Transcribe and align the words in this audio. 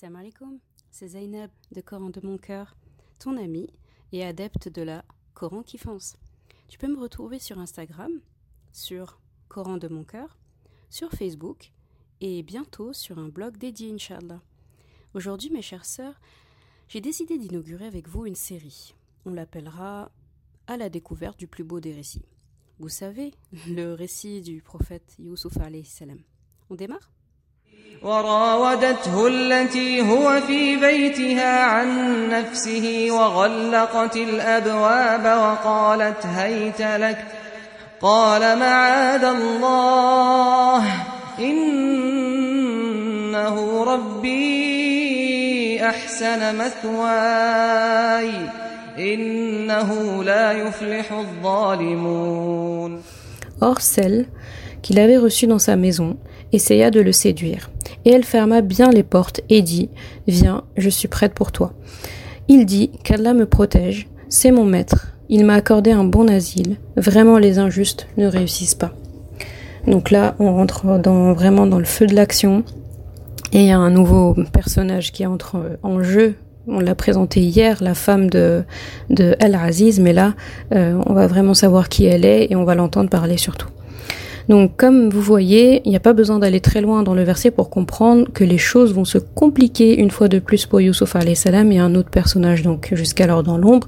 Salam 0.00 0.14
alaikum, 0.14 0.60
c'est 0.92 1.08
Zainab 1.08 1.50
de 1.72 1.80
Coran 1.80 2.10
de 2.10 2.24
mon 2.24 2.38
cœur, 2.38 2.76
ton 3.18 3.36
ami 3.36 3.68
et 4.12 4.24
adepte 4.24 4.68
de 4.68 4.82
la 4.82 5.04
Coran 5.34 5.64
qui 5.64 5.76
fonce. 5.76 6.16
Tu 6.68 6.78
peux 6.78 6.86
me 6.86 7.00
retrouver 7.00 7.40
sur 7.40 7.58
Instagram, 7.58 8.12
sur 8.70 9.18
Coran 9.48 9.76
de 9.76 9.88
mon 9.88 10.04
cœur, 10.04 10.38
sur 10.88 11.10
Facebook 11.10 11.72
et 12.20 12.44
bientôt 12.44 12.92
sur 12.92 13.18
un 13.18 13.28
blog 13.28 13.56
dédié, 13.56 13.92
Inch'Allah. 13.92 14.40
Aujourd'hui, 15.14 15.50
mes 15.50 15.62
chères 15.62 15.84
sœurs, 15.84 16.20
j'ai 16.86 17.00
décidé 17.00 17.36
d'inaugurer 17.36 17.86
avec 17.86 18.06
vous 18.06 18.24
une 18.24 18.36
série. 18.36 18.94
On 19.24 19.32
l'appellera 19.32 20.12
À 20.68 20.76
la 20.76 20.90
découverte 20.90 21.40
du 21.40 21.48
plus 21.48 21.64
beau 21.64 21.80
des 21.80 21.92
récits. 21.92 22.24
Vous 22.78 22.88
savez, 22.88 23.34
le 23.66 23.94
récit 23.94 24.42
du 24.42 24.62
prophète 24.62 25.16
Youssouf 25.18 25.54
salam. 25.54 26.20
On 26.70 26.76
démarre? 26.76 27.10
وراودته 28.02 29.26
التي 29.26 30.02
هو 30.10 30.40
في 30.46 30.76
بيتها 30.76 31.64
عن 31.64 31.88
نفسه 32.28 33.08
وغلقت 33.10 34.16
الأبواب 34.16 35.24
وقالت 35.24 36.26
هيت 36.26 36.80
لك. 36.80 37.24
قال 38.00 38.58
معاذ 38.58 39.24
الله 39.24 40.84
إنه 41.38 42.74
ربي 43.84 44.48
أحسن 45.86 46.56
مثواي 46.58 48.30
إنه 48.98 50.24
لا 50.24 50.52
يفلح 50.52 51.12
الظالمون. 51.12 53.02
Or 53.60 53.80
celle 53.80 54.26
qu'il 54.82 54.98
avait 55.00 55.18
reçue 55.18 55.48
dans 55.48 55.58
sa 55.58 55.76
maison 55.76 56.16
essaya 56.52 56.90
de 56.90 57.00
le 57.00 57.12
séduire. 57.12 57.70
Et 58.04 58.10
elle 58.10 58.24
ferma 58.24 58.60
bien 58.60 58.90
les 58.90 59.02
portes 59.02 59.40
et 59.48 59.62
dit 59.62 59.90
Viens, 60.26 60.64
je 60.76 60.88
suis 60.88 61.08
prête 61.08 61.34
pour 61.34 61.52
toi. 61.52 61.72
Il 62.48 62.66
dit 62.66 62.90
Qu'Allah 63.04 63.34
me 63.34 63.46
protège, 63.46 64.08
c'est 64.28 64.50
mon 64.50 64.64
maître, 64.64 65.08
il 65.28 65.44
m'a 65.44 65.54
accordé 65.54 65.90
un 65.90 66.04
bon 66.04 66.28
asile, 66.28 66.76
vraiment 66.96 67.38
les 67.38 67.58
injustes 67.58 68.08
ne 68.16 68.26
réussissent 68.26 68.74
pas. 68.74 68.92
Donc 69.86 70.10
là, 70.10 70.34
on 70.38 70.54
rentre 70.54 70.98
dans, 70.98 71.32
vraiment 71.32 71.66
dans 71.66 71.78
le 71.78 71.84
feu 71.84 72.06
de 72.06 72.14
l'action. 72.14 72.62
Et 73.52 73.60
il 73.60 73.66
y 73.66 73.72
a 73.72 73.78
un 73.78 73.90
nouveau 73.90 74.36
personnage 74.52 75.12
qui 75.12 75.24
entre 75.24 75.78
en 75.82 76.02
jeu. 76.02 76.34
On 76.66 76.80
l'a 76.80 76.94
présenté 76.94 77.40
hier, 77.40 77.82
la 77.82 77.94
femme 77.94 78.28
de, 78.28 78.64
de 79.08 79.34
Al-Aziz, 79.40 80.00
mais 80.00 80.12
là, 80.12 80.34
euh, 80.74 81.00
on 81.06 81.14
va 81.14 81.26
vraiment 81.26 81.54
savoir 81.54 81.88
qui 81.88 82.04
elle 82.04 82.26
est 82.26 82.48
et 82.50 82.56
on 82.56 82.64
va 82.64 82.74
l'entendre 82.74 83.08
parler 83.08 83.38
surtout. 83.38 83.68
Donc 84.48 84.76
comme 84.76 85.10
vous 85.10 85.20
voyez, 85.20 85.82
il 85.84 85.90
n'y 85.90 85.96
a 85.96 86.00
pas 86.00 86.12
besoin 86.12 86.38
d'aller 86.38 86.60
très 86.60 86.80
loin 86.80 87.02
dans 87.02 87.14
le 87.14 87.22
verset 87.22 87.50
pour 87.50 87.70
comprendre 87.70 88.26
que 88.32 88.44
les 88.44 88.58
choses 88.58 88.94
vont 88.94 89.04
se 89.04 89.18
compliquer 89.18 89.98
une 89.98 90.10
fois 90.10 90.28
de 90.28 90.38
plus 90.38 90.66
pour 90.66 90.80
Youssouf 90.80 91.16
salam 91.34 91.70
et 91.72 91.78
un 91.78 91.94
autre 91.94 92.10
personnage, 92.10 92.62
donc 92.62 92.88
jusqu'alors 92.92 93.42
dans 93.42 93.58
l'ombre, 93.58 93.86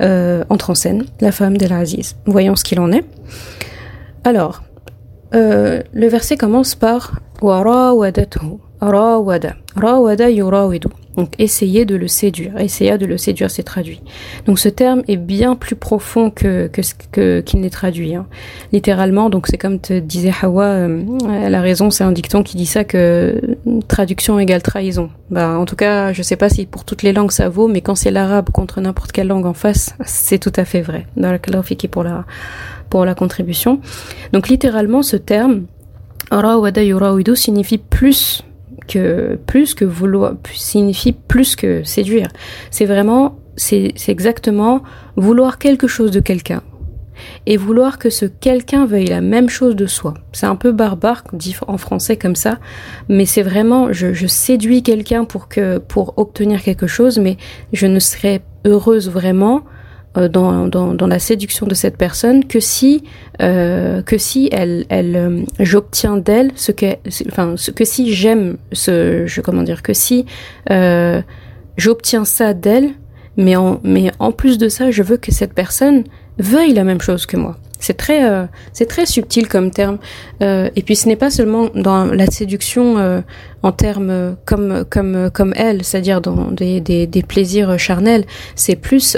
euh, 0.00 0.44
entre 0.48 0.70
en 0.70 0.74
scène, 0.74 1.04
la 1.20 1.32
femme 1.32 1.56
d'El-Aziz. 1.56 2.16
Voyons 2.26 2.56
ce 2.56 2.64
qu'il 2.64 2.80
en 2.80 2.92
est. 2.92 3.04
Alors, 4.24 4.62
euh, 5.34 5.82
le 5.92 6.08
verset 6.08 6.36
commence 6.36 6.74
par 6.74 7.20
«Warawadathu» 7.42 8.58
Rawada. 8.80 9.56
Rawada 9.76 10.30
yurawidu. 10.30 10.88
Donc 11.20 11.34
essayer 11.38 11.84
de 11.84 11.96
le 11.96 12.08
séduire. 12.08 12.58
Essaya 12.58 12.96
de 12.96 13.04
le 13.04 13.18
séduire, 13.18 13.50
c'est 13.50 13.62
traduit. 13.62 14.00
Donc 14.46 14.58
ce 14.58 14.70
terme 14.70 15.02
est 15.06 15.18
bien 15.18 15.54
plus 15.54 15.76
profond 15.76 16.30
que 16.30 16.70
qu'il 17.42 17.60
n'est 17.60 17.68
traduit. 17.68 18.14
Hein. 18.14 18.26
Littéralement, 18.72 19.28
donc 19.28 19.46
c'est 19.46 19.58
comme 19.58 19.80
te 19.80 19.98
disait 19.98 20.32
Hawa, 20.40 20.64
euh, 20.64 21.04
elle 21.44 21.54
a 21.54 21.60
raison, 21.60 21.90
c'est 21.90 22.04
un 22.04 22.12
dicton 22.12 22.42
qui 22.42 22.56
dit 22.56 22.64
ça 22.64 22.84
que 22.84 23.38
traduction 23.86 24.38
égale 24.38 24.62
trahison. 24.62 25.10
Bah 25.30 25.58
en 25.58 25.66
tout 25.66 25.76
cas, 25.76 26.14
je 26.14 26.22
sais 26.22 26.36
pas 26.36 26.48
si 26.48 26.64
pour 26.64 26.86
toutes 26.86 27.02
les 27.02 27.12
langues 27.12 27.32
ça 27.32 27.50
vaut, 27.50 27.68
mais 27.68 27.82
quand 27.82 27.96
c'est 27.96 28.10
l'arabe 28.10 28.48
contre 28.48 28.80
n'importe 28.80 29.12
quelle 29.12 29.26
langue 29.26 29.44
en 29.44 29.52
face, 29.52 29.94
c'est 30.06 30.38
tout 30.38 30.54
à 30.56 30.64
fait 30.64 30.80
vrai. 30.80 31.06
Fiki 31.62 31.86
pour 31.86 32.02
la 32.02 32.24
pour 32.88 33.04
la 33.04 33.14
contribution. 33.14 33.82
Donc 34.32 34.48
littéralement, 34.48 35.02
ce 35.02 35.16
terme 35.16 35.66
Rawada 36.30 36.82
yurawidu 36.82 37.36
signifie 37.36 37.76
plus 37.76 38.42
que 38.86 39.38
plus 39.46 39.74
que 39.74 39.84
vouloir 39.84 40.34
signifie 40.52 41.12
plus 41.12 41.56
que 41.56 41.82
séduire. 41.84 42.28
C'est 42.70 42.86
vraiment 42.86 43.36
c'est 43.56 43.92
exactement 44.08 44.82
vouloir 45.16 45.58
quelque 45.58 45.86
chose 45.86 46.10
de 46.10 46.20
quelqu'un 46.20 46.62
et 47.46 47.58
vouloir 47.58 47.98
que 47.98 48.08
ce 48.08 48.24
quelqu'un 48.24 48.86
veuille 48.86 49.06
la 49.06 49.20
même 49.20 49.48
chose 49.48 49.76
de 49.76 49.86
soi. 49.86 50.14
C'est 50.32 50.46
un 50.46 50.56
peu 50.56 50.72
barbare 50.72 51.24
dit 51.34 51.54
en 51.66 51.76
français 51.76 52.16
comme 52.16 52.36
ça, 52.36 52.58
mais 53.08 53.26
c'est 53.26 53.42
vraiment 53.42 53.92
je, 53.92 54.12
je 54.14 54.26
séduis 54.26 54.82
quelqu'un 54.82 55.24
pour 55.24 55.48
que 55.48 55.78
pour 55.78 56.14
obtenir 56.16 56.62
quelque 56.62 56.86
chose, 56.86 57.18
mais 57.18 57.36
je 57.72 57.86
ne 57.86 57.98
serai 57.98 58.40
heureuse 58.64 59.10
vraiment 59.10 59.62
dans, 60.14 60.66
dans, 60.66 60.94
dans, 60.94 61.06
la 61.06 61.20
séduction 61.20 61.66
de 61.66 61.74
cette 61.74 61.96
personne 61.96 62.44
que 62.44 62.58
si 62.58 63.04
euh, 63.40 64.02
que 64.02 64.18
si 64.18 64.48
elle 64.50 64.84
elle 64.88 65.16
euh, 65.16 65.42
j'obtiens 65.60 66.16
d'elle 66.16 66.50
ce 66.56 66.72
que 66.72 66.96
enfin 67.28 67.54
que 67.76 67.84
si 67.84 68.12
j'aime 68.12 68.56
ce 68.72 69.24
je 69.26 69.40
comment 69.40 69.62
dire 69.62 69.82
que 69.82 69.94
si 69.94 70.26
euh, 70.70 71.22
j'obtiens 71.76 72.24
ça 72.24 72.54
d'elle 72.54 72.90
mais 73.36 73.54
en 73.54 73.80
mais 73.84 74.10
en 74.18 74.32
plus 74.32 74.58
de 74.58 74.68
ça 74.68 74.90
je 74.90 75.04
veux 75.04 75.16
que 75.16 75.30
cette 75.30 75.54
personne 75.54 76.02
veuille 76.38 76.72
la 76.72 76.84
même 76.84 77.00
chose 77.00 77.26
que 77.26 77.36
moi. 77.36 77.56
C'est 77.78 77.96
très 77.96 78.28
euh, 78.28 78.46
c'est 78.72 78.86
très 78.86 79.06
subtil 79.06 79.48
comme 79.48 79.70
terme. 79.70 79.98
Et 80.40 80.82
puis 80.84 80.96
ce 80.96 81.08
n'est 81.08 81.16
pas 81.16 81.30
seulement 81.30 81.68
dans 81.74 82.04
la 82.04 82.26
séduction 82.26 83.22
en 83.62 83.72
termes 83.72 84.36
comme 84.44 84.84
comme 84.90 85.30
comme 85.30 85.54
elle 85.56 85.82
c'est-à-dire 85.82 86.20
dans 86.20 86.50
des, 86.50 86.80
des, 86.80 87.06
des 87.06 87.22
plaisirs 87.22 87.78
charnels. 87.78 88.24
C'est 88.54 88.76
plus 88.76 89.16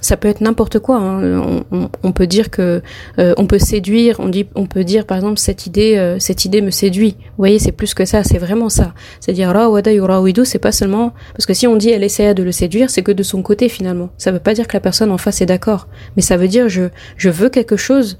ça 0.00 0.16
peut 0.16 0.28
être 0.28 0.40
n'importe 0.40 0.78
quoi. 0.78 0.98
Hein. 0.98 1.62
On, 2.02 2.12
peut 2.12 2.26
dire 2.26 2.50
que 2.50 2.82
euh, 3.18 3.34
on 3.36 3.46
peut 3.46 3.58
séduire. 3.58 4.16
On 4.18 4.28
dit, 4.28 4.46
on 4.54 4.66
peut 4.66 4.84
dire 4.84 5.06
par 5.06 5.16
exemple 5.16 5.38
cette 5.38 5.66
idée, 5.66 5.96
euh, 5.96 6.18
cette 6.18 6.44
idée 6.44 6.62
me 6.62 6.70
séduit. 6.70 7.16
Vous 7.18 7.38
voyez, 7.38 7.58
c'est 7.58 7.72
plus 7.72 7.94
que 7.94 8.04
ça. 8.04 8.24
C'est 8.24 8.38
vraiment 8.38 8.68
ça. 8.68 8.94
C'est-à-dire 9.20 9.50
wada 9.70 9.92
yurawidu, 9.92 10.44
c'est 10.44 10.58
pas 10.58 10.72
seulement 10.72 11.12
parce 11.32 11.46
que 11.46 11.54
si 11.54 11.66
on 11.66 11.76
dit 11.76 11.90
elle 11.90 12.04
essaya 12.04 12.34
de 12.34 12.42
le 12.42 12.52
séduire, 12.52 12.90
c'est 12.90 13.02
que 13.02 13.12
de 13.12 13.22
son 13.22 13.42
côté 13.42 13.68
finalement. 13.68 14.10
Ça 14.18 14.32
veut 14.32 14.40
pas 14.40 14.54
dire 14.54 14.66
que 14.66 14.76
la 14.76 14.80
personne 14.80 15.10
en 15.10 15.18
face 15.18 15.40
est 15.40 15.46
d'accord, 15.46 15.88
mais 16.16 16.22
ça 16.22 16.36
veut 16.36 16.48
dire 16.48 16.68
je 16.68 16.84
je 17.16 17.30
veux 17.30 17.48
quelque 17.48 17.76
chose. 17.76 18.18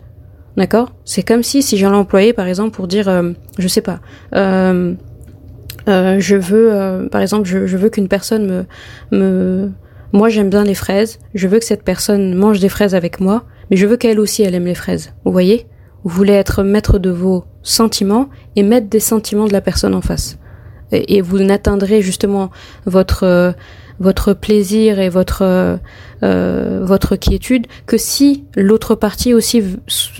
D'accord? 0.56 0.92
C'est 1.04 1.22
comme 1.22 1.42
si 1.42 1.62
si 1.62 1.76
j'allais 1.76 1.96
employer 1.96 2.32
par 2.32 2.46
exemple 2.46 2.72
pour 2.72 2.88
dire, 2.88 3.08
euh, 3.08 3.32
je 3.58 3.68
sais 3.68 3.82
pas. 3.82 4.00
Euh, 4.34 4.94
je 5.86 6.36
veux, 6.36 7.08
par 7.10 7.20
exemple, 7.20 7.48
je, 7.48 7.66
je 7.66 7.76
veux 7.76 7.88
qu'une 7.88 8.06
personne 8.06 8.46
me 9.10 9.16
me 9.16 9.72
moi 10.12 10.28
j'aime 10.28 10.50
bien 10.50 10.64
les 10.64 10.74
fraises, 10.74 11.18
je 11.34 11.48
veux 11.48 11.58
que 11.58 11.64
cette 11.64 11.84
personne 11.84 12.34
mange 12.34 12.60
des 12.60 12.68
fraises 12.68 12.94
avec 12.94 13.20
moi, 13.20 13.44
mais 13.70 13.76
je 13.76 13.86
veux 13.86 13.96
qu'elle 13.96 14.20
aussi 14.20 14.42
elle 14.42 14.54
aime 14.54 14.66
les 14.66 14.74
fraises. 14.74 15.12
Vous 15.24 15.32
voyez? 15.32 15.66
Vous 16.02 16.10
voulez 16.10 16.32
être 16.32 16.62
maître 16.62 16.98
de 16.98 17.10
vos 17.10 17.44
sentiments 17.62 18.28
et 18.56 18.62
maître 18.62 18.88
des 18.88 19.00
sentiments 19.00 19.46
de 19.46 19.52
la 19.52 19.60
personne 19.60 19.94
en 19.94 20.00
face. 20.00 20.38
Et, 20.92 21.20
vous 21.20 21.38
n'atteindrez 21.38 22.02
justement 22.02 22.50
votre 22.84 23.22
euh, 23.24 23.52
votre 24.00 24.32
plaisir 24.32 24.98
et 24.98 25.08
votre 25.08 25.42
euh, 25.42 25.76
votre 26.22 27.16
quiétude 27.16 27.66
que 27.86 27.96
si 27.96 28.44
l'autre 28.56 28.94
partie 28.94 29.34
aussi 29.34 29.62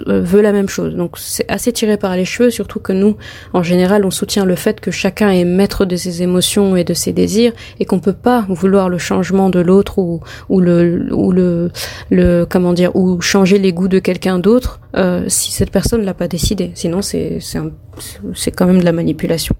euh, 0.07 0.21
veut 0.21 0.41
la 0.41 0.53
même 0.53 0.69
chose. 0.69 0.95
Donc 0.95 1.19
c'est 1.19 1.51
assez 1.51 1.73
tiré 1.73 1.97
par 1.97 2.17
les 2.17 2.25
cheveux, 2.25 2.51
surtout 2.51 2.81
que 2.81 2.93
nous, 2.93 3.17
en 3.53 3.63
général, 3.63 4.05
on 4.05 4.11
soutient 4.11 4.45
le 4.45 4.55
fait 4.55 4.81
que 4.81 4.91
chacun 4.91 5.31
est 5.31 5.45
maître 5.45 5.85
de 5.85 5.97
ses 5.97 6.23
émotions 6.23 6.77
et 6.77 6.85
de 6.85 6.95
ses 6.95 7.13
désirs 7.13 7.53
et 7.79 7.85
qu'on 7.85 8.01
peut 8.01 8.13
pas 8.13 8.47
vouloir 8.49 8.89
le 8.89 8.99
changement 8.99 9.51
de 9.51 9.61
l'autre 9.61 9.99
ou 9.99 10.21
ou 10.49 10.61
le 10.61 11.09
ou 11.13 11.33
le 11.33 11.71
le 12.11 12.45
comment 12.45 12.73
dire 12.73 12.95
ou 12.97 13.21
changer 13.21 13.59
les 13.59 13.73
goûts 13.73 13.89
de 13.89 13.99
quelqu'un 13.99 14.39
d'autre 14.39 14.81
euh, 14.97 15.25
si 15.29 15.53
cette 15.53 15.71
personne 15.71 16.05
l'a 16.05 16.15
pas 16.15 16.29
décidé. 16.29 16.73
Sinon 16.75 17.03
c'est 17.03 17.39
c'est 17.41 17.59
c'est 18.35 18.51
quand 18.51 18.67
même 18.67 18.81
de 18.81 18.85
la 18.85 18.93
manipulation. 18.93 19.55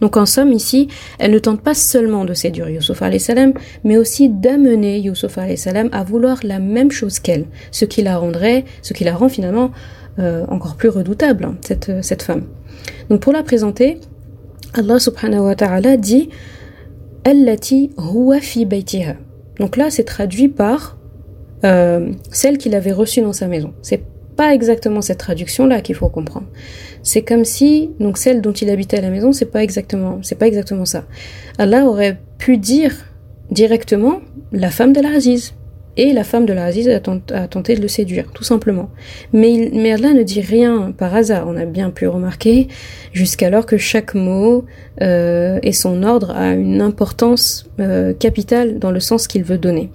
Donc 0.00 0.16
en 0.16 0.26
somme 0.26 0.52
ici, 0.52 0.88
elle 1.18 1.30
ne 1.30 1.38
tente 1.38 1.60
pas 1.60 1.74
seulement 1.74 2.24
de 2.24 2.34
séduire 2.34 2.68
Youssouf 2.68 3.02
salam, 3.18 3.52
mais 3.84 3.96
aussi 3.96 4.28
d'amener 4.28 4.98
Youssouf 4.98 5.38
salam 5.56 5.83
à 5.92 6.04
vouloir 6.04 6.40
la 6.42 6.58
même 6.58 6.90
chose 6.90 7.18
qu'elle, 7.18 7.46
ce 7.70 7.84
qui 7.84 8.02
la 8.02 8.18
rendrait, 8.18 8.64
ce 8.82 8.92
qui 8.92 9.04
la 9.04 9.14
rend 9.14 9.28
finalement 9.28 9.70
euh, 10.18 10.44
encore 10.48 10.76
plus 10.76 10.88
redoutable, 10.88 11.44
hein, 11.44 11.56
cette, 11.60 11.90
cette 12.02 12.22
femme. 12.22 12.44
Donc 13.10 13.20
pour 13.20 13.32
la 13.32 13.42
présenter, 13.42 13.98
Allah 14.74 14.98
subhanahu 14.98 15.40
wa 15.40 15.54
ta'ala 15.54 15.96
dit 15.96 16.30
Allati 17.24 17.90
huwa 17.96 18.40
fi 18.40 18.66
baytiha. 18.66 19.14
Donc 19.58 19.76
là, 19.76 19.90
c'est 19.90 20.04
traduit 20.04 20.48
par 20.48 20.98
euh, 21.64 22.12
celle 22.30 22.58
qu'il 22.58 22.74
avait 22.74 22.92
reçue 22.92 23.22
dans 23.22 23.32
sa 23.32 23.46
maison. 23.46 23.72
C'est 23.82 24.02
pas 24.36 24.52
exactement 24.52 25.00
cette 25.00 25.18
traduction 25.18 25.66
là 25.66 25.80
qu'il 25.80 25.94
faut 25.94 26.08
comprendre. 26.08 26.46
C'est 27.02 27.22
comme 27.22 27.44
si 27.44 27.90
donc 28.00 28.18
celle 28.18 28.40
dont 28.40 28.52
il 28.52 28.68
habitait 28.68 28.98
à 28.98 29.00
la 29.00 29.10
maison, 29.10 29.32
c'est 29.32 29.46
pas 29.46 29.62
exactement 29.62 30.18
c'est 30.22 30.34
pas 30.34 30.46
exactement 30.46 30.84
ça. 30.84 31.04
Allah 31.56 31.86
aurait 31.86 32.18
pu 32.38 32.58
dire 32.58 32.94
directement 33.50 34.20
la 34.52 34.70
femme 34.70 34.92
de 34.92 35.00
l'Aziz. 35.00 35.54
Et 35.96 36.12
la 36.12 36.24
femme 36.24 36.46
de 36.46 36.52
l'Aziz 36.52 36.88
a, 36.88 37.00
a, 37.34 37.48
tenté 37.48 37.76
de 37.76 37.82
le 37.82 37.88
séduire, 37.88 38.26
tout 38.32 38.44
simplement. 38.44 38.90
Mais, 39.32 39.92
Allah 39.92 40.12
ne 40.12 40.22
dit 40.22 40.40
rien 40.40 40.92
par 40.96 41.14
hasard, 41.14 41.46
on 41.48 41.56
a 41.56 41.64
bien 41.64 41.90
pu 41.90 42.08
remarquer, 42.08 42.68
jusqu'alors 43.12 43.66
que 43.66 43.76
chaque 43.76 44.14
mot 44.14 44.64
euh, 45.02 45.58
et 45.62 45.72
son 45.72 46.02
ordre 46.02 46.30
a 46.30 46.52
une 46.52 46.80
importance 46.80 47.70
euh, 47.80 48.12
capitale 48.12 48.78
dans 48.78 48.90
le 48.90 49.00
sens 49.00 49.28
qu'il 49.28 49.44
veut 49.44 49.58
donner. 49.58 49.90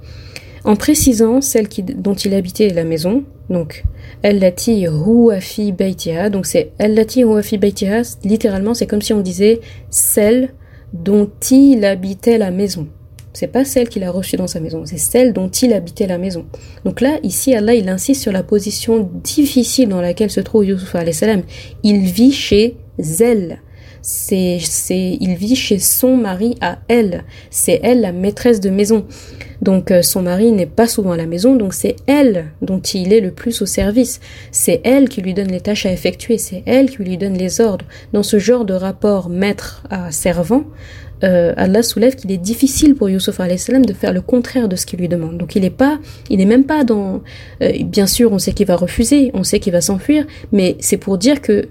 En 0.64 0.76
précisant 0.76 1.42
celle 1.42 1.68
qui, 1.68 1.84
dont 1.84 2.16
il 2.16 2.34
habitait 2.34 2.70
la 2.70 2.84
maison, 2.84 3.24
donc 3.50 3.84
Allati 4.24 4.86
huwa 4.86 5.40
fi 5.40 5.72
baytiha, 5.72 6.30
donc 6.30 6.46
c'est 6.46 6.72
Allati 6.80 7.22
huwa 7.24 7.42
fi 7.42 7.58
baytiha, 7.58 8.02
littéralement 8.24 8.74
c'est 8.74 8.86
comme 8.86 9.02
si 9.02 9.14
on 9.14 9.22
disait 9.22 9.62
celle 9.90 10.50
dont 10.94 11.30
il 11.52 11.86
habitait 11.86 12.38
la 12.38 12.52
maison. 12.52 12.88
C'est 13.34 13.48
pas 13.48 13.64
celle 13.64 13.90
qu'il 13.90 14.04
a 14.04 14.12
reçue 14.12 14.38
dans 14.38 14.48
sa 14.48 14.60
maison, 14.60 14.84
c'est 14.86 14.98
celle 14.98 15.34
dont 15.34 15.50
il 15.50 15.74
habitait 15.74 16.08
la 16.08 16.18
maison. 16.18 16.46
Donc 16.84 17.00
là, 17.00 17.20
ici, 17.24 17.54
Allah, 17.54 17.76
il 17.76 17.88
insiste 17.88 18.22
sur 18.22 18.32
la 18.32 18.44
position 18.44 19.10
difficile 19.24 19.90
dans 19.90 20.02
laquelle 20.02 20.32
se 20.32 20.40
trouve 20.40 20.66
Yusuf 20.66 20.96
salam. 21.12 21.44
Il 21.84 22.00
vit 22.00 22.32
chez 22.32 22.78
elle. 23.20 23.62
C'est, 24.02 24.60
c'est, 24.62 25.18
il 25.20 25.36
vit 25.36 25.56
chez 25.56 25.78
son 25.78 26.16
mari 26.16 26.56
à 26.62 26.80
elle. 26.88 27.26
C'est 27.50 27.80
elle 27.84 28.02
la 28.02 28.14
maîtresse 28.14 28.62
de 28.62 28.70
maison. 28.70 29.06
Donc 29.62 29.92
euh, 29.92 30.02
son 30.02 30.22
mari 30.22 30.52
n'est 30.52 30.66
pas 30.66 30.88
souvent 30.88 31.12
à 31.12 31.18
la 31.18 31.26
maison, 31.26 31.56
donc 31.56 31.74
c'est 31.74 31.98
elle 32.08 32.52
dont 32.62 32.80
il 32.80 33.12
est 33.12 33.20
le 33.20 33.32
plus 33.32 33.62
au 33.62 33.66
service. 33.66 34.22
C'est 34.52 34.82
elle 34.86 35.10
qui 35.10 35.22
lui 35.22 35.34
donne 35.34 35.52
les 35.52 35.60
tâches 35.60 35.86
à 35.86 35.92
effectuer, 35.92 36.38
c'est 36.38 36.64
elle 36.66 36.90
qui 36.90 37.04
lui 37.04 37.18
donne 37.18 37.38
les 37.38 37.60
ordres. 37.60 37.86
Dans 38.14 38.24
ce 38.24 38.40
genre 38.40 38.64
de 38.64 38.74
rapport 38.74 39.30
maître 39.30 39.84
à 39.90 40.12
servant, 40.12 40.64
euh, 41.24 41.54
Allah 41.58 41.84
soulève 41.84 42.16
qu'il 42.16 42.32
est 42.32 42.38
difficile 42.38 42.96
pour 42.96 43.10
Yusuf 43.10 43.40
salam 43.58 43.86
de 43.86 43.94
faire 43.94 44.14
le 44.14 44.22
contraire 44.22 44.70
de 44.70 44.76
ce 44.76 44.86
qu'il 44.86 45.00
lui 45.00 45.10
demande. 45.10 45.38
Donc 45.38 45.56
il 45.56 45.62
n'est 45.62 45.70
pas, 45.70 46.00
il 46.30 46.38
n'est 46.38 46.46
même 46.46 46.64
pas 46.64 46.84
dans. 46.84 47.22
Euh, 47.62 47.72
bien 47.84 48.08
sûr, 48.08 48.32
on 48.32 48.40
sait 48.40 48.54
qu'il 48.54 48.68
va 48.68 48.76
refuser, 48.76 49.32
on 49.34 49.44
sait 49.44 49.60
qu'il 49.60 49.74
va 49.74 49.82
s'enfuir, 49.82 50.26
mais 50.52 50.78
c'est 50.80 50.98
pour 50.98 51.18
dire 51.18 51.42
que 51.42 51.68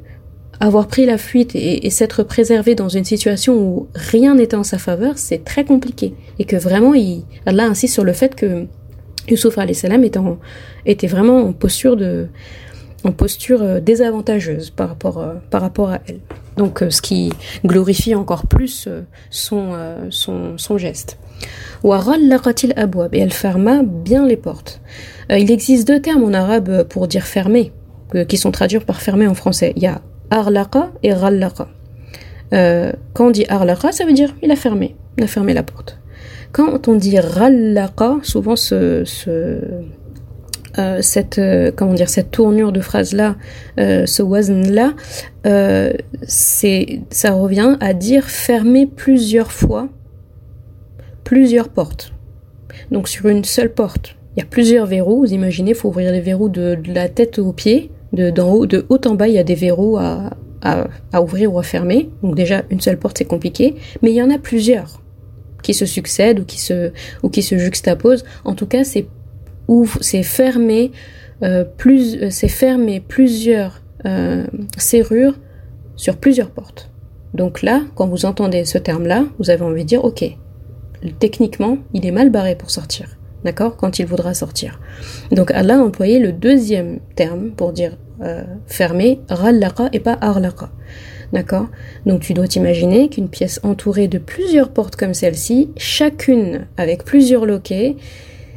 avoir 0.61 0.89
pris 0.89 1.06
la 1.06 1.19
fuite 1.19 1.53
et, 1.55 1.89
s'être 1.91 2.25
préservé 2.25 2.75
dans 2.75 2.89
une 2.89 3.05
situation 3.05 3.55
où 3.55 3.87
rien 3.95 4.35
n'était 4.35 4.56
en 4.56 4.65
sa 4.65 4.79
faveur, 4.79 5.17
c'est 5.17 5.45
très 5.45 5.65
compliqué. 5.65 6.15
Et 6.41 6.45
que 6.45 6.56
vraiment, 6.56 6.95
il, 6.95 7.23
Allah 7.47 7.65
insiste 7.67 7.95
sur 7.95 8.03
le 8.03 8.12
fait 8.12 8.35
que 8.35 8.67
Yusuf 9.29 9.55
salam 9.73 10.03
était, 10.03 10.19
était 10.85 11.06
vraiment 11.06 11.43
en 11.43 11.53
posture 11.53 11.97
de, 11.97 12.27
en 13.05 13.12
posture 13.12 13.62
euh, 13.62 13.81
désavantageuse 13.81 14.71
par 14.71 14.89
rapport, 14.89 15.25
par 15.50 15.61
rapport 15.61 15.91
à 15.91 16.00
elle. 16.06 16.21
Donc 16.59 16.83
euh, 16.83 16.91
ce 16.91 17.00
qui 17.00 17.33
glorifie 17.65 18.15
encore 18.17 18.47
plus 18.47 18.87
euh, 18.89 19.03
son, 19.31 19.71
euh, 19.73 20.09
son, 20.11 20.59
son 20.59 20.77
geste. 20.77 21.17
Et 21.85 21.89
elle 23.21 23.33
ferma 23.33 23.83
bien 23.85 24.27
les 24.27 24.37
portes. 24.37 24.81
il 25.31 25.50
existe 25.53 25.87
deux 25.87 26.03
termes 26.03 26.25
en 26.25 26.33
arabe 26.33 26.83
pour 26.89 27.06
dire 27.06 27.25
fermer, 27.25 27.73
qui 28.29 28.37
sont 28.37 28.50
traduits 28.50 28.81
par 28.81 29.00
fermer 29.00 29.29
en 29.29 29.35
français. 29.35 29.73
Il 29.77 29.85
y 29.85 29.87
a 29.87 30.00
arlaqa 30.31 30.91
et 31.05 31.15
rallaqa. 31.15 31.69
quand 32.50 33.27
on 33.27 33.31
dit 33.31 33.45
arlaqa, 33.49 33.93
ça 33.93 34.05
veut 34.05 34.12
dire 34.12 34.35
il 34.43 34.50
a 34.50 34.56
fermé, 34.56 34.97
il 35.17 35.23
a 35.23 35.29
fermé 35.29 35.55
la 35.55 35.62
porte. 35.62 36.00
Quand 36.50 36.89
on 36.89 36.97
dit 36.97 37.21
rallaqa, 37.21 38.17
souvent 38.25 38.56
ce, 38.56 39.05
euh, 40.79 41.03
cette 41.03 41.39
euh, 41.39 41.73
comment 41.75 41.95
dire 41.95 42.09
cette 42.09 42.31
tournure 42.31 42.73
de 42.73 42.81
phrase 42.81 43.13
là, 43.13 43.37
euh, 43.79 44.07
ce 44.07 44.23
wazn 44.23 44.71
là, 44.71 44.95
ça 45.45 47.33
revient 47.33 47.77
à 47.81 47.95
dire 47.95 48.25
fermer 48.25 48.87
plusieurs 48.87 49.53
fois 49.53 49.89
plusieurs 51.25 51.69
portes. 51.69 52.13
Donc 52.91 53.09
sur 53.09 53.27
une 53.27 53.45
seule 53.45 53.73
porte, 53.73 54.17
il 54.37 54.41
y 54.41 54.43
a 54.43 54.47
plusieurs 54.47 54.87
verrous. 54.87 55.27
Vous 55.27 55.33
imaginez, 55.33 55.75
faut 55.75 55.89
ouvrir 55.89 56.11
les 56.13 56.21
verrous 56.21 56.49
de, 56.49 56.79
la 56.87 57.09
tête 57.09 57.39
aux 57.39 57.53
pieds, 57.53 57.91
de 58.13 58.31
d'en 58.31 58.51
haut, 58.51 58.67
de 58.67 58.87
haut 58.89 59.01
en 59.05 59.15
bas, 59.15 59.29
il 59.29 59.35
y 59.35 59.39
a 59.39 59.45
des 59.45 59.55
verrous 59.55 59.99
à, 59.99 60.31
à, 60.63 60.87
à 61.13 61.23
ouvrir 61.23 61.53
ou 61.53 61.59
à 61.59 61.63
fermer. 61.63 62.09
Donc 62.23 62.35
déjà 62.35 62.63
une 62.71 62.81
seule 62.81 62.99
porte 62.99 63.19
c'est 63.19 63.25
compliqué, 63.25 63.75
mais 64.03 64.11
il 64.11 64.17
y 64.17 64.23
en 64.23 64.31
a 64.31 64.39
plusieurs 64.39 65.03
qui 65.63 65.75
se 65.75 65.87
succèdent 65.87 66.41
ou 66.41 66.45
qui 66.45 66.61
se 66.61 66.93
ou 67.23 67.29
qui 67.29 67.43
se 67.43 67.59
juxtaposent. 67.59 68.25
En 68.45 68.55
tout 68.55 68.67
cas, 68.67 68.85
c'est 68.85 69.07
c'est 70.00 70.23
fermé, 70.23 70.93
euh, 71.43 71.65
euh, 71.87 72.31
c'est 72.31 72.49
fermé 72.49 73.00
plusieurs 73.00 73.82
euh, 74.06 74.47
serrures 74.76 75.35
sur 75.97 76.17
plusieurs 76.17 76.50
portes. 76.50 76.91
Donc 77.35 77.62
là, 77.62 77.82
quand 77.94 78.06
vous 78.06 78.25
entendez 78.25 78.65
ce 78.65 78.79
terme-là, 78.79 79.25
vous 79.38 79.50
avez 79.50 79.62
envie 79.62 79.82
de 79.82 79.88
dire, 79.88 80.05
ok, 80.05 80.25
techniquement, 81.19 81.79
il 81.93 82.06
est 82.06 82.11
mal 82.11 82.31
barré 82.31 82.55
pour 82.55 82.70
sortir. 82.70 83.19
D'accord 83.44 83.76
Quand 83.76 83.99
il 83.99 84.06
voudra 84.06 84.35
sortir. 84.35 84.81
Donc 85.31 85.50
Allah 85.53 85.76
a 85.76 85.82
employé 85.82 86.19
le 86.19 86.32
deuxième 86.32 86.99
terme 87.14 87.50
pour 87.50 87.73
dire 87.73 87.97
euh, 88.21 88.43
fermé, 88.67 89.21
rallaqa 89.29 89.91
et 89.93 90.00
pas 90.00 90.19
arlaqa. 90.21 90.71
D'accord 91.32 91.69
Donc 92.05 92.21
tu 92.21 92.35
dois 92.35 92.49
t'imaginer 92.49 93.09
qu'une 93.09 93.29
pièce 93.29 93.61
entourée 93.62 94.09
de 94.09 94.19
plusieurs 94.19 94.71
portes 94.71 94.97
comme 94.97 95.14
celle-ci, 95.14 95.71
chacune 95.76 96.67
avec 96.76 97.05
plusieurs 97.05 97.47
loquets, 97.47 97.97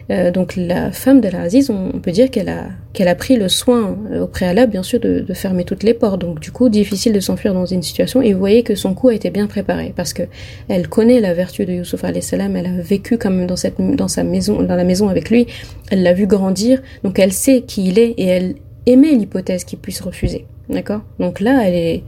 euh, 0.09 0.31
donc 0.31 0.56
la 0.56 0.92
femme 0.92 1.21
de 1.21 1.30
l'Aziz, 1.30 1.69
on, 1.69 2.00
peut 2.00 2.12
dire 2.12 2.30
qu'elle 2.31 2.50
a, 2.50 2.65
qu'elle 2.94 3.07
a 3.07 3.15
pris 3.15 3.36
le 3.36 3.50
soin 3.50 3.98
euh, 4.12 4.21
au 4.21 4.27
préalable, 4.27 4.71
bien 4.71 4.83
sûr, 4.83 5.00
de, 5.00 5.25
fermer 5.33 5.63
toutes 5.63 5.83
les 5.83 5.94
portes. 5.94 6.21
Donc 6.21 6.39
du 6.39 6.51
coup, 6.51 6.69
difficile 6.69 7.13
de 7.13 7.19
s'enfuir 7.19 7.53
dans 7.53 7.65
une 7.65 7.81
situation. 7.81 8.21
Et 8.21 8.33
vous 8.33 8.39
voyez 8.39 8.63
que 8.63 8.75
son 8.75 8.94
coup 8.94 9.09
a 9.09 9.13
été 9.13 9.30
bien 9.30 9.48
préparé 9.48 9.94
parce 9.95 10.13
que 10.13 10.24
elle 10.68 10.88
connaît 10.88 11.19
la 11.19 11.33
vertu 11.33 11.65
de 11.65 11.74
Youssouf 11.74 12.03
salam. 12.21 12.56
Elle 12.56 12.68
a 12.68 12.81
vécu 12.81 13.18
quand 13.18 13.31
même 13.31 13.48
dans 13.48 13.56
cette, 13.56 13.80
dans 13.80 14.07
sa 14.07 14.24
maison, 14.24 14.62
dans 14.62 14.75
la 14.75 14.83
maison 14.83 15.09
avec 15.09 15.30
lui. 15.30 15.48
Elle 15.89 16.03
l'a 16.03 16.13
vu 16.13 16.27
grandir. 16.27 16.81
Donc 17.03 17.19
elle 17.19 17.33
sait 17.33 17.62
qui 17.62 17.88
il 17.88 18.00
est 18.00 18.12
et 18.18 18.25
elle 18.25 18.56
aimait 18.86 19.13
l'hypothèse 19.13 19.63
qu'il 19.63 19.80
puisse 19.80 20.01
refuser. 20.01 20.45
D'accord 20.69 21.01
Donc 21.19 21.39
là, 21.39 21.67
elle 21.67 21.75
est 21.75 22.03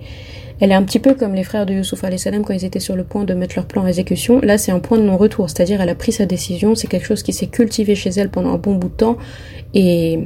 elle 0.60 0.72
est 0.72 0.76
un 0.76 0.84
petit 0.84 1.00
peu 1.00 1.14
comme 1.14 1.34
les 1.34 1.44
frères 1.44 1.66
de 1.66 1.74
Youssouf 1.74 2.06
salam 2.16 2.44
quand 2.44 2.54
ils 2.54 2.64
étaient 2.64 2.80
sur 2.80 2.96
le 2.96 3.04
point 3.04 3.26
de 3.26 3.34
mettre 3.34 3.56
leur 3.58 3.66
plan 3.66 3.82
en 3.84 3.88
exécution. 3.88 4.40
Là, 4.40 4.58
c'est 4.58 4.72
un 4.72 4.80
point 4.80 4.98
de 4.98 5.04
non-retour, 5.04 5.50
c'est-à-dire 5.50 5.82
elle 5.82 5.90
a 5.90 5.96
pris 5.96 6.14
sa 6.14 6.26
décision, 6.26 6.74
c'est 6.76 6.88
quelque 6.88 7.06
chose 7.06 7.22
qui 7.24 7.34
s'est 7.34 7.48
cultivé 7.48 7.96
chez 7.96 8.12
elle 8.12 8.30
pendant 8.30 8.54
un 8.54 8.58
bon 8.58 8.76
bout 8.76 8.88
de 8.88 8.94
temps 8.94 9.18
et 9.74 10.20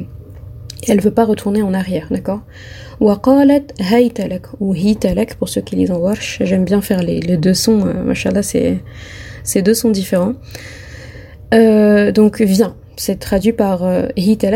elle 0.87 1.01
veut 1.01 1.11
pas 1.11 1.25
retourner 1.25 1.63
en 1.63 1.73
arrière, 1.73 2.07
d'accord 2.11 2.41
ou 2.99 4.75
hitalak 4.75 5.35
pour 5.35 5.49
ceux 5.49 5.61
qui 5.61 5.75
lisent 5.75 5.91
en 5.91 5.97
warsh. 5.97 6.39
J'aime 6.41 6.65
bien 6.65 6.81
faire 6.81 7.01
les, 7.01 7.19
deux 7.19 7.53
sons, 7.53 7.85
euh, 7.87 8.03
machallah, 8.03 8.43
c'est 8.43 8.79
ces 9.43 9.61
deux 9.61 9.73
sons 9.73 9.89
différents. 9.91 10.33
Euh, 11.53 12.11
donc 12.11 12.41
viens, 12.41 12.75
c'est 12.97 13.19
traduit 13.19 13.53
par 13.53 13.83
euh, 13.83 14.07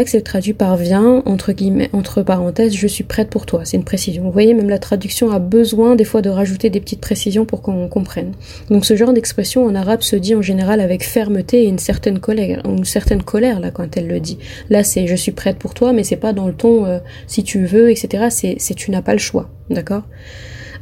c'est 0.05 0.24
traduit 0.24 0.53
par 0.53 0.75
viens 0.75 1.21
entre 1.25 1.53
guillemets 1.53 1.89
entre 1.93 2.24
parenthèses 2.24 2.75
je 2.75 2.88
suis 2.88 3.03
prête 3.03 3.29
pour 3.29 3.45
toi. 3.45 3.62
C'est 3.63 3.77
une 3.77 3.83
précision. 3.83 4.24
Vous 4.24 4.31
voyez 4.31 4.53
même 4.53 4.69
la 4.69 4.79
traduction 4.79 5.31
a 5.31 5.39
besoin 5.39 5.95
des 5.95 6.03
fois 6.03 6.21
de 6.21 6.29
rajouter 6.29 6.69
des 6.69 6.79
petites 6.79 7.01
précisions 7.01 7.45
pour 7.45 7.62
qu'on 7.62 7.88
comprenne. 7.88 8.33
Donc 8.69 8.86
ce 8.86 8.95
genre 8.95 9.13
d'expression 9.13 9.65
en 9.65 9.75
arabe 9.75 10.01
se 10.01 10.15
dit 10.15 10.36
en 10.36 10.41
général 10.41 10.81
avec 10.81 11.03
fermeté 11.03 11.63
et 11.63 11.67
une 11.67 11.79
certaine 11.79 12.19
colère 12.19 12.62
une 12.65 12.83
certaine 12.83 13.24
colère 13.24 13.60
là 13.60 13.71
quand 13.71 13.95
elle 13.95 14.07
le 14.07 14.19
dit. 14.19 14.39
Là 14.69 14.83
c'est 14.83 15.07
je 15.07 15.15
suis 15.15 15.31
prête 15.31 15.57
pour 15.57 15.74
toi 15.74 15.93
mais 15.93 16.03
c'est 16.03 16.15
pas 16.15 16.33
dans 16.33 16.48
le 16.48 16.53
ton 16.53 16.86
euh, 16.86 17.00
si 17.27 17.43
tu 17.43 17.65
veux 17.65 17.91
etc 17.91 18.27
c'est 18.29 18.55
c'est 18.57 18.74
tu 18.74 18.91
n'as 18.91 19.01
pas 19.03 19.13
le 19.13 19.19
choix. 19.19 19.50
D'accord? 19.69 20.03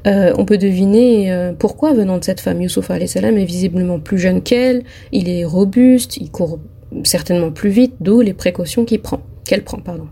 Euh, 0.07 0.33
on 0.37 0.45
peut 0.45 0.57
deviner 0.57 1.31
euh, 1.31 1.51
pourquoi 1.51 1.93
venant 1.93 2.17
de 2.17 2.23
cette 2.23 2.39
femme, 2.39 2.61
Youssouf 2.61 2.89
salam 3.05 3.37
est 3.37 3.45
visiblement 3.45 3.99
plus 3.99 4.17
jeune 4.17 4.41
qu'elle, 4.41 4.83
il 5.11 5.27
est 5.27 5.43
robuste, 5.43 6.15
il 6.17 6.31
court 6.31 6.57
certainement 7.03 7.51
plus 7.51 7.69
vite, 7.69 7.95
d'où 7.99 8.21
les 8.21 8.33
précautions 8.33 8.85
qu'il 8.85 9.01
prend, 9.01 9.21
qu'elle 9.45 9.63
prend, 9.63 9.79
pardon. 9.79 10.07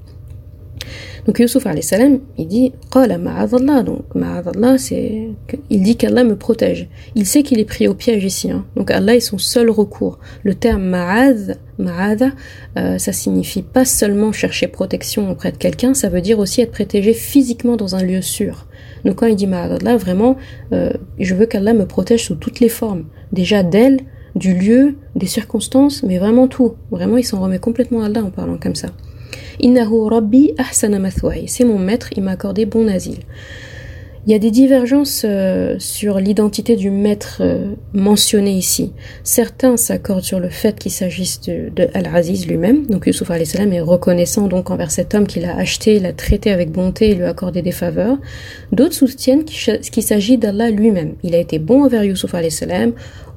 Donc 1.28 1.40
Yusuf 1.40 1.68
salam, 1.82 2.20
il 2.38 2.48
dit 2.48 2.72
donc 2.94 4.80
c'est 4.80 5.28
il 5.70 5.82
dit 5.84 5.98
qu'Allah 5.98 6.24
me 6.24 6.38
protège. 6.38 6.88
Il 7.16 7.26
sait 7.26 7.44
qu'il 7.44 7.60
est 7.60 7.66
pris 7.66 7.90
au 7.90 7.94
piège 7.94 8.24
ici, 8.24 8.50
hein. 8.50 8.66
donc 8.78 8.92
Allah 8.92 9.14
est 9.14 9.20
son 9.20 9.38
seul 9.38 9.70
recours. 9.70 10.20
Le 10.44 10.56
terme 10.56 10.84
ma'ad, 10.84 11.60
ma'ada, 11.80 12.32
euh, 12.78 12.98
ça 12.98 13.12
signifie 13.12 13.62
pas 13.62 13.84
seulement 13.84 14.32
chercher 14.32 14.68
protection 14.68 15.30
auprès 15.30 15.52
de 15.52 15.58
quelqu'un, 15.58 15.94
ça 15.94 16.08
veut 16.08 16.22
dire 16.22 16.40
aussi 16.40 16.62
être 16.62 16.72
protégé 16.72 17.14
physiquement 17.14 17.76
dans 17.76 17.96
un 17.96 18.04
lieu 18.04 18.22
sûr. 18.22 18.66
Donc 19.04 19.16
quand 19.16 19.28
il 19.28 19.36
dit 19.36 19.48
ma'adallah, 19.48 19.98
vraiment, 19.98 20.38
euh, 20.72 20.94
je 21.20 21.36
veux 21.36 21.46
qu'Allah 21.46 21.74
me 21.74 21.86
protège 21.86 22.24
sous 22.24 22.36
toutes 22.36 22.62
les 22.62 22.70
formes, 22.70 23.04
déjà 23.34 23.64
d'elle, 23.64 24.00
du 24.38 24.53
lieu, 24.53 24.96
des 25.15 25.25
circonstances, 25.25 26.03
mais 26.03 26.17
vraiment 26.17 26.48
tout. 26.48 26.75
Vraiment, 26.91 27.17
il 27.17 27.24
s'en 27.24 27.41
remet 27.41 27.60
complètement 27.60 28.01
à 28.01 28.06
Allah 28.06 28.24
en 28.24 28.29
parlant 28.29 28.58
comme 28.58 28.75
ça. 28.75 28.89
Innahu 29.60 30.08
Rabbi 30.08 30.53
ahsana 30.58 31.00
C'est 31.48 31.65
mon 31.65 31.79
maître, 31.79 32.10
il 32.15 32.24
m'a 32.24 32.32
accordé 32.32 32.65
bon 32.65 32.88
asile. 32.88 33.20
Il 34.27 34.32
y 34.32 34.36
a 34.36 34.39
des 34.39 34.51
divergences 34.51 35.24
euh, 35.25 35.77
sur 35.79 36.20
l'identité 36.20 36.75
du 36.75 36.91
maître 36.91 37.38
euh, 37.39 37.75
mentionné 37.94 38.51
ici. 38.51 38.91
Certains 39.24 39.77
s'accordent 39.77 40.22
sur 40.22 40.41
le 40.41 40.50
fait 40.50 40.77
qu'il 40.77 40.91
s'agisse 40.91 41.39
de, 41.39 41.72
Al-Aziz 41.94 42.46
lui-même, 42.46 42.86
donc 42.88 43.08
Yusuf 43.08 43.32
salam 43.46 43.72
est 43.72 43.79
reconnaissant 43.79 44.48
donc 44.48 44.70
envers 44.70 44.91
cet 44.91 45.15
homme 45.15 45.27
qu'il 45.27 45.46
a 45.46 45.56
acheté, 45.56 45.98
l'a 46.00 46.12
traité 46.12 46.51
avec 46.51 46.74
bonté 46.74 47.12
et 47.12 47.15
lui 47.15 47.24
a 47.24 47.29
accordé 47.29 47.62
des 47.62 47.72
faveurs. 47.72 48.17
D'autres 48.74 48.96
soutiennent 48.96 49.46
qu'il 49.46 50.03
s'agit 50.03 50.38
d'Allah 50.38 50.72
lui-même. 50.72 51.13
Il 51.24 51.34
a 51.34 51.38
été 51.38 51.58
bon 51.58 51.86
envers 51.86 52.03
Yusuf 52.03 52.36
salam 52.50 52.91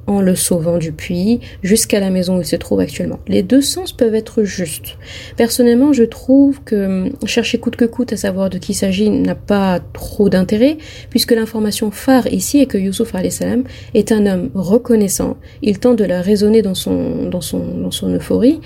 en 0.07 0.21
le 0.21 0.35
sauvant 0.35 0.79
du 0.79 0.93
puits 0.93 1.41
jusqu'à 1.63 2.01
la 2.01 2.11
maison 2.11 2.39
où 2.39 2.41
il 2.41 2.47
se 2.47 2.57
trouve 2.57 2.81
actuellement. 2.81 3.21
Les 3.29 3.43
deux 3.43 3.61
sens 3.61 3.93
peuvent 3.93 4.15
être 4.15 4.43
justes. 4.43 4.97
Personnellement, 5.37 5.93
je 5.93 6.05
trouve 6.05 6.63
que 6.65 6.87
hum, 6.87 7.11
chercher 7.27 7.59
coûte 7.59 7.77
que 7.77 7.85
coûte 7.85 8.13
à 8.13 8.17
savoir 8.17 8.51
de 8.51 8.59
qui 8.59 8.75
s'agit 8.75 9.11
n'a 9.11 9.35
pas 9.35 9.81
trop 9.93 10.29
d'intérêt, 10.29 10.79
puisque 11.11 11.33
l'information 11.33 11.91
phare 11.91 12.27
ici 12.33 12.61
est 12.61 12.67
que 12.67 12.79
Youssouf 12.79 13.13
salam 13.31 13.65
est 13.95 14.13
un 14.13 14.27
homme 14.27 14.51
reconnaissant. 14.55 15.37
Il 15.63 15.79
tente 15.79 15.97
de 15.97 16.05
la 16.05 16.23
raisonner 16.23 16.63
dans 16.63 16.75
son, 16.75 17.29
dans 17.29 17.41
son, 17.41 17.79
dans 17.79 17.91
son 17.91 18.13
euphorie 18.15 18.61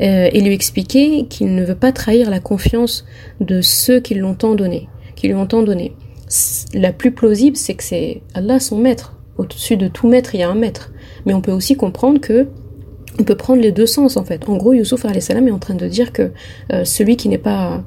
euh, 0.00 0.28
et 0.32 0.40
lui 0.40 0.54
expliquer 0.54 1.26
qu'il 1.26 1.54
ne 1.54 1.64
veut 1.64 1.74
pas 1.74 1.92
trahir 1.92 2.30
la 2.30 2.40
confiance 2.40 3.04
de 3.40 3.60
ceux 3.60 4.00
qui 4.00 4.14
l'ont 4.14 4.34
tant 4.34 4.54
donné, 4.54 4.88
qui 5.16 5.28
lui 5.28 5.34
ont 5.34 5.46
tant 5.46 5.62
donné. 5.62 5.94
La 6.74 6.92
plus 6.92 7.10
plausible, 7.10 7.56
c'est 7.56 7.74
que 7.74 7.82
c'est 7.82 8.22
Allah 8.34 8.60
son 8.60 8.78
maître. 8.78 9.19
Au-dessus 9.40 9.78
de 9.78 9.88
tout 9.88 10.06
maître, 10.06 10.34
il 10.34 10.40
y 10.40 10.42
a 10.42 10.50
un 10.50 10.54
maître. 10.54 10.92
Mais 11.24 11.32
on 11.32 11.40
peut 11.40 11.50
aussi 11.50 11.74
comprendre 11.74 12.20
que 12.20 12.46
on 13.18 13.24
peut 13.24 13.36
prendre 13.36 13.62
les 13.62 13.72
deux 13.72 13.86
sens 13.86 14.18
en 14.18 14.24
fait. 14.24 14.46
En 14.48 14.56
gros, 14.56 14.74
Youssouf 14.74 15.04
salam 15.18 15.48
est 15.48 15.50
en 15.50 15.58
train 15.58 15.74
de 15.74 15.86
dire 15.86 16.12
que 16.12 16.30
euh, 16.72 16.84
celui 16.84 17.16
qui 17.16 17.28
n'est 17.28 17.38
pas 17.38 17.82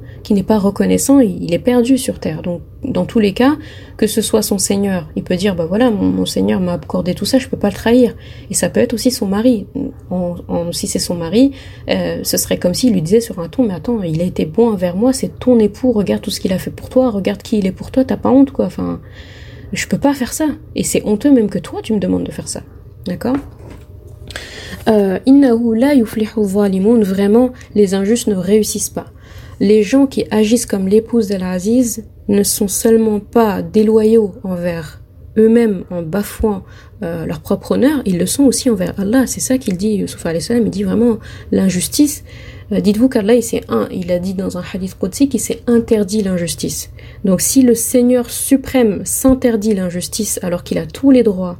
reconnaissant, 0.57 1.19
il, 1.19 1.53
est 1.53 1.59
perdu 1.59 1.99
sur 1.99 2.19
terre. 2.19 2.41
Donc, 2.41 2.61
dans 2.83 3.05
tous 3.05 3.19
les 3.19 3.33
cas, 3.33 3.55
que 3.97 4.07
ce 4.07 4.21
soit 4.21 4.41
son 4.41 4.57
seigneur, 4.57 5.07
il 5.15 5.23
peut 5.23 5.35
dire 5.35 5.55
bah 5.55 5.65
voilà, 5.65 5.91
mon, 5.91 6.25
seigneur 6.25 6.59
m'a 6.59 6.73
accordé 6.73 7.13
tout 7.13 7.25
ça, 7.25 7.37
je 7.37 7.47
peux 7.47 7.57
pas 7.57 7.69
le 7.69 7.75
trahir. 7.75 8.15
Et 8.49 8.55
ça 8.55 8.69
peut 8.69 8.79
être 8.79 8.93
aussi 8.93 9.11
son 9.11 9.27
mari. 9.27 9.67
si 10.71 10.87
c'est 10.87 10.99
son 10.99 11.15
mari, 11.15 11.51
euh, 11.87 12.19
ce 12.23 12.37
serait 12.37 12.57
comme 12.57 12.73
s'il 12.73 12.93
lui 12.93 13.03
disait 13.03 13.21
sur 13.21 13.39
un 13.39 13.47
ton 13.47 13.63
mais 13.63 13.75
attends, 13.75 14.01
il 14.01 14.21
a 14.21 14.25
été 14.25 14.45
bon 14.45 14.71
envers 14.71 14.95
moi, 14.95 15.13
c'est 15.13 15.39
ton 15.39 15.59
époux, 15.59 15.91
regarde 15.91 16.21
tout 16.21 16.31
ce 16.31 16.39
qu'il 16.39 16.51
a 16.51 16.57
fait 16.57 16.71
pour 16.71 16.89
toi, 16.89 17.11
regarde 17.11 17.43
qui 17.43 17.59
il 17.59 17.67
est 17.67 17.71
pour 17.71 17.91
toi, 17.91 18.03
t'as 18.03 18.17
pas 18.17 18.29
honte 18.29 18.51
quoi. 18.51 18.65
Enfin, 18.65 18.99
je 19.73 19.87
peux 19.87 19.97
pas 19.97 20.13
faire 20.13 20.33
ça. 20.33 20.47
Et 20.75 20.83
c'est 20.83 21.03
honteux 21.05 21.31
même 21.31 21.49
que 21.49 21.59
toi 21.59 21.81
tu 21.81 21.93
me 21.93 21.99
demandes 21.99 22.23
de 22.23 22.31
faire 22.31 22.47
ça. 22.47 22.61
D'accord? 23.05 23.37
Euh, 24.87 25.19
Innahu 25.25 25.75
la 25.75 25.93
vraiment, 25.95 27.51
les 27.75 27.93
injustes 27.93 28.27
ne 28.27 28.35
réussissent 28.35 28.89
pas. 28.89 29.07
Les 29.59 29.83
gens 29.83 30.07
qui 30.07 30.25
agissent 30.31 30.65
comme 30.65 30.87
l'épouse 30.87 31.27
d'Al-Aziz 31.27 32.05
ne 32.27 32.43
sont 32.43 32.67
seulement 32.67 33.19
pas 33.19 33.61
déloyaux 33.61 34.33
envers 34.43 35.01
eux-mêmes 35.37 35.83
en 35.89 36.01
bafouant 36.01 36.63
euh, 37.03 37.25
leur 37.25 37.41
propre 37.41 37.71
honneur, 37.71 38.01
ils 38.05 38.17
le 38.17 38.25
sont 38.25 38.43
aussi 38.43 38.69
envers 38.69 38.97
Allah. 38.99 39.27
C'est 39.27 39.39
ça 39.39 39.57
qu'il 39.57 39.77
dit, 39.77 39.95
Yusuf 39.95 40.21
salam, 40.39 40.63
il 40.65 40.69
dit 40.69 40.83
vraiment 40.83 41.17
l'injustice. 41.51 42.23
Euh, 42.73 42.81
dites-vous 42.81 43.07
qu'Allah, 43.07 43.35
il, 43.35 43.61
un, 43.69 43.87
il 43.91 44.11
a 44.11 44.19
dit 44.19 44.33
dans 44.33 44.57
un 44.57 44.63
hadith 44.73 44.97
Qudsi 44.99 45.29
qu'il 45.29 45.39
s'est 45.39 45.61
interdit 45.67 46.23
l'injustice. 46.23 46.91
Donc 47.23 47.41
si 47.41 47.61
le 47.61 47.75
Seigneur 47.75 48.29
suprême 48.29 49.01
s'interdit 49.05 49.73
l'injustice 49.73 50.39
alors 50.43 50.63
qu'il 50.63 50.77
a 50.77 50.85
tous 50.85 51.11
les 51.11 51.23
droits 51.23 51.57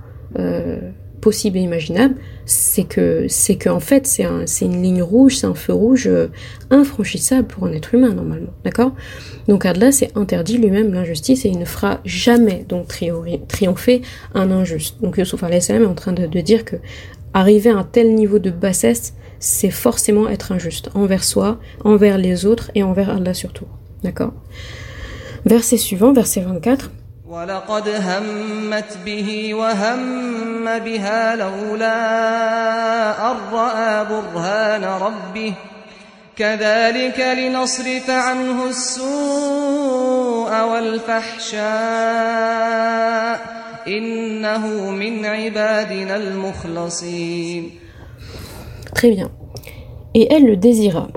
possible 1.24 1.58
et 1.58 1.62
imaginable, 1.62 2.16
c'est 2.46 2.84
que 2.84 3.28
c'est 3.30 3.56
que 3.56 3.70
en 3.70 3.80
fait 3.80 4.06
c'est 4.06 4.26
un, 4.26 4.44
une 4.62 4.84
ligne 4.84 5.02
rouge, 5.02 5.38
c'est 5.38 5.48
un 5.48 5.54
feu 5.54 5.72
rouge 5.72 6.08
euh, 6.08 6.28
infranchissable 6.70 7.48
pour 7.48 7.66
un 7.66 7.72
être 7.72 7.96
humain 7.96 8.14
normalement, 8.14 8.52
d'accord? 8.66 8.92
Donc 9.48 9.66
Allah 9.66 9.94
s'est 9.94 10.12
interdit 10.16 10.58
lui-même 10.58 10.94
l'injustice 10.94 11.46
et 11.46 11.50
il 11.50 11.60
ne 11.60 11.66
fera 11.66 12.02
jamais 12.04 12.66
donc 12.68 12.88
triompher 13.48 14.02
un 14.34 14.52
injuste. 14.52 15.02
Donc 15.02 15.18
Yusuf 15.18 15.42
est 15.44 15.86
en 15.86 15.94
train 15.94 16.12
de, 16.12 16.26
de 16.28 16.42
dire 16.42 16.66
que 16.66 16.76
arriver 17.34 17.70
à 17.70 17.78
un 17.78 17.84
tel 17.84 18.14
niveau 18.16 18.40
de 18.40 18.52
bassesse, 18.52 19.14
c'est 19.43 19.71
forcément 19.71 20.29
être 20.29 20.53
injuste 20.53 20.91
envers 20.95 21.25
soi, 21.25 21.59
envers 21.85 22.19
les 22.19 22.47
autres 22.47 22.71
et 22.75 22.83
envers 22.83 23.11
Allah 23.11 23.35
surtout, 23.35 23.67
d'accord 24.03 24.33
Verset 25.45 25.77
suivant, 25.79 26.13
verset 26.13 26.41
24. 26.41 26.91
ولقد 27.29 27.89
همت 27.89 28.99
به 29.05 29.55
وهم 29.55 30.79
بها 30.79 31.37
لولا 31.37 31.97
أن 33.31 33.37
رأى 33.53 34.05
برهان 34.05 34.85
ربه 34.85 35.55
كذلك 36.37 37.21
لنصرف 37.21 38.11
عنه 38.11 38.67
السوء 38.67 40.51
والفحشاء 40.63 41.69
إنه 43.89 44.91
من 44.91 45.27
عبادنا 45.27 46.17
المخلصين 46.17 47.82
Très 48.94 49.12
bien. 49.12 49.32
Et 50.14 50.32
elle 50.32 50.46
le 50.46 50.58
désira. 50.58 51.08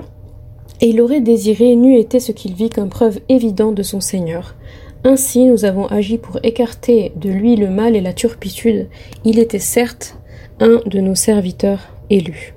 Et 0.81 0.89
il 0.89 1.01
aurait 1.01 1.21
désiré 1.21 1.75
n'eût 1.75 1.97
été 1.97 2.19
ce 2.19 2.31
qu'il 2.31 2.53
vit 2.53 2.69
comme 2.69 2.89
preuve 2.89 3.19
évidente 3.29 3.75
de 3.75 3.83
son 3.83 3.99
Seigneur. 3.99 4.55
Ainsi 5.03 5.45
nous 5.45 5.65
avons 5.65 5.85
agi 5.87 6.17
pour 6.17 6.39
écarter 6.43 7.11
de 7.15 7.29
lui 7.29 7.55
le 7.55 7.69
mal 7.69 7.95
et 7.95 8.01
la 8.01 8.13
turpitude. 8.13 8.89
Il 9.23 9.39
était 9.39 9.59
certes 9.59 10.17
un 10.59 10.81
de 10.85 10.99
nos 10.99 11.15
serviteurs 11.15 11.79
élus. 12.09 12.55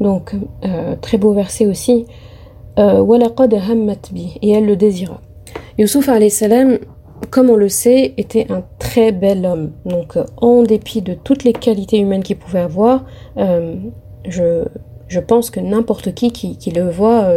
Donc, 0.00 0.32
euh, 0.64 0.96
très 1.00 1.18
beau 1.18 1.32
verset 1.32 1.66
aussi. 1.66 2.06
Euh, 2.78 3.04
et 4.42 4.50
elle 4.50 4.66
le 4.66 4.76
désira. 4.76 5.20
Youssouf 5.78 6.08
salam, 6.30 6.78
comme 7.30 7.50
on 7.50 7.56
le 7.56 7.68
sait, 7.68 8.14
était 8.16 8.46
un 8.50 8.62
très 8.78 9.12
bel 9.12 9.44
homme. 9.44 9.72
Donc, 9.84 10.16
en 10.38 10.62
dépit 10.62 11.02
de 11.02 11.14
toutes 11.14 11.44
les 11.44 11.52
qualités 11.52 11.98
humaines 11.98 12.22
qu'il 12.22 12.36
pouvait 12.36 12.60
avoir, 12.60 13.04
euh, 13.36 13.76
je, 14.24 15.20
pense 15.20 15.50
que 15.50 15.60
n'importe 15.60 16.14
qui, 16.14 16.32
qui, 16.32 16.70
le 16.70 16.88
voit 16.88 17.28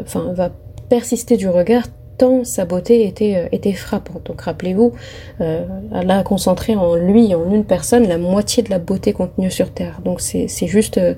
enfin, 0.00 0.32
va 0.32 0.50
persister 0.88 1.36
du 1.36 1.48
regard 1.48 1.84
tant 2.18 2.44
sa 2.44 2.64
beauté 2.66 3.06
était, 3.06 3.48
euh, 3.52 3.72
frappante. 3.72 4.26
Donc 4.26 4.42
rappelez-vous, 4.42 4.92
euh, 5.40 5.64
elle 5.94 6.10
a 6.10 6.22
concentré 6.22 6.74
en 6.74 6.96
lui, 6.96 7.34
en 7.34 7.50
une 7.50 7.64
personne, 7.64 8.06
la 8.06 8.18
moitié 8.18 8.62
de 8.62 8.70
la 8.70 8.78
beauté 8.78 9.12
contenue 9.14 9.50
sur 9.50 9.70
Terre. 9.70 10.00
Donc 10.04 10.20
c'est 10.20 10.48
juste... 10.66 10.98
Euh, 10.98 11.14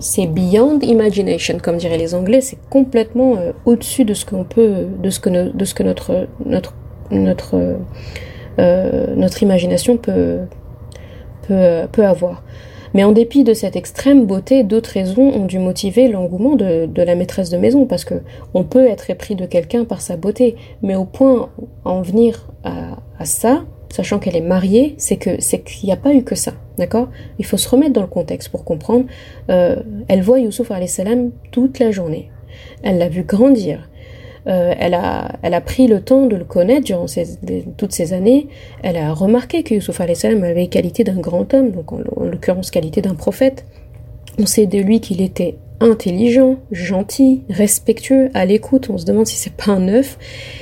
c'est 0.00 0.26
beyond 0.26 0.78
imagination, 0.80 1.56
comme 1.58 1.78
diraient 1.78 1.96
les 1.96 2.14
Anglais, 2.14 2.42
c'est 2.42 2.58
complètement 2.68 3.36
au-dessus 3.64 4.04
de 4.04 4.12
ce 4.12 4.26
qu'on 4.26 4.44
peut, 4.44 4.86
de 5.02 5.08
ce 5.08 5.18
que, 5.18 5.30
notre 9.16 9.42
imagination 9.42 9.96
peut 9.96 10.40
avoir. 11.96 12.42
Mais 12.94 13.02
en 13.02 13.12
dépit 13.12 13.42
de 13.42 13.54
cette 13.54 13.76
extrême 13.76 14.24
beauté, 14.24 14.62
d'autres 14.62 14.90
raisons 14.90 15.28
ont 15.28 15.46
dû 15.46 15.58
motiver 15.58 16.08
l'engouement 16.08 16.54
de, 16.54 16.88
la 16.96 17.14
maîtresse 17.16 17.50
de 17.50 17.56
maison, 17.56 17.86
parce 17.86 18.04
que 18.04 18.14
on 18.54 18.62
peut 18.62 18.86
être 18.86 19.10
épris 19.10 19.34
de 19.34 19.46
quelqu'un 19.46 19.84
par 19.84 20.00
sa 20.00 20.16
beauté, 20.16 20.54
mais 20.82 20.94
au 20.94 21.04
point 21.04 21.50
en 21.84 22.02
venir 22.02 22.48
à, 22.62 22.96
ça, 23.24 23.64
sachant 23.90 24.18
qu'elle 24.18 24.36
est 24.36 24.40
mariée, 24.40 24.94
c'est 24.96 25.16
que 25.16 25.40
c'est 25.40 25.60
qu'il 25.60 25.86
n'y 25.86 25.92
a 25.92 25.96
pas 25.96 26.14
eu 26.14 26.22
que 26.22 26.34
ça, 26.34 26.52
d'accord? 26.78 27.08
Il 27.38 27.44
faut 27.44 27.56
se 27.56 27.68
remettre 27.68 27.92
dans 27.92 28.00
le 28.00 28.06
contexte 28.06 28.48
pour 28.48 28.64
comprendre. 28.64 29.06
Euh, 29.50 29.76
elle 30.08 30.22
voit 30.22 30.38
Youssouf 30.38 30.70
salam 30.86 31.30
toute 31.50 31.78
la 31.80 31.90
journée. 31.90 32.30
Elle 32.82 32.98
l'a 32.98 33.08
vu 33.08 33.24
grandir. 33.24 33.88
Euh, 34.46 34.74
elle, 34.78 34.94
a, 34.94 35.32
elle 35.42 35.54
a 35.54 35.60
pris 35.60 35.86
le 35.86 36.02
temps 36.02 36.26
de 36.26 36.36
le 36.36 36.44
connaître 36.44 36.84
durant 36.84 37.06
toutes 37.78 37.92
ces 37.92 38.12
années. 38.12 38.48
Elle 38.82 38.96
a 38.96 39.12
remarqué 39.14 39.62
que 39.62 39.74
Youssouf 39.74 40.00
salam 40.14 40.42
avait 40.44 40.54
les 40.54 40.68
qualités 40.68 41.02
d'un 41.02 41.20
grand 41.20 41.52
homme, 41.54 41.70
donc 41.70 41.92
en, 41.92 42.00
en 42.16 42.24
l'occurrence 42.24 42.70
qualité 42.70 43.00
d'un 43.00 43.14
prophète. 43.14 43.64
On 44.38 44.46
sait 44.46 44.66
de 44.66 44.78
lui 44.78 45.00
qu'il 45.00 45.22
était 45.22 45.56
intelligent, 45.80 46.56
gentil, 46.70 47.42
respectueux, 47.50 48.30
à 48.34 48.44
l'écoute. 48.44 48.88
On 48.90 48.98
se 48.98 49.04
demande 49.04 49.26
si 49.26 49.36
c'est 49.36 49.52
pas 49.52 49.72
un 49.72 49.88
œuf. 49.88 50.18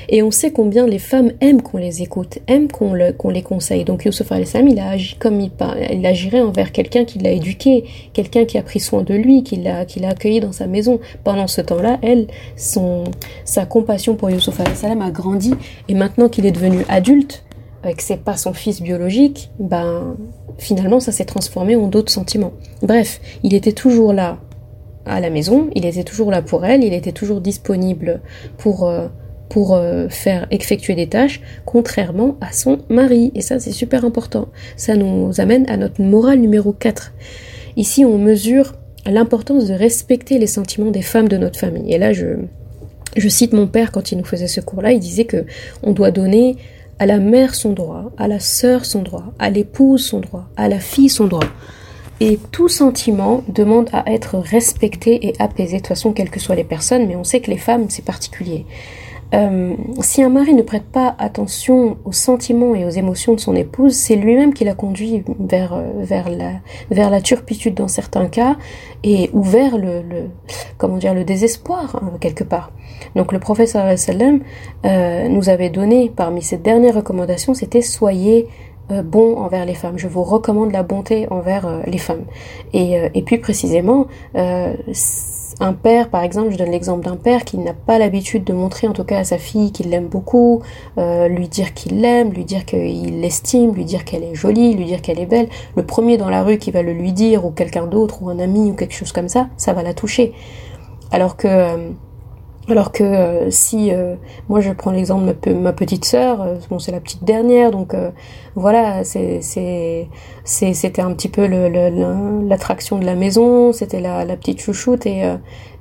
Et 0.09 0.23
on 0.23 0.31
sait 0.31 0.51
combien 0.51 0.87
les 0.87 0.99
femmes 0.99 1.33
aiment 1.41 1.63
qu'on 1.63 1.79
les 1.79 2.03
écoute, 2.03 2.39
aiment 2.49 2.69
qu'on 2.69 2.95
les 2.95 3.43
conseille. 3.43 3.85
Donc 3.85 4.05
Youssef 4.05 4.29
salam 4.45 4.69
il 4.69 4.79
a 4.79 4.91
agi 4.91 5.17
comme 5.19 5.41
il, 5.41 5.51
il 5.91 6.07
agirait 6.07 6.41
envers 6.41 6.73
quelqu'un 6.73 7.05
qui 7.05 7.19
l'a 7.19 7.31
éduqué, 7.31 7.85
quelqu'un 8.13 8.45
qui 8.45 8.59
a 8.59 8.63
pris 8.63 8.81
soin 8.81 9.03
de 9.03 9.15
lui, 9.15 9.43
qui 9.43 9.57
l'a 9.57 9.87
accueilli 10.09 10.41
dans 10.41 10.53
sa 10.53 10.67
maison. 10.67 11.01
Pendant 11.25 11.47
ce 11.47 11.61
temps-là, 11.61 11.99
elle, 12.03 12.27
son, 12.57 13.05
sa 13.45 13.65
compassion 13.65 14.17
pour 14.17 14.31
Youssef 14.31 14.61
salam 14.75 15.03
a 15.03 15.11
grandi. 15.11 15.55
Et 15.89 15.95
maintenant 15.95 16.29
qu'il 16.29 16.47
est 16.47 16.53
devenu 16.53 16.85
adulte, 16.89 17.45
et 17.85 17.95
que 17.95 18.03
c'est 18.03 18.23
pas 18.23 18.37
son 18.37 18.53
fils 18.53 18.81
biologique, 18.81 19.51
ben 19.59 20.17
finalement 20.59 21.01
ça 21.01 21.11
s'est 21.11 21.25
transformé 21.25 21.75
en 21.77 21.89
d'autres 21.89 22.13
sentiments. 22.13 22.53
Bref, 22.83 23.21
il 23.43 23.55
était 23.55 23.73
toujours 23.73 24.13
là 24.13 24.39
à 25.07 25.21
la 25.21 25.31
maison, 25.31 25.69
il 25.75 25.85
était 25.85 26.05
toujours 26.05 26.31
là 26.31 26.43
pour 26.43 26.65
elle, 26.65 26.85
il 26.85 26.93
était 26.93 27.13
toujours 27.13 27.41
disponible 27.41 28.21
pour, 28.59 28.89
euh, 28.89 29.09
pour 29.49 29.75
euh, 29.75 30.09
faire 30.09 30.47
effectuer 30.51 30.95
des 30.95 31.09
tâches, 31.09 31.41
contrairement 31.65 32.37
à 32.41 32.53
son 32.53 32.79
mari. 32.89 33.33
Et 33.35 33.41
ça, 33.41 33.59
c'est 33.59 33.73
super 33.73 34.05
important. 34.05 34.49
Ça 34.77 34.97
nous 34.97 35.41
amène 35.41 35.69
à 35.69 35.77
notre 35.77 36.01
morale 36.03 36.39
numéro 36.39 36.73
4. 36.73 37.13
Ici, 37.77 38.05
on 38.05 38.19
mesure 38.19 38.75
l'importance 39.07 39.67
de 39.67 39.75
respecter 39.75 40.39
les 40.39 40.47
sentiments 40.47 40.91
des 40.91 41.03
femmes 41.03 41.29
de 41.29 41.37
notre 41.37 41.59
famille. 41.59 41.93
Et 41.93 41.99
là, 41.99 42.13
je, 42.13 42.27
je 43.17 43.29
cite 43.29 43.53
mon 43.53 43.67
père 43.67 43.93
quand 43.93 44.13
il 44.13 44.19
nous 44.19 44.25
faisait 44.25 44.47
ce 44.47 44.61
cours-là, 44.61 44.93
il 44.93 45.01
disait 45.01 45.25
que 45.25 45.45
on 45.83 45.93
doit 45.93 46.11
donner 46.11 46.57
à 46.99 47.07
la 47.07 47.19
mère 47.19 47.55
son 47.55 47.73
droit, 47.73 48.13
à 48.17 48.29
la 48.29 48.39
sœur 48.39 48.85
son 48.85 49.03
droit, 49.03 49.33
à 49.39 49.51
l'épouse 49.51 50.05
son 50.05 50.21
droit, 50.21 50.49
à 50.57 50.69
la 50.69 50.79
fille 50.79 51.09
son 51.09 51.27
droit. 51.27 51.49
Et 52.25 52.39
tout 52.53 52.69
sentiment 52.69 53.43
demande 53.49 53.91
à 53.93 54.09
être 54.13 54.39
respecté 54.39 55.27
et 55.27 55.35
apaisé, 55.41 55.79
de 55.79 55.79
toute 55.79 55.89
façon, 55.89 56.13
quelles 56.13 56.31
que 56.31 56.39
soient 56.39 56.55
les 56.55 56.63
personnes, 56.63 57.09
mais 57.09 57.17
on 57.17 57.25
sait 57.25 57.41
que 57.41 57.51
les 57.51 57.59
femmes, 57.59 57.87
c'est 57.89 58.05
particulier. 58.05 58.65
euh, 59.35 59.75
si 60.03 60.23
un 60.23 60.29
mari 60.29 60.55
ne 60.55 60.63
prête 60.63 60.85
pas 60.85 61.17
attention 61.19 61.97
aux 62.05 62.13
sentiments 62.13 62.77
et 62.77 62.85
aux 62.85 62.91
émotions 62.91 63.35
de 63.35 63.41
son 63.41 63.57
épouse, 63.57 63.95
c'est 63.95 64.15
lui-même 64.15 64.55
qui 64.55 64.63
la 64.63 64.75
conduit 64.75 65.25
vers, 65.41 65.73
euh, 65.73 65.83
vers, 65.97 66.29
la, 66.29 66.53
vers 66.93 67.11
la 67.11 67.21
turpitude 67.21 67.75
dans 67.75 67.89
certains 67.89 68.29
cas 68.29 68.57
et 69.03 69.29
ou 69.33 69.43
vers 69.43 69.77
le, 69.77 70.03
comment 70.79 70.99
dire 70.99 71.15
le 71.15 71.25
désespoir 71.25 71.97
hein, 71.97 72.13
quelque 72.21 72.45
part. 72.45 72.71
Donc 73.17 73.33
le 73.33 73.41
professeur 73.41 73.85
euh, 73.87 75.29
nous 75.29 75.49
avait 75.49 75.71
donné 75.71 76.13
parmi 76.15 76.41
ses 76.41 76.59
dernières 76.59 76.95
recommandations, 76.95 77.53
c'était 77.53 77.83
soyez 77.83 78.47
bon 78.91 79.37
envers 79.37 79.65
les 79.65 79.75
femmes. 79.75 79.99
Je 79.99 80.09
vous 80.09 80.23
recommande 80.23 80.73
la 80.73 80.83
bonté 80.83 81.27
envers 81.31 81.67
euh, 81.67 81.81
les 81.87 81.99
femmes. 81.99 82.25
Et, 82.73 82.95
et 83.15 83.23
puis 83.23 83.39
précisément, 83.39 84.07
un 85.63 85.73
père, 85.75 86.09
par 86.09 86.23
exemple, 86.23 86.51
je 86.51 86.59
donne 86.59 86.71
l'exemple 86.71 87.05
d'un 87.05 87.17
père 87.17 87.45
qui 87.45 87.59
n'a 87.59 87.73
pas 87.73 87.99
l'habitude 87.99 88.45
de 88.45 88.53
montrer 88.53 88.89
en 88.89 88.93
tout 88.93 89.05
cas 89.05 89.19
à 89.19 89.25
sa 89.25 89.39
fille 89.39 89.73
qu'il 89.73 89.91
l'aime 89.91 90.09
beaucoup, 90.09 90.63
euh, 90.99 91.29
lui 91.29 91.49
dire 91.49 91.75
qu'il 91.75 92.01
l'aime, 92.01 92.33
lui 92.33 92.45
dire 92.45 92.65
qu'il 92.65 93.21
l'estime, 93.21 93.73
lui 93.73 93.85
dire 93.85 94.05
qu'elle 94.05 94.25
est 94.25 94.35
jolie, 94.35 94.75
lui 94.75 94.87
dire 94.87 95.03
qu'elle 95.03 95.21
est 95.21 95.27
belle. 95.27 95.49
Le 95.77 95.85
premier 95.85 96.17
dans 96.17 96.31
la 96.31 96.43
rue 96.43 96.59
qui 96.59 96.71
va 96.71 96.83
le 96.83 96.93
lui 96.93 97.13
dire, 97.13 97.45
ou 97.45 97.51
quelqu'un 97.51 97.87
d'autre, 97.87 98.23
ou 98.23 98.29
un 98.29 98.39
ami, 98.39 98.71
ou 98.71 98.75
quelque 98.75 98.95
chose 98.95 99.13
comme 99.13 99.29
ça, 99.29 99.49
ça 99.57 99.73
va 99.73 99.83
la 99.83 99.95
toucher. 99.95 100.33
Alors 101.11 101.37
que 101.37 101.47
euh, 101.49 101.91
alors 102.69 102.93
que 102.93 103.03
euh, 103.03 103.51
si 103.51 103.93
euh, 103.93 104.15
moi 104.49 104.61
je 104.61 104.71
prends 104.71 104.93
l'exemple 104.93 105.35
de 105.43 105.53
ma, 105.53 105.73
petite 105.73 106.05
sœur, 106.05 106.41
euh, 106.41 106.55
bon 106.71 106.79
c'est 106.79 106.93
la 106.93 107.01
petite 107.01 107.25
dernière, 107.25 107.73
donc 107.73 107.95
voilà 108.55 109.03
c'était 109.05 110.07
un 111.03 111.13
petit 111.13 111.29
peu 111.29 111.47
l'attraction 111.47 112.99
de 112.99 113.05
la 113.05 113.17
maison, 113.17 113.73
c'était 113.73 114.01
la, 114.01 114.25
la 114.25 114.37
petite 114.37 114.61
chouchoute 114.61 115.07
et 115.07 115.25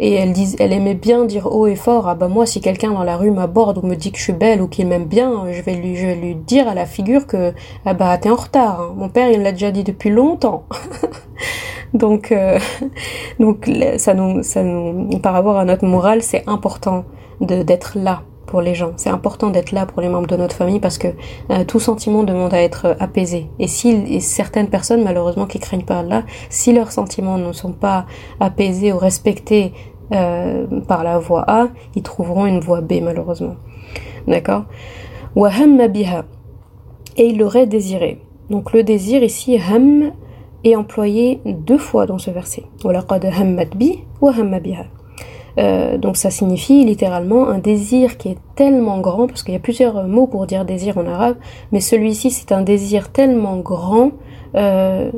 et 0.01 0.13
elle 0.15 0.34
dis, 0.34 0.58
elle 0.60 0.74
aimait 0.74 0.96
bien 0.96 1.24
dire 1.24 1.48
haut 1.55 1.67
et 1.67 1.75
fort 1.75 2.10
ah 2.10 2.15
bah 2.15 2.27
moi 2.27 2.46
si 2.46 2.60
quelqu'un 2.60 2.91
dans 2.91 3.03
la 3.03 3.15
rue 3.15 3.31
m'aborde 3.31 3.77
ou 3.77 3.88
me 3.88 3.96
dit 3.96 4.12
que 4.12 4.17
je 4.17 4.24
suis 4.24 4.34
belle 4.34 4.62
ou 4.62 4.67
qu'il 4.67 4.88
m'aime 4.88 5.05
bien, 5.05 5.46
je 5.51 5.62
vais 5.62 5.75
lui 5.75 5.96
je 5.96 6.08
vais 6.08 6.15
lui 6.15 6.36
dire 6.36 6.67
à 6.67 6.74
la 6.74 6.86
figure 6.86 7.25
que 7.27 7.53
ah 7.86 7.93
bah 7.93 8.17
t'es 8.17 8.29
en 8.29 8.36
retard. 8.36 8.81
Hein. 8.81 8.93
Mon 8.98 9.08
père 9.08 9.31
il 9.31 9.41
l'a 9.41 9.53
déjà 9.53 9.72
dit 9.72 9.84
depuis 9.86 10.10
longtemps. 10.10 10.65
Donc, 11.93 12.31
euh, 12.31 12.60
donc 13.39 13.70
ça 13.98 14.13
nous, 14.13 14.43
ça 14.43 14.63
nous, 14.63 15.10
par 15.20 15.34
rapport 15.34 15.58
à 15.58 15.65
notre 15.65 15.86
morale, 15.86 16.22
c'est 16.22 16.43
important 16.48 17.05
d'être 17.39 17.98
là 17.98 18.22
pour 18.46 18.62
les 18.62 18.75
gens. 18.75 18.91
C'est 18.98 19.10
important 19.10 19.50
d'être 19.50 19.72
là 19.72 19.86
pour 19.86 20.01
les 20.01 20.10
membres 20.10 20.27
de 20.27 20.36
notre 20.36 20.55
famille 20.55 20.79
parce 20.79 20.98
que 20.98 21.08
euh, 21.50 21.63
tout 21.63 21.79
sentiment 21.79 22.24
demande 22.24 22.53
à 22.53 22.62
être 22.62 22.96
apaisé. 23.00 23.50
Et 23.60 23.67
si 23.67 24.20
certaines 24.22 24.67
personnes, 24.67 25.03
malheureusement, 25.03 25.48
qui 25.48 25.60
craignent 25.60 25.86
pas 25.86 26.03
là, 26.03 26.24
si 26.50 26.74
leurs 26.74 26.91
sentiments 26.91 27.38
ne 27.38 27.53
sont 27.53 27.72
pas 27.72 28.05
apaisés 28.39 28.91
ou 28.91 28.98
respectés 28.98 29.74
euh, 30.11 30.65
par 30.87 31.03
la 31.03 31.19
voie 31.19 31.43
A, 31.47 31.67
ils 31.95 32.03
trouveront 32.03 32.45
une 32.45 32.59
voie 32.59 32.81
B, 32.81 32.93
malheureusement. 33.01 33.55
D'accord? 34.27 34.65
Et 37.17 37.25
il 37.27 37.37
l'aurait 37.37 37.67
désiré. 37.67 38.19
Donc 38.49 38.73
le 38.73 38.83
désir 38.83 39.23
ici, 39.23 39.57
ham, 39.57 40.11
est 40.63 40.75
employé 40.75 41.41
deux 41.45 41.77
fois 41.77 42.05
dans 42.05 42.17
ce 42.17 42.31
verset. 42.31 42.63
Euh, 45.57 45.97
donc 45.97 46.15
ça 46.15 46.29
signifie 46.29 46.85
littéralement 46.85 47.49
un 47.49 47.57
désir 47.57 48.17
qui 48.17 48.29
est 48.29 48.37
tellement 48.55 48.99
grand, 48.99 49.27
parce 49.27 49.43
qu'il 49.43 49.53
y 49.53 49.57
a 49.57 49.59
plusieurs 49.59 50.07
mots 50.07 50.27
pour 50.27 50.47
dire 50.47 50.63
désir 50.63 50.97
en 50.97 51.05
arabe, 51.05 51.35
mais 51.71 51.81
celui-ci 51.81 52.31
c'est 52.31 52.51
un 52.53 52.61
désir 52.61 53.11
tellement 53.11 53.57
grand 53.57 54.11
euh, 54.55 55.11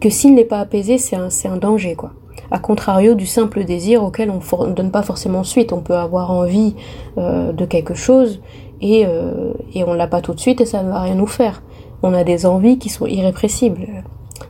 que 0.00 0.08
s'il 0.08 0.34
n'est 0.34 0.44
pas 0.44 0.60
apaisé, 0.60 0.96
c'est 0.96 1.16
un, 1.16 1.28
un 1.44 1.56
danger 1.56 1.94
quoi. 1.94 2.12
A 2.50 2.58
contrario 2.58 3.14
du 3.14 3.26
simple 3.26 3.64
désir 3.64 4.02
auquel 4.02 4.30
on 4.30 4.66
ne 4.66 4.72
donne 4.72 4.90
pas 4.90 5.02
forcément 5.02 5.44
suite, 5.44 5.72
on 5.72 5.80
peut 5.80 5.96
avoir 5.96 6.30
envie 6.30 6.74
euh, 7.18 7.52
de 7.52 7.64
quelque 7.64 7.94
chose 7.94 8.40
et, 8.80 9.04
euh, 9.06 9.52
et 9.74 9.84
on 9.84 9.94
l'a 9.94 10.06
pas 10.06 10.20
tout 10.20 10.34
de 10.34 10.40
suite 10.40 10.60
et 10.60 10.66
ça 10.66 10.82
ne 10.82 10.90
va 10.90 11.00
rien 11.00 11.14
nous 11.14 11.26
faire. 11.26 11.62
On 12.02 12.12
a 12.14 12.24
des 12.24 12.46
envies 12.46 12.78
qui 12.78 12.88
sont 12.88 13.06
irrépressibles. 13.06 13.86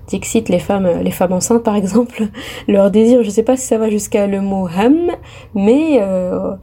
Dixit, 0.07 0.49
les 0.49 0.59
femmes, 0.59 0.89
les 1.03 1.11
femmes 1.11 1.33
enceintes 1.33 1.63
par 1.63 1.77
exemple, 1.77 2.29
leur 2.69 2.91
désir, 2.91 3.23
je 3.23 3.31
sais 3.31 3.43
pas 3.43 3.57
si 3.57 3.67
ça 3.67 3.79
va 3.79 3.91
jusqu'à 3.91 4.27
le 4.27 4.41
mot 4.41 4.67
ham, 4.67 5.11
mais 5.55 5.99
euh, 6.01 6.55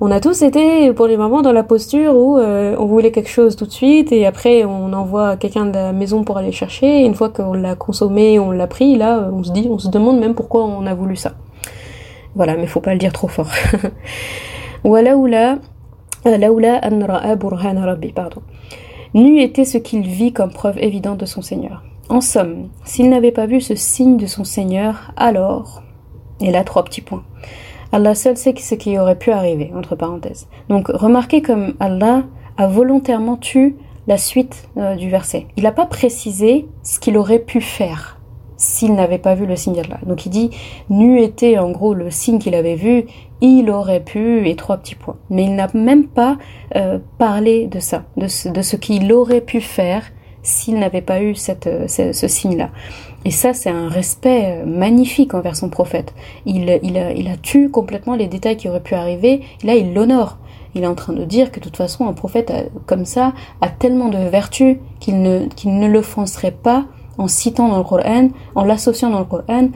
on 0.00 0.10
a 0.10 0.20
tous 0.20 0.42
été 0.42 0.92
pour 0.92 1.06
les 1.06 1.16
moments 1.16 1.42
dans 1.42 1.52
la 1.52 1.62
posture 1.62 2.16
où 2.16 2.38
euh, 2.38 2.76
on 2.78 2.86
voulait 2.86 3.12
quelque 3.12 3.30
chose 3.30 3.56
tout 3.56 3.66
de 3.66 3.72
suite 3.72 4.12
et 4.12 4.26
après 4.26 4.64
on 4.64 4.92
envoie 4.92 5.36
quelqu'un 5.36 5.66
de 5.66 5.74
la 5.74 5.92
maison 5.92 6.24
pour 6.24 6.38
aller 6.38 6.52
chercher. 6.52 7.04
Une 7.04 7.14
fois 7.14 7.28
qu'on 7.28 7.54
l'a 7.54 7.74
consommé, 7.74 8.38
on 8.38 8.50
l'a 8.50 8.66
pris, 8.66 8.96
là 8.96 9.28
on 9.32 9.42
se 9.42 9.52
dit, 9.52 9.66
on 9.70 9.78
se 9.78 9.88
demande 9.88 10.18
même 10.18 10.34
pourquoi 10.34 10.64
on 10.64 10.86
a 10.86 10.94
voulu 10.94 11.16
ça. 11.16 11.32
Voilà, 12.34 12.56
mais 12.56 12.66
faut 12.66 12.80
pas 12.80 12.92
le 12.92 12.98
dire 12.98 13.12
trop 13.12 13.28
fort. 13.28 13.50
Walaoula, 14.84 15.58
laoula 16.24 16.80
an 16.82 17.00
ra'a 17.06 17.36
rabbi, 17.86 18.12
pardon. 18.12 18.42
Nu 19.14 19.40
était 19.40 19.64
ce 19.64 19.78
qu'il 19.78 20.02
vit 20.02 20.32
comme 20.32 20.52
preuve 20.52 20.78
évidente 20.78 21.18
de 21.18 21.26
son 21.26 21.40
Seigneur. 21.40 21.82
En 22.08 22.20
somme, 22.20 22.68
s'il 22.84 23.08
n'avait 23.08 23.32
pas 23.32 23.46
vu 23.46 23.60
ce 23.60 23.74
signe 23.74 24.16
de 24.16 24.26
son 24.26 24.44
Seigneur, 24.44 25.12
alors, 25.16 25.82
et 26.40 26.50
là 26.50 26.62
trois 26.62 26.84
petits 26.84 27.00
points. 27.00 27.24
Allah 27.92 28.14
seul 28.14 28.36
sait 28.36 28.54
ce 28.56 28.74
qui 28.74 28.98
aurait 28.98 29.18
pu 29.18 29.30
arriver, 29.30 29.72
entre 29.74 29.96
parenthèses. 29.96 30.48
Donc 30.68 30.88
remarquez 30.88 31.42
comme 31.42 31.74
Allah 31.80 32.24
a 32.56 32.66
volontairement 32.66 33.36
tué 33.36 33.76
la 34.06 34.18
suite 34.18 34.68
euh, 34.76 34.96
du 34.96 35.08
verset. 35.08 35.46
Il 35.56 35.62
n'a 35.62 35.72
pas 35.72 35.86
précisé 35.86 36.68
ce 36.82 36.98
qu'il 36.98 37.16
aurait 37.16 37.38
pu 37.38 37.60
faire 37.60 38.20
s'il 38.56 38.94
n'avait 38.94 39.18
pas 39.18 39.34
vu 39.34 39.46
le 39.46 39.56
signe 39.56 39.74
d'Allah. 39.74 39.98
Donc 40.06 40.26
il 40.26 40.30
dit, 40.30 40.50
nu 40.90 41.20
était 41.20 41.58
en 41.58 41.70
gros 41.70 41.94
le 41.94 42.10
signe 42.10 42.38
qu'il 42.38 42.54
avait 42.54 42.76
vu, 42.76 43.06
il 43.40 43.70
aurait 43.70 44.02
pu, 44.02 44.48
et 44.48 44.56
trois 44.56 44.76
petits 44.76 44.94
points. 44.94 45.16
Mais 45.30 45.44
il 45.44 45.54
n'a 45.54 45.68
même 45.74 46.06
pas 46.06 46.36
euh, 46.76 46.98
parlé 47.18 47.66
de 47.66 47.78
ça, 47.78 48.04
de 48.16 48.28
ce 48.28 48.76
qu'il 48.76 49.12
aurait 49.12 49.40
pu 49.40 49.60
faire 49.60 50.04
s'il 50.44 50.78
n'avait 50.78 51.00
pas 51.00 51.20
eu 51.22 51.34
cette, 51.34 51.66
euh, 51.66 51.88
ce, 51.88 52.28
signe-là. 52.28 52.68
Et 53.24 53.30
ça, 53.30 53.54
c'est 53.54 53.70
un 53.70 53.88
respect 53.88 54.60
euh, 54.60 54.66
magnifique 54.66 55.34
envers 55.34 55.56
son 55.56 55.70
prophète. 55.70 56.14
Il, 56.46 56.78
il, 56.82 56.98
a, 56.98 57.36
tué 57.36 57.68
complètement 57.68 58.14
les 58.14 58.28
détails 58.28 58.56
qui 58.56 58.68
auraient 58.68 58.82
pu 58.82 58.94
arriver. 58.94 59.40
là, 59.64 59.74
il 59.74 59.94
l'honore. 59.94 60.36
Il 60.76 60.82
est 60.82 60.88
en 60.88 60.94
train 60.94 61.12
de 61.12 61.24
dire 61.24 61.50
que 61.50 61.60
de 61.60 61.64
toute 61.64 61.76
façon, 61.76 62.06
un 62.06 62.12
prophète 62.12 62.52
comme 62.86 63.04
ça 63.04 63.32
a 63.60 63.68
tellement 63.68 64.08
de 64.08 64.18
vertus 64.18 64.76
qu'il 65.00 65.22
ne, 65.22 65.46
ne 65.64 65.86
l'offenserait 65.86 66.50
pas 66.50 66.84
en 67.16 67.28
citant 67.28 67.68
dans 67.68 67.78
le 67.78 67.84
Coran, 67.84 68.28
en 68.54 68.64
l'associant 68.64 69.10
dans 69.10 69.20
le 69.20 69.24
Coran 69.24 69.68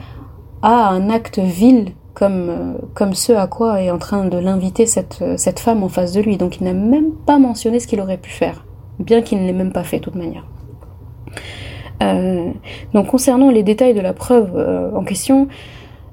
à 0.61 0.89
un 0.89 1.09
acte 1.09 1.39
vil 1.39 1.93
comme, 2.13 2.49
euh, 2.49 2.73
comme 2.93 3.13
ce 3.13 3.31
à 3.31 3.47
quoi 3.47 3.81
est 3.81 3.91
en 3.91 3.97
train 3.97 4.25
de 4.25 4.37
l'inviter 4.37 4.85
cette, 4.85 5.23
cette 5.37 5.59
femme 5.59 5.83
en 5.83 5.89
face 5.89 6.11
de 6.11 6.21
lui. 6.21 6.37
Donc 6.37 6.59
il 6.59 6.65
n'a 6.65 6.73
même 6.73 7.13
pas 7.13 7.39
mentionné 7.39 7.79
ce 7.79 7.87
qu'il 7.87 8.01
aurait 8.01 8.17
pu 8.17 8.29
faire, 8.29 8.65
bien 8.99 9.21
qu'il 9.21 9.41
ne 9.41 9.47
l'ait 9.47 9.53
même 9.53 9.71
pas 9.71 9.83
fait 9.83 9.99
de 9.99 10.03
toute 10.03 10.15
manière. 10.15 10.43
Euh, 12.01 12.51
donc 12.93 13.07
concernant 13.07 13.49
les 13.49 13.63
détails 13.63 13.93
de 13.93 14.01
la 14.01 14.13
preuve 14.13 14.51
euh, 14.55 14.91
en 14.95 15.03
question, 15.03 15.47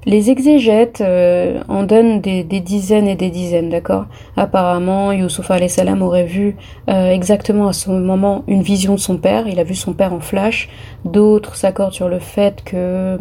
les 0.05 0.29
exégètes 0.29 1.01
euh, 1.01 1.61
en 1.67 1.83
donnent 1.83 2.21
des, 2.21 2.43
dizaines 2.43 3.07
et 3.07 3.15
des 3.15 3.29
dizaines, 3.29 3.69
d'accord? 3.69 4.05
Apparemment, 4.37 5.11
Youssouf 5.11 5.51
salam 5.67 6.01
aurait 6.01 6.25
vu 6.25 6.55
exactement 6.87 7.67
à 7.67 7.73
ce 7.73 7.89
moment 7.89 8.43
une 8.47 8.61
vision 8.61 8.95
de 8.95 8.99
son 8.99 9.17
père, 9.17 9.47
il 9.47 9.59
a 9.59 9.63
vu 9.63 9.75
son 9.75 9.93
père 9.93 10.13
en 10.13 10.21
flash. 10.21 10.69
D'autres 11.03 11.55
s'accordent 11.55 11.93
sur 11.93 12.07
le 12.07 12.19
fait 12.19 12.63
que 12.63 13.17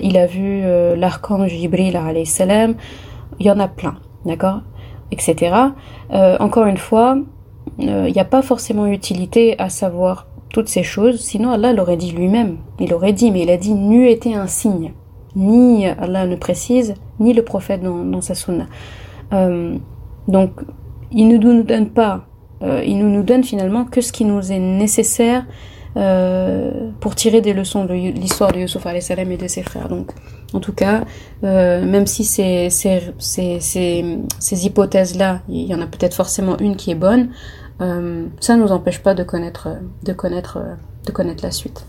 il 0.00 0.16
a 0.16 0.26
vu 0.26 0.62
l'archange 0.96 1.50
Jibril 1.50 1.98
salam. 2.24 2.74
Il 3.40 3.46
y 3.46 3.50
en 3.50 3.58
a 3.58 3.66
plein, 3.66 3.96
d'accord? 4.24 4.60
Etc. 5.10 5.52
encore 6.12 6.66
une 6.66 6.76
fois, 6.76 7.18
il 7.80 8.12
n'y 8.12 8.20
a 8.20 8.24
pas 8.24 8.42
forcément 8.42 8.86
utilité 8.86 9.56
à 9.58 9.70
savoir 9.70 10.26
toutes 10.52 10.68
ces 10.68 10.82
choses, 10.82 11.20
sinon 11.20 11.50
Allah 11.50 11.72
l'aurait 11.72 11.96
dit 11.96 12.12
lui-même. 12.12 12.58
Il 12.78 12.92
aurait 12.94 13.14
dit, 13.14 13.30
mais 13.30 13.42
il 13.42 13.50
a 13.50 13.56
dit 13.56 13.74
n'eût 13.74 14.08
été 14.08 14.34
un 14.34 14.46
signe. 14.46 14.92
Ni 15.34 15.86
Allah 15.86 16.26
ne 16.26 16.36
précise, 16.36 16.94
ni 17.18 17.32
le 17.32 17.42
prophète 17.42 17.82
dans, 17.82 18.20
sa 18.20 18.34
sunna. 18.34 18.66
Euh, 19.32 19.76
donc, 20.28 20.52
il 21.10 21.28
ne 21.28 21.38
nous 21.38 21.62
donne 21.62 21.88
pas, 21.88 22.26
euh, 22.62 22.82
il 22.84 22.98
ne 22.98 23.08
nous 23.08 23.22
donne 23.22 23.42
finalement 23.42 23.84
que 23.84 24.02
ce 24.02 24.12
qui 24.12 24.26
nous 24.26 24.52
est 24.52 24.58
nécessaire 24.58 25.46
euh, 25.96 26.90
pour 27.00 27.14
tirer 27.14 27.40
des 27.40 27.54
leçons 27.54 27.84
de 27.84 27.94
l'histoire 27.94 28.52
de 28.52 28.58
Yusuf 28.58 28.86
salam 29.00 29.32
et 29.32 29.38
de 29.38 29.48
ses 29.48 29.62
frères. 29.62 29.88
Donc, 29.88 30.12
en 30.52 30.60
tout 30.60 30.74
cas, 30.74 31.04
même 31.40 32.06
si 32.06 32.24
ces, 32.24 32.68
ces, 32.68 33.00
ces, 33.18 33.58
ces 34.38 34.66
hypothèses-là, 34.66 35.40
il 35.48 35.64
y 35.64 35.74
en 35.74 35.80
a 35.80 35.86
peut-être 35.86 36.14
forcément 36.14 36.58
une 36.58 36.76
qui 36.76 36.90
est 36.90 36.94
bonne, 36.94 37.30
euh, 37.82 38.26
ça 38.40 38.56
ne 38.56 38.62
nous 38.62 38.72
empêche 38.72 39.02
pas 39.02 39.14
de 39.14 39.24
connaître, 39.24 39.68
de 40.04 40.12
connaître, 40.12 40.58
de 41.06 41.12
connaître 41.12 41.44
la 41.44 41.50
suite. 41.50 41.84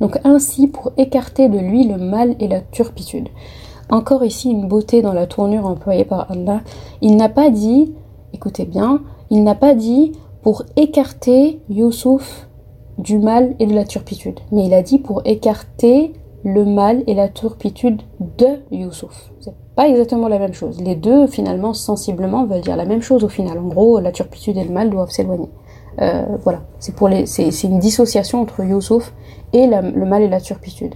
Donc 0.00 0.18
ainsi 0.24 0.66
pour 0.66 0.92
écarter 0.96 1.48
de 1.48 1.58
lui 1.58 1.84
le 1.86 1.98
mal 1.98 2.36
et 2.40 2.48
la 2.48 2.60
turpitude. 2.60 3.28
Encore 3.90 4.24
ici 4.24 4.50
une 4.50 4.68
beauté 4.68 5.02
dans 5.02 5.12
la 5.12 5.26
tournure 5.26 5.66
employée 5.66 6.04
par 6.04 6.30
Allah. 6.30 6.60
Il 7.00 7.16
n'a 7.16 7.28
pas 7.28 7.50
dit, 7.50 7.94
écoutez 8.32 8.64
bien, 8.64 9.02
il 9.30 9.44
n'a 9.44 9.54
pas 9.54 9.74
dit 9.74 10.12
pour 10.42 10.62
écarter 10.76 11.60
Youssouf 11.68 12.48
du 12.98 13.18
mal 13.18 13.54
et 13.58 13.66
de 13.66 13.74
la 13.74 13.84
turpitude, 13.84 14.40
mais 14.50 14.66
il 14.66 14.74
a 14.74 14.82
dit 14.82 14.98
pour 14.98 15.22
écarter 15.24 16.12
le 16.44 16.64
mal 16.64 17.02
et 17.06 17.14
la 17.14 17.28
turpitude 17.28 18.02
de 18.20 18.46
Youssouf. 18.70 19.30
C'est 19.40 19.54
pas 19.74 19.88
exactement 19.88 20.28
la 20.28 20.38
même 20.38 20.54
chose. 20.54 20.80
Les 20.80 20.94
deux, 20.94 21.26
finalement, 21.26 21.74
sensiblement, 21.74 22.46
veulent 22.46 22.60
dire 22.60 22.76
la 22.76 22.84
même 22.84 23.02
chose 23.02 23.24
au 23.24 23.28
final. 23.28 23.58
En 23.58 23.68
gros, 23.68 24.00
la 24.00 24.12
turpitude 24.12 24.56
et 24.56 24.64
le 24.64 24.72
mal 24.72 24.90
doivent 24.90 25.10
s'éloigner. 25.10 25.48
Euh, 26.00 26.24
voilà, 26.44 26.62
c'est 26.78 26.94
pour 26.94 27.08
c'est, 27.24 27.64
une 27.64 27.78
dissociation 27.80 28.40
entre 28.40 28.62
Youssouf 28.62 29.12
et 29.52 29.66
le 29.66 30.04
mal 30.04 30.22
et 30.22 30.28
la 30.28 30.40
turpitude. 30.40 30.94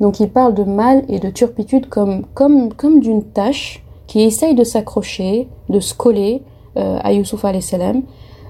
Donc 0.00 0.18
il 0.18 0.30
parle 0.30 0.54
de 0.54 0.64
mal 0.64 1.04
et 1.08 1.20
de 1.20 1.30
turpitude 1.30 1.88
comme, 1.88 2.26
comme, 2.34 2.72
comme 2.72 2.98
d'une 2.98 3.22
tâche 3.22 3.84
qui 4.08 4.22
essaye 4.22 4.54
de 4.54 4.64
s'accrocher, 4.64 5.48
de 5.68 5.78
se 5.78 5.94
coller 5.94 6.42
euh, 6.76 6.98
à 7.02 7.12
Youssouf 7.12 7.44
salam 7.60 8.02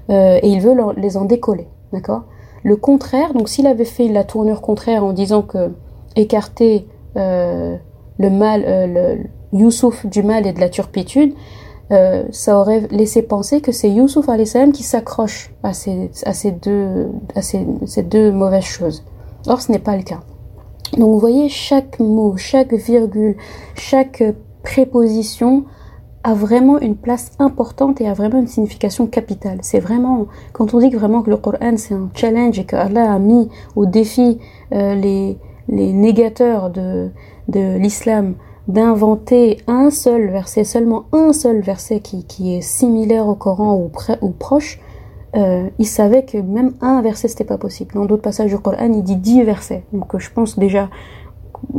euh, 0.09 0.39
et 0.43 0.49
il 0.49 0.61
veut 0.61 0.75
les 0.97 1.17
en 1.17 1.25
décoller, 1.25 1.67
d'accord? 1.93 2.23
Le 2.63 2.77
contraire, 2.77 3.35
donc 3.35 3.49
s'il 3.49 3.67
avait 3.67 3.85
fait 3.85 4.09
la 4.09 4.25
tournure 4.25 4.61
contraire 4.61 5.05
en 5.05 5.13
disant 5.13 5.43
que 5.43 5.73
écarter 6.17 6.87
euh, 7.17 7.77
le 8.19 8.31
mal, 8.31 8.65
le 8.67 9.19
Youssouf 9.53 10.07
du 10.07 10.23
mal 10.23 10.47
et 10.47 10.53
de 10.53 10.61
la 10.61 10.69
turpitude, 10.69 11.35
ça 12.31 12.59
aurait 12.59 12.89
laissé 12.91 13.21
penser 13.21 13.61
que 13.61 13.71
c'est 13.71 13.91
Youssouf 13.91 14.25
salam 14.47 14.73
qui 14.73 14.83
s'accroche 14.83 15.53
à, 15.63 15.75
ces, 15.75 16.11
deux, 16.53 17.11
à 17.35 17.43
ces, 17.43 18.03
deux 18.03 18.33
mauvaises 18.33 18.65
choses. 18.65 19.05
Or, 19.47 19.61
ce 19.61 19.71
n'est 19.71 19.79
pas 19.79 19.97
le 19.97 20.03
cas. 20.03 20.21
Donc 20.97 21.11
vous 21.11 21.19
voyez, 21.19 21.49
chaque 21.51 21.99
mot, 22.01 22.37
chaque 22.37 22.73
virgule, 22.73 23.37
chaque 23.75 24.23
préposition 24.63 25.65
a 26.25 26.35
vraiment 26.35 26.79
une 26.79 26.97
place 26.97 27.33
importante 27.39 28.01
et 28.01 28.09
a 28.09 28.15
vraiment 28.15 28.39
une 28.39 28.47
signification 28.47 29.07
capitale. 29.07 29.59
C'est 29.63 29.81
vraiment, 29.81 30.27
quand 30.53 30.73
on 30.75 30.79
dit 30.79 30.91
que 30.91 30.97
vraiment 30.97 31.23
que 31.23 31.31
le 31.31 31.37
Coran 31.37 31.77
c'est 31.77 31.95
un 31.95 32.11
challenge 32.15 32.59
et 32.59 32.65
que 32.65 32.77
Allah 32.77 33.13
a 33.13 33.19
mis 33.19 33.49
au 33.75 33.87
défi 33.87 34.39
euh, 34.73 34.95
les, 34.95 35.37
les 35.69 35.93
négateurs 35.93 36.71
de, 36.71 37.11
de 37.49 37.77
l'islam 37.79 38.35
d'inventer 38.69 39.59
un 39.67 39.91
seul 39.91 40.31
verset, 40.31 40.65
seulement 40.65 41.05
un 41.13 41.33
seul 41.33 41.61
verset 41.61 42.01
qui, 42.01 42.25
qui 42.25 42.55
est 42.55 42.61
similaire 42.61 43.27
au 43.27 43.35
Coran 43.35 43.75
ou, 43.75 43.91
ou 44.21 44.31
proche, 44.31 44.81
euh, 45.35 45.69
il 45.79 45.87
savait 45.87 46.25
que 46.25 46.39
même 46.39 46.75
un 46.81 47.03
verset 47.03 47.29
c'était 47.29 47.45
pas 47.45 47.59
possible. 47.59 47.95
Dans 47.95 48.05
d'autres 48.05 48.23
passages 48.23 48.51
du 48.51 48.59
Coran, 48.59 48.93
il 48.93 49.03
dit 49.03 49.17
dix 49.17 49.43
versets. 49.43 49.85
Donc 49.93 50.17
je 50.19 50.31
pense 50.31 50.59
déjà, 50.59 50.91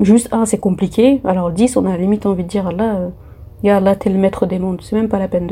juste 0.02 0.28
un 0.34 0.46
c'est 0.46 0.58
compliqué, 0.58 1.22
alors 1.24 1.52
dix 1.52 1.78
on 1.78 1.86
a 1.86 1.96
limite 1.96 2.26
envie 2.26 2.43
de 2.43 2.50
dire 2.50 2.67
Allah, 2.67 2.96
euh, 2.96 3.10
Ya 3.63 3.78
Allah 3.78 3.96
t'es 3.96 4.10
le 4.10 4.17
maître 4.17 4.46
des 4.46 4.60
mondes, 4.60 4.82
c'est 4.82 4.96
même 4.96 5.08
pas 5.08 5.19
la 5.19 5.30
peine 5.30 5.48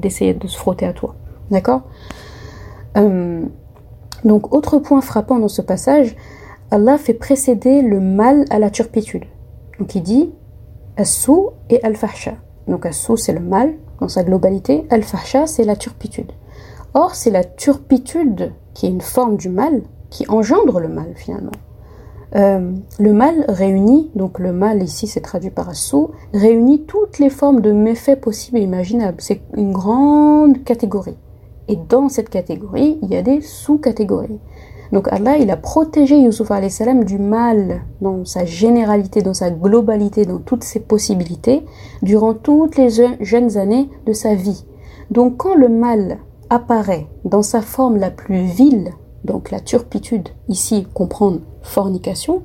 d'essayer 0.00 0.34
de, 0.34 0.38
de, 0.38 0.46
se 0.46 0.56
frotter 0.56 0.86
à 0.86 0.92
toi. 0.92 1.16
D'accord? 1.50 1.82
Euh, 2.96 3.42
Donc 4.24 4.54
autre 4.54 4.78
point 4.78 5.00
frappant 5.00 5.38
dans 5.38 5.48
ce 5.48 5.62
passage, 5.62 6.14
Allah 6.70 6.98
fait 6.98 7.14
précéder 7.14 7.82
le 7.82 8.00
mal 8.00 8.44
à 8.50 8.58
la 8.58 8.70
turpitude. 8.70 9.24
Donc 9.78 9.94
il 9.94 10.02
dit 10.02 10.32
As-sou 10.96 11.50
et 11.70 11.82
Al-Fahsha. 11.82 12.34
Donc 12.66 12.86
As-sou 12.86 13.16
c'est 13.16 13.32
le 13.32 13.40
mal 13.40 13.74
dans 14.00 14.08
sa 14.08 14.24
globalité, 14.24 14.86
Al-Fahsha 14.90 15.46
c'est 15.46 15.64
la 15.64 15.76
turpitude. 15.76 16.32
Or, 16.94 17.14
c'est 17.14 17.30
la 17.30 17.44
turpitude 17.44 18.52
qui 18.72 18.86
est 18.86 18.90
une 18.90 19.02
forme 19.02 19.36
du 19.36 19.50
mal 19.50 19.82
qui 20.08 20.24
engendre 20.28 20.80
le 20.80 20.88
mal 20.88 21.12
finalement. 21.14 21.52
Euh, 22.34 22.72
le 22.98 23.12
mal 23.12 23.44
réunit, 23.48 24.10
donc 24.14 24.38
le 24.38 24.52
mal 24.52 24.82
ici 24.82 25.06
c'est 25.06 25.20
traduit 25.20 25.50
par 25.50 25.68
assou, 25.68 26.12
réunit 26.32 26.84
toutes 26.84 27.18
les 27.18 27.28
formes 27.28 27.60
de 27.60 27.70
méfaits 27.70 28.18
possibles 28.20 28.58
et 28.58 28.62
imaginables. 28.62 29.18
C'est 29.20 29.42
une 29.56 29.72
grande 29.72 30.64
catégorie. 30.64 31.18
Et 31.68 31.76
dans 31.76 32.08
cette 32.08 32.30
catégorie, 32.30 32.98
il 33.02 33.10
y 33.10 33.16
a 33.16 33.22
des 33.22 33.42
sous-catégories. 33.42 34.40
Donc 34.92 35.08
Allah, 35.08 35.38
il 35.38 35.50
a 35.50 35.56
protégé 35.56 36.18
Yusuf 36.18 36.50
salam 36.68 37.04
du 37.04 37.18
mal 37.18 37.82
dans 38.00 38.24
sa 38.24 38.44
généralité, 38.44 39.22
dans 39.22 39.34
sa 39.34 39.50
globalité, 39.50 40.24
dans 40.24 40.38
toutes 40.38 40.64
ses 40.64 40.80
possibilités, 40.80 41.64
durant 42.02 42.34
toutes 42.34 42.76
les 42.76 42.88
jeunes 43.20 43.56
années 43.56 43.88
de 44.06 44.12
sa 44.12 44.34
vie. 44.34 44.64
Donc 45.10 45.36
quand 45.38 45.54
le 45.54 45.68
mal 45.68 46.18
apparaît 46.50 47.06
dans 47.24 47.42
sa 47.42 47.60
forme 47.60 47.96
la 47.96 48.10
plus 48.10 48.42
vile, 48.42 48.92
donc 49.24 49.50
la 49.50 49.60
turpitude, 49.60 50.28
ici 50.48 50.86
comprendre 50.94 51.40
fornication, 51.62 52.42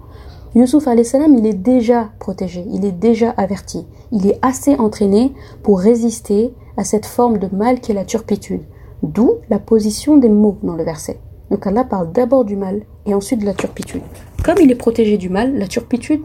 Youssouf 0.56 0.84
salam 1.04 1.36
il 1.36 1.46
est 1.46 1.54
déjà 1.54 2.10
protégé, 2.20 2.66
il 2.72 2.84
est 2.84 2.92
déjà 2.92 3.30
averti, 3.32 3.86
il 4.12 4.28
est 4.28 4.40
assez 4.42 4.76
entraîné 4.76 5.34
pour 5.64 5.80
résister 5.80 6.54
à 6.76 6.84
cette 6.84 7.06
forme 7.06 7.38
de 7.38 7.48
mal 7.56 7.80
qui 7.80 7.92
est 7.92 7.96
la 7.96 8.06
turpitude. 8.06 8.64
D'où 9.04 9.38
la 9.50 9.60
position 9.60 10.18
des 10.18 10.30
mots 10.30 10.58
dans 10.62 10.76
le 10.76 10.84
verset. 10.84 11.20
Donc 11.52 11.68
Allah 11.68 11.84
parle 11.84 12.14
d'abord 12.14 12.46
du 12.46 12.56
mal 12.56 12.84
et 13.06 13.14
ensuite 13.14 13.42
de 13.42 13.46
la 13.46 13.54
turpitude. 13.54 14.02
Comme 14.44 14.58
il 14.62 14.72
est 14.72 14.76
protégé 14.76 15.18
du 15.18 15.28
mal, 15.28 15.58
la 15.58 15.68
turpitude, 15.68 16.22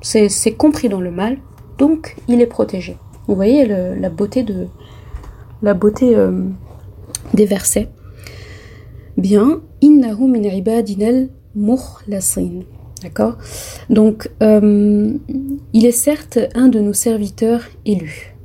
c'est 0.00 0.54
compris 0.56 0.88
dans 0.88 1.00
le 1.00 1.10
mal, 1.10 1.38
donc 1.78 2.16
il 2.28 2.40
est 2.40 2.46
protégé. 2.46 2.96
Vous 3.26 3.34
voyez 3.34 3.66
la 3.66 4.08
beauté 4.08 4.44
de 4.44 4.68
la 5.62 5.74
beauté 5.74 6.16
euh, 6.16 6.44
des 7.34 7.44
versets. 7.44 7.88
Bien, 9.18 9.60
innahu. 9.82 10.32
D'accord? 13.02 13.36
Donc, 13.90 14.30
euh, 14.42 15.12
il 15.72 15.86
est 15.86 15.92
certes 15.92 16.38
un 16.54 16.68
de 16.68 16.80
nos 16.80 16.92
serviteurs 16.92 17.62
élus. 17.84 18.36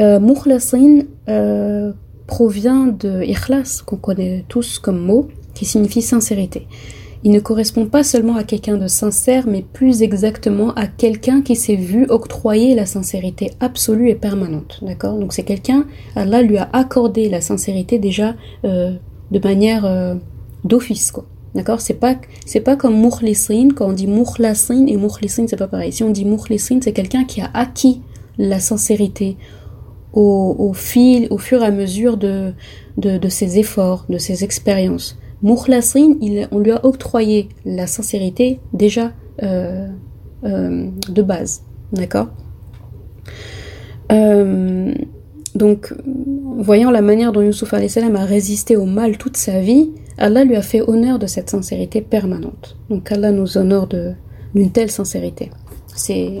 Euh 0.00 0.20
provient 2.26 2.86
de 2.86 3.22
ikhlas, 3.22 3.82
qu'on 3.84 3.96
connaît 3.96 4.44
tous 4.48 4.78
comme 4.78 4.98
mot, 4.98 5.28
qui 5.54 5.64
signifie 5.64 6.02
sincérité 6.02 6.66
il 7.26 7.32
ne 7.32 7.40
correspond 7.40 7.86
pas 7.86 8.04
seulement 8.04 8.36
à 8.36 8.44
quelqu'un 8.44 8.76
de 8.76 8.86
sincère, 8.86 9.48
mais 9.48 9.62
plus 9.62 10.02
exactement 10.02 10.72
à 10.74 10.86
quelqu'un 10.86 11.42
qui 11.42 11.56
s'est 11.56 11.74
vu 11.74 12.06
octroyer 12.08 12.76
la 12.76 12.86
sincérité 12.86 13.50
absolue 13.58 14.10
et 14.10 14.14
permanente. 14.14 14.78
D'accord? 14.82 15.18
Donc 15.18 15.32
c'est 15.32 15.42
quelqu'un, 15.42 15.86
Allah 16.14 16.42
lui 16.42 16.56
a 16.56 16.68
accordé 16.72 17.28
la 17.28 17.40
sincérité 17.40 17.98
déjà 17.98 18.36
euh, 18.64 18.92
de 19.32 19.40
manière 19.40 19.84
euh, 19.84 20.14
d'office, 20.62 21.10
quoi. 21.10 21.24
D'accord? 21.56 21.80
C'est 21.80 21.94
pas 21.94 22.14
c'est 22.44 22.60
pas 22.60 22.76
comme 22.76 23.00
mukhlisin 23.00 23.70
quand 23.74 23.88
on 23.88 23.92
dit 23.92 24.06
mukhlasin 24.06 24.86
et 24.86 24.96
mukhlisin 24.96 25.46
c'est 25.48 25.56
pas 25.56 25.66
pareil. 25.66 25.92
Si 25.92 26.04
on 26.04 26.10
dit 26.10 26.26
mukhlisin, 26.26 26.78
c'est 26.80 26.92
quelqu'un 26.92 27.24
qui 27.24 27.40
a 27.40 27.50
acquis 27.54 28.02
la 28.38 28.60
sincérité 28.60 29.36
au, 30.16 30.72
fil, 30.72 31.26
au 31.30 31.38
fur 31.38 31.62
et 31.62 31.66
à 31.66 31.70
mesure 31.70 32.16
de, 32.16 32.52
de, 32.96 33.28
ses 33.28 33.58
efforts, 33.58 34.06
de 34.08 34.18
ses 34.18 34.44
expériences. 34.44 35.18
Mukhlasin, 35.42 36.14
on 36.50 36.58
lui 36.58 36.72
a 36.72 36.84
octroyé 36.84 37.50
la 37.66 37.86
sincérité 37.86 38.58
déjà 38.72 39.12
euh, 39.42 39.88
euh, 40.44 40.88
de 41.08 41.22
base. 41.22 41.62
D'accord? 41.92 42.28
Euh, 44.10 44.94
Donc, 45.54 45.92
voyant 46.58 46.90
la 46.90 47.02
manière 47.02 47.32
dont 47.32 47.42
Yusuf 47.42 47.74
a 47.74 47.78
résisté 48.24 48.76
au 48.76 48.86
mal 48.86 49.18
toute 49.18 49.36
sa 49.36 49.60
vie, 49.60 49.90
Allah 50.16 50.44
lui 50.44 50.56
a 50.56 50.62
fait 50.62 50.80
honneur 50.80 51.18
de 51.18 51.26
cette 51.26 51.50
sincérité 51.50 52.00
permanente. 52.00 52.78
Donc 52.88 53.12
Allah 53.12 53.32
nous 53.32 53.58
honore 53.58 53.88
d'une 54.54 54.70
telle 54.70 54.90
sincérité. 54.90 55.50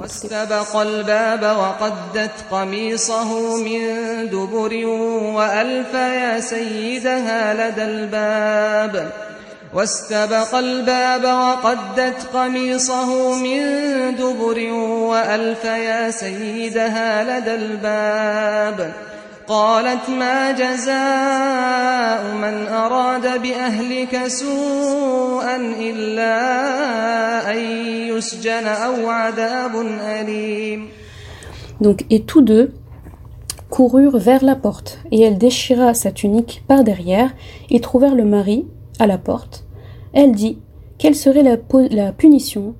واستبق 0.00 0.76
الباب 0.76 1.42
وقدت 1.42 2.30
قميصه 2.50 3.56
من 3.56 3.80
دبر 4.28 4.86
وألف 5.36 5.94
يا 5.94 6.40
سيدها 6.40 7.54
لدى 7.54 7.82
الباب. 7.82 9.12
واستبق 9.74 10.54
الباب 10.54 11.24
وقدت 11.24 12.26
قميصه 12.34 13.34
من 13.34 13.60
دبر 14.16 14.72
وألف 15.10 15.64
يا 15.64 16.10
سيدها 16.10 17.40
لدى 17.40 17.54
الباب. 17.54 18.92
قالت 19.47 20.09
ما 20.09 20.51
جزاء 20.51 22.35
من 22.35 22.67
أراد 22.67 23.41
بأهلك 23.41 24.27
سوءا 24.27 25.55
إلا 25.79 26.35
أن 27.51 27.57
يسجن 28.07 28.67
أو 28.67 29.09
عذاب 29.09 29.75
أليم 30.01 30.87
Donc, 31.81 32.05
et 32.11 32.21
tous 32.21 32.41
deux 32.41 32.73
coururent 33.71 34.19
vers 34.19 34.43
la 34.43 34.55
porte, 34.55 34.99
et 35.11 35.21
elle 35.21 35.39
déchira 35.39 35.95
sa 35.95 36.11
tunique 36.11 36.63
par 36.67 36.83
derrière, 36.83 37.31
et 37.71 37.81
trouvèrent 37.81 38.13
le 38.13 38.25
mari 38.25 38.67
à 38.99 39.07
la 39.07 39.17
porte. 39.17 39.65
Elle 40.13 40.33
dit, 40.33 40.59
Quelle 40.99 41.15
serait 41.15 41.41
la, 41.41 41.57
la 41.89 42.11
punition 42.11 42.75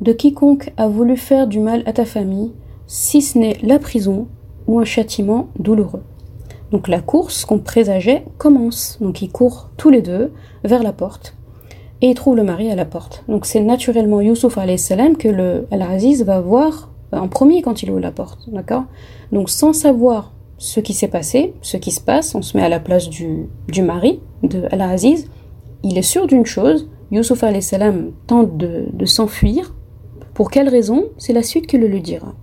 de 0.00 0.12
quiconque 0.12 0.72
a 0.76 0.86
voulu 0.86 1.16
faire 1.16 1.48
du 1.48 1.58
mal 1.58 1.82
à 1.86 1.92
ta 1.92 2.04
famille, 2.04 2.52
si 2.86 3.20
ce 3.20 3.36
n'est 3.38 3.58
la 3.62 3.80
prison 3.80 4.28
ou 4.71 4.79
un 4.79 4.85
châtiment 4.85 5.49
douloureux. 5.59 6.03
Donc 6.71 6.87
la 6.87 7.01
course 7.01 7.43
qu'on 7.43 7.59
présageait 7.59 8.23
commence. 8.37 8.97
Donc 9.01 9.21
ils 9.21 9.29
courent 9.29 9.69
tous 9.75 9.89
les 9.89 10.01
deux 10.01 10.31
vers 10.63 10.81
la 10.81 10.93
porte 10.93 11.35
et 12.01 12.07
ils 12.07 12.15
trouvent 12.15 12.37
le 12.37 12.43
mari 12.43 12.71
à 12.71 12.75
la 12.75 12.85
porte. 12.85 13.23
Donc 13.27 13.45
c'est 13.45 13.59
naturellement 13.59 14.21
Youssouf 14.21 14.57
salam 14.77 15.17
que 15.17 15.27
le 15.27 15.67
Al-Aziz 15.71 16.23
va 16.23 16.39
voir 16.39 16.89
en 17.11 17.27
premier 17.27 17.61
quand 17.61 17.83
il 17.83 17.91
ouvre 17.91 17.99
la 17.99 18.11
porte. 18.11 18.49
D'accord? 18.49 18.85
Donc 19.33 19.49
sans 19.49 19.73
savoir 19.73 20.31
ce 20.57 20.79
qui 20.79 20.93
s'est 20.93 21.09
passé, 21.09 21.53
ce 21.61 21.75
qui 21.75 21.91
se 21.91 21.99
passe, 21.99 22.33
on 22.33 22.41
se 22.41 22.55
met 22.55 22.63
à 22.63 22.69
la 22.69 22.79
place 22.79 23.09
du, 23.09 23.49
du 23.67 23.81
mari 23.81 24.21
de 24.43 24.63
Al-Aziz. 24.71 25.29
Il 25.83 25.97
est 25.97 26.03
sûr 26.03 26.27
d'une 26.27 26.45
chose, 26.45 26.87
Youssouf 27.11 27.43
salam 27.59 28.11
tente 28.25 28.55
de, 28.55 28.85
de 28.93 29.05
s'enfuir 29.05 29.75
Pour 30.33 30.49
quelle 30.49 30.69
raison? 30.69 31.05
C'est 31.17 31.33
la 31.33 31.43
suite 31.43 31.67
qui 31.67 31.77
le 31.77 31.87
lui 31.87 32.01
dira. 32.01 32.33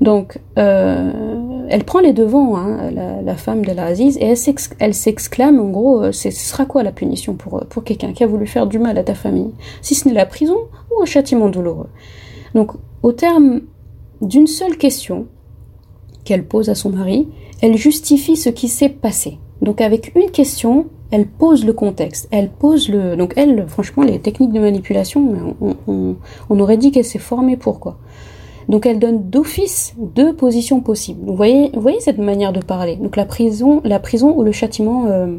Donc, 0.00 0.38
euh, 0.58 1.39
elle 1.70 1.84
prend 1.84 2.00
les 2.00 2.12
devants, 2.12 2.56
hein, 2.56 2.90
la, 2.90 3.36
femme 3.36 3.64
de 3.64 3.72
l'Aziz, 3.72 4.18
et 4.18 4.34
elle 4.80 4.94
s'exclame, 4.94 5.60
en 5.60 5.70
gros, 5.70 6.02
euh, 6.02 6.12
ce 6.12 6.30
sera 6.30 6.66
quoi 6.66 6.82
la 6.82 6.90
punition 6.90 7.34
pour, 7.34 7.58
euh, 7.58 7.64
pour 7.68 7.84
quelqu'un 7.84 8.12
qui 8.12 8.24
a 8.24 8.26
voulu 8.26 8.46
faire 8.46 8.66
du 8.66 8.80
mal 8.80 8.98
à 8.98 9.04
ta 9.04 9.14
famille 9.14 9.52
Si 9.80 9.94
ce 9.94 10.08
n'est 10.08 10.14
la 10.14 10.26
prison 10.26 10.56
ou 10.90 11.00
un 11.00 11.06
châtiment 11.06 11.48
douloureux. 11.48 11.88
Donc, 12.54 12.72
au 13.04 13.12
terme 13.12 13.60
d'une 14.20 14.48
seule 14.48 14.76
question 14.76 15.26
qu'elle 16.24 16.44
pose 16.44 16.68
à 16.68 16.74
son 16.74 16.90
mari, 16.90 17.28
elle 17.62 17.76
justifie 17.76 18.36
ce 18.36 18.50
qui 18.50 18.66
s'est 18.66 18.88
passé. 18.88 19.38
Donc, 19.62 19.80
avec 19.80 20.12
une 20.16 20.30
question, 20.32 20.86
elle 21.12 21.28
pose 21.28 21.64
le 21.64 21.72
contexte, 21.72 22.26
elle 22.32 22.50
pose 22.50 22.88
le... 22.88 23.14
Donc, 23.14 23.34
elle, 23.36 23.68
franchement, 23.68 24.02
les 24.02 24.18
techniques 24.18 24.52
de 24.52 24.60
manipulation, 24.60 25.54
on, 25.60 26.16
on 26.48 26.60
aurait 26.60 26.78
dit 26.78 26.90
qu'elle 26.90 27.04
s'est 27.04 27.18
formée 27.20 27.56
pour 27.56 27.78
quoi 27.78 27.96
donc 28.68 28.86
elle 28.86 28.98
donne 28.98 29.30
d'office 29.30 29.94
deux 29.98 30.34
positions 30.34 30.80
possibles. 30.80 31.20
Vous 31.24 31.34
voyez, 31.34 31.70
cette 32.00 32.18
manière 32.18 32.52
de 32.52 32.60
parler. 32.60 32.96
Donc 32.96 33.16
la 33.16 33.24
prison, 33.24 33.80
la 33.84 33.98
prison 33.98 34.34
ou 34.36 34.42
le 34.42 34.52
châtiment, 34.52 35.06
euh, 35.06 35.36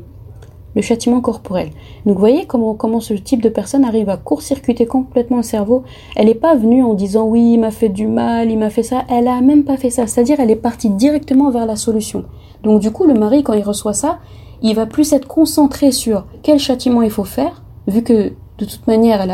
le 0.75 0.81
châtiment 0.81 1.21
corporel. 1.21 1.69
Donc 2.05 2.15
vous 2.15 2.19
voyez 2.19 2.45
comment 2.45 2.73
comment 2.73 2.99
ce 2.99 3.13
type 3.13 3.41
de 3.41 3.49
personne 3.49 3.85
arrive 3.85 4.09
à 4.09 4.17
court-circuiter 4.17 4.85
complètement 4.85 5.37
le 5.37 5.43
cerveau. 5.43 5.83
Elle 6.15 6.27
n'est 6.27 6.35
pas 6.35 6.55
venue 6.55 6.83
en 6.83 6.93
disant 6.93 7.25
oui 7.25 7.53
il 7.53 7.59
m'a 7.59 7.71
fait 7.71 7.89
du 7.89 8.07
mal, 8.07 8.49
il 8.51 8.57
m'a 8.57 8.69
fait 8.69 8.83
ça. 8.83 9.03
Elle 9.09 9.27
a 9.27 9.41
même 9.41 9.63
pas 9.63 9.77
fait 9.77 9.89
ça. 9.89 10.07
C'est-à-dire 10.07 10.39
elle 10.39 10.51
est 10.51 10.55
partie 10.55 10.89
directement 10.89 11.51
vers 11.51 11.65
la 11.65 11.75
solution. 11.75 12.25
Donc 12.63 12.79
du 12.79 12.91
coup 12.91 13.05
le 13.05 13.13
mari 13.13 13.43
quand 13.43 13.53
il 13.53 13.63
reçoit 13.63 13.93
ça, 13.93 14.19
il 14.61 14.75
va 14.75 14.85
plus 14.85 15.11
être 15.13 15.27
concentré 15.27 15.91
sur 15.91 16.25
quel 16.43 16.59
châtiment 16.59 17.01
il 17.01 17.09
faut 17.09 17.23
faire, 17.23 17.63
vu 17.87 18.03
que 18.03 18.33
de 18.65 18.69
toute 18.69 18.87
manière 18.87 19.25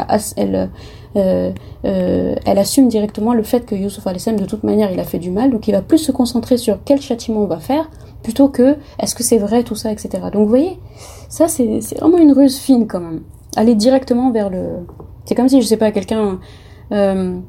euh, 1.15 1.51
euh, 1.85 2.35
elle 2.45 2.57
assume 2.59 2.89
directement 2.89 3.33
le 3.33 3.43
fait 3.43 3.65
que 3.65 3.75
Youssouf 3.75 4.05
al-Islam, 4.07 4.35
de 4.35 4.45
toute 4.45 4.63
manière, 4.63 4.91
il 4.91 4.99
a 4.99 5.03
fait 5.03 5.19
du 5.19 5.31
mal, 5.31 5.51
donc 5.51 5.67
il 5.67 5.71
va 5.71 5.81
plus 5.81 5.97
se 5.97 6.11
concentrer 6.11 6.57
sur 6.57 6.79
quel 6.83 7.01
châtiment 7.01 7.41
on 7.41 7.47
va 7.47 7.59
faire, 7.59 7.89
plutôt 8.23 8.49
que 8.49 8.75
est-ce 8.99 9.15
que 9.15 9.23
c'est 9.23 9.37
vrai, 9.37 9.63
tout 9.63 9.75
ça, 9.75 9.91
etc. 9.91 10.09
Donc 10.31 10.43
vous 10.43 10.49
voyez, 10.49 10.79
ça 11.29 11.47
c'est 11.47 11.79
vraiment 11.99 12.17
une 12.17 12.33
ruse 12.33 12.57
fine 12.57 12.87
quand 12.87 12.99
même. 12.99 13.21
Aller 13.55 13.75
directement 13.75 14.31
vers 14.31 14.49
le... 14.49 14.85
C'est 15.25 15.35
comme 15.35 15.49
si, 15.49 15.61
je 15.61 15.67
sais 15.67 15.77
pas, 15.77 15.91
quelqu'un... 15.91 16.39
Euh, 16.91 17.39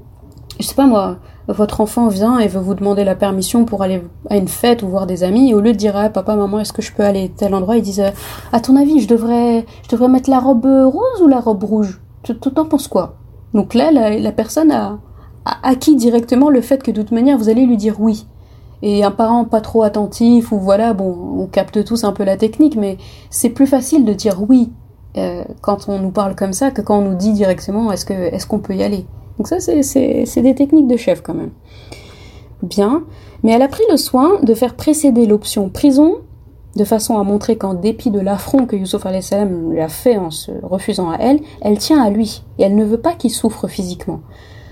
je 0.58 0.66
sais 0.66 0.74
pas 0.74 0.86
moi, 0.86 1.18
votre 1.48 1.80
enfant 1.80 2.08
vient 2.08 2.38
et 2.38 2.46
veut 2.46 2.60
vous 2.60 2.74
demander 2.74 3.04
la 3.04 3.14
permission 3.14 3.64
pour 3.64 3.82
aller 3.82 4.02
à 4.28 4.36
une 4.36 4.48
fête 4.48 4.82
ou 4.82 4.88
voir 4.88 5.06
des 5.06 5.24
amis, 5.24 5.50
et 5.50 5.54
au 5.54 5.60
lieu 5.60 5.72
de 5.72 5.78
dire 5.78 5.96
ah, 5.96 6.10
papa, 6.10 6.36
maman, 6.36 6.60
est-ce 6.60 6.72
que 6.72 6.82
je 6.82 6.92
peux 6.92 7.02
aller 7.02 7.24
à 7.24 7.28
tel 7.28 7.54
endroit, 7.54 7.76
ils 7.76 7.82
disent 7.82 8.02
à 8.52 8.60
ton 8.60 8.76
avis, 8.76 9.00
je 9.00 9.08
devrais, 9.08 9.64
je 9.82 9.88
devrais 9.88 10.08
mettre 10.08 10.28
la 10.28 10.40
robe 10.40 10.66
rose 10.66 11.22
ou 11.22 11.28
la 11.28 11.40
robe 11.40 11.64
rouge? 11.64 12.00
Tu 12.22 12.34
t'en 12.36 12.66
penses 12.66 12.88
quoi? 12.88 13.16
Donc 13.54 13.74
là, 13.74 13.90
la, 13.90 14.32
personne 14.32 14.70
a, 14.70 14.98
acquis 15.62 15.96
directement 15.96 16.50
le 16.50 16.60
fait 16.60 16.82
que 16.82 16.90
de 16.90 17.00
toute 17.00 17.12
manière, 17.12 17.38
vous 17.38 17.48
allez 17.48 17.64
lui 17.64 17.76
dire 17.76 17.96
oui. 17.98 18.26
Et 18.82 19.02
un 19.02 19.10
parent 19.10 19.44
pas 19.44 19.60
trop 19.60 19.82
attentif, 19.82 20.52
ou 20.52 20.58
voilà, 20.58 20.92
bon, 20.92 21.16
on 21.38 21.46
capte 21.46 21.82
tous 21.84 22.04
un 22.04 22.12
peu 22.12 22.24
la 22.24 22.36
technique, 22.36 22.76
mais 22.76 22.98
c'est 23.30 23.50
plus 23.50 23.66
facile 23.66 24.04
de 24.04 24.12
dire 24.12 24.42
oui 24.48 24.70
euh, 25.16 25.42
quand 25.62 25.88
on 25.88 25.98
nous 25.98 26.10
parle 26.10 26.36
comme 26.36 26.52
ça 26.52 26.70
que 26.70 26.82
quand 26.82 26.98
on 26.98 27.02
nous 27.02 27.16
dit 27.16 27.32
directement 27.32 27.90
est-ce 27.90 28.12
est-ce 28.12 28.46
qu'on 28.46 28.58
peut 28.58 28.74
y 28.74 28.82
aller? 28.82 29.06
Donc 29.38 29.46
ça, 29.46 29.60
c'est 29.60 30.42
des 30.42 30.54
techniques 30.54 30.88
de 30.88 30.96
chef 30.96 31.22
quand 31.22 31.34
même. 31.34 31.52
Bien, 32.62 33.04
mais 33.42 33.52
elle 33.52 33.62
a 33.62 33.68
pris 33.68 33.84
le 33.90 33.96
soin 33.96 34.40
de 34.42 34.52
faire 34.54 34.74
précéder 34.74 35.26
l'option 35.26 35.68
prison 35.68 36.16
de 36.76 36.84
façon 36.84 37.18
à 37.18 37.24
montrer 37.24 37.56
qu'en 37.56 37.74
dépit 37.74 38.10
de 38.10 38.20
l'affront 38.20 38.66
que 38.66 38.76
Youssouf 38.76 39.02
salam 39.20 39.72
lui 39.72 39.80
a 39.80 39.88
fait 39.88 40.16
en 40.16 40.30
se 40.30 40.52
refusant 40.62 41.10
à 41.10 41.16
elle, 41.18 41.40
elle 41.60 41.78
tient 41.78 42.02
à 42.02 42.10
lui 42.10 42.42
et 42.58 42.62
elle 42.62 42.76
ne 42.76 42.84
veut 42.84 43.00
pas 43.00 43.14
qu'il 43.14 43.30
souffre 43.30 43.66
physiquement. 43.68 44.20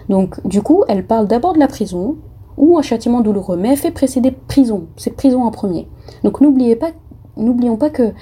Donc, 0.08 0.44
du 0.46 0.62
coup, 0.62 0.84
elle 0.88 1.04
parle 1.04 1.26
d'abord 1.26 1.54
de 1.54 1.58
la 1.58 1.68
prison 1.68 2.16
ou 2.56 2.78
un 2.78 2.82
châtiment 2.82 3.20
douloureux, 3.20 3.56
mais 3.56 3.70
elle 3.70 3.76
fait 3.76 3.90
précéder 3.90 4.30
prison, 4.30 4.86
c'est 4.96 5.16
prison 5.16 5.42
en 5.42 5.50
premier. 5.50 5.88
Donc, 6.22 6.40
n'oublions 6.40 7.76
pas 7.76 7.90
que 7.90 8.12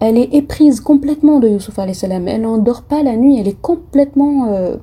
elle 0.00 0.16
est 0.16 0.34
éprise 0.34 0.80
complètement 0.80 1.40
de 1.40 1.48
Youssouf 1.48 1.78
salam. 1.92 2.26
Elle 2.26 2.42
n'endort 2.42 2.82
pas 2.82 3.02
la 3.02 3.16
nuit, 3.16 3.38
elle 3.38 3.48
est 3.48 3.60
complètement 3.60 4.48
euh, 4.48 4.76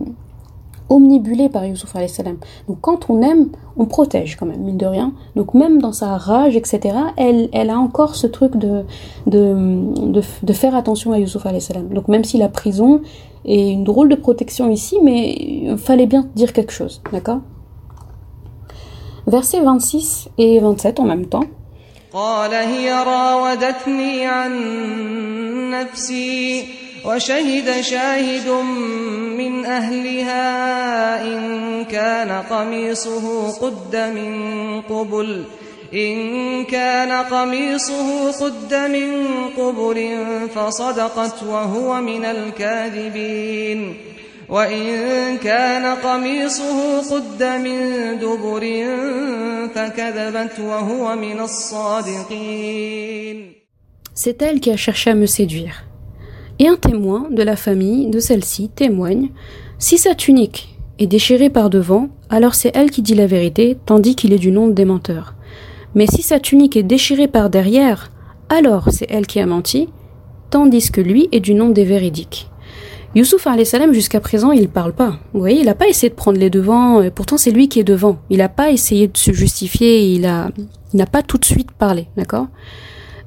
omnibulée 0.90 1.50
par 1.50 1.66
Youssouf 1.66 1.94
salam. 2.08 2.38
Donc 2.68 2.78
quand 2.82 3.10
on 3.10 3.22
aime, 3.22 3.50
on 3.78 3.86
protège 3.86 4.36
quand 4.36 4.46
même, 4.46 4.62
mine 4.62 4.78
de 4.78 4.86
rien. 4.86 5.14
Donc 5.36 5.54
même 5.54 5.82
dans 5.82 5.92
sa 5.92 6.18
rage, 6.18 6.56
etc., 6.56 6.96
elle, 7.18 7.50
elle 7.54 7.70
a 7.70 7.78
encore 7.78 8.16
ce 8.16 8.28
truc 8.28 8.56
de, 8.58 8.84
de, 9.26 10.22
de, 10.44 10.54
faire 10.54 10.76
attention 10.76 11.12
à 11.12 11.20
Youssouf 11.20 11.44
salam. 11.60 11.90
Donc 11.90 12.08
même 12.08 12.24
si 12.24 12.38
la 12.38 12.50
prison 12.50 13.02
est 13.46 13.72
une 13.72 13.84
drôle 13.84 14.10
de 14.10 14.16
protection 14.16 14.70
ici, 14.70 14.98
mais 15.04 15.32
il 15.32 15.78
fallait 15.78 16.08
bien 16.08 16.28
dire 16.36 16.54
quelque 16.54 16.72
chose, 16.72 17.02
d'accord? 17.12 17.40
Versets 19.26 19.62
26 19.62 20.30
et 20.38 20.60
27 20.60 21.00
en 21.00 21.04
même 21.04 21.26
temps. 21.26 21.44
وشهد 27.08 27.82
شاهد 27.82 28.50
من 29.38 29.66
أهلها 29.66 30.44
إن 31.24 31.86
كان 31.86 32.32
قميصه 32.50 33.52
قد 33.52 33.96
من 33.96 34.82
قبل 34.82 35.44
إن 35.94 36.66
كان 36.66 37.12
قميصه 37.12 38.32
قد 38.32 38.74
من 38.74 39.28
قبل 39.58 40.18
فصدقت 40.56 41.44
وهو 41.44 42.02
من 42.02 42.26
الكاذبين 42.26 43.98
وإن 44.50 45.38
كان 45.38 45.96
قميصه 45.96 47.02
قد 47.16 47.44
من 47.44 47.80
دبر 48.20 48.86
فكذبت 49.76 50.60
وهو 50.60 51.16
من 51.16 51.40
الصادقين 51.40 52.78
C'est 54.16 54.42
elle 54.42 54.60
qui 54.60 54.72
a 54.72 54.78
cherché 54.78 55.12
à 55.12 55.16
me 55.16 55.28
séduire. 55.28 55.88
Et 56.60 56.68
un 56.68 56.76
témoin 56.76 57.28
de 57.32 57.44
la 57.44 57.56
famille 57.56 58.08
de 58.08 58.20
celle-ci 58.20 58.70
témoigne 58.70 59.30
Si 59.80 59.98
sa 59.98 60.16
tunique 60.16 60.78
est 61.00 61.08
déchirée 61.08 61.50
par 61.50 61.70
devant, 61.70 62.10
alors 62.30 62.56
c'est 62.56 62.76
elle 62.76 62.92
qui 62.92 63.02
dit 63.02 63.16
la 63.16 63.28
vérité, 63.28 63.78
tandis 63.86 64.16
qu'il 64.16 64.34
est 64.34 64.40
du 64.40 64.52
nombre 64.52 64.74
des 64.74 64.86
menteurs. 64.86 65.36
Mais 65.96 66.08
si 66.08 66.22
sa 66.22 66.40
tunique 66.40 66.76
est 66.76 66.84
déchirée 66.84 67.28
par 67.28 67.50
derrière, 67.50 68.12
alors 68.50 68.90
c'est 68.92 69.08
elle 69.10 69.28
qui 69.28 69.40
a 69.40 69.46
menti, 69.46 69.90
tandis 70.50 70.92
que 70.92 71.02
lui 71.02 71.30
est 71.32 71.40
du 71.40 71.54
nombre 71.54 71.74
des 71.74 71.86
véridiques. 71.86 72.50
Youssouf 73.16 73.48
salam 73.64 73.94
jusqu'à 73.94 74.20
présent 74.20 74.52
il 74.52 74.70
parle 74.70 74.94
pas. 74.94 75.18
Vous 75.34 75.40
voyez, 75.40 75.60
il 75.60 75.66
n'a 75.66 75.76
pas 75.76 75.88
essayé 75.88 76.10
de 76.10 76.16
prendre 76.16 76.40
les 76.40 76.50
devants, 76.50 77.02
et 77.02 77.10
pourtant 77.10 77.38
c'est 77.38 77.52
lui 77.52 77.68
qui 77.70 77.80
est 77.80 77.84
devant. 77.84 78.18
Il 78.30 78.38
n'a 78.38 78.50
pas 78.50 78.72
essayé 78.72 79.08
de 79.08 79.18
se 79.18 79.32
justifier, 79.32 80.14
il 80.14 80.30
il 80.94 80.98
n'a 80.98 81.06
pas 81.06 81.22
tout 81.22 81.38
de 81.38 81.46
suite 81.46 81.72
parlé, 81.72 82.08
d'accord? 82.16 82.48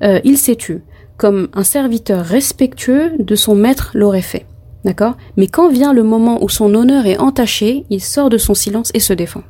Euh, 0.02 0.20
Il 0.24 0.38
s'est 0.38 0.56
tué 0.56 0.80
comme 1.20 1.48
un 1.52 1.64
serviteur 1.64 2.24
respectueux 2.24 3.12
de 3.18 3.34
son 3.34 3.54
maître 3.54 3.90
l'aurait 3.92 4.22
fait. 4.22 4.46
D'accord? 4.86 5.18
Mais 5.36 5.48
quand 5.48 5.68
vient 5.68 5.92
le 5.92 6.02
moment 6.02 6.42
où 6.42 6.48
son 6.48 6.74
honneur 6.74 7.04
est 7.04 7.18
entaché, 7.18 7.84
il 7.90 8.00
sort 8.00 8.30
de 8.30 8.38
son 8.38 8.54
silence 8.54 8.90
et 8.94 9.00
se 9.00 9.12
défend. 9.12 9.42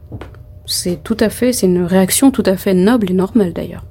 C'est 0.67 0.99
une 1.63 1.85
réaction 1.85 2.33
tout 2.33 2.43
à 2.45 2.57
fait 2.57 2.75
noble 2.75 3.13
et 3.13 3.15
normale 3.15 3.53
d'ailleurs. 3.53 3.85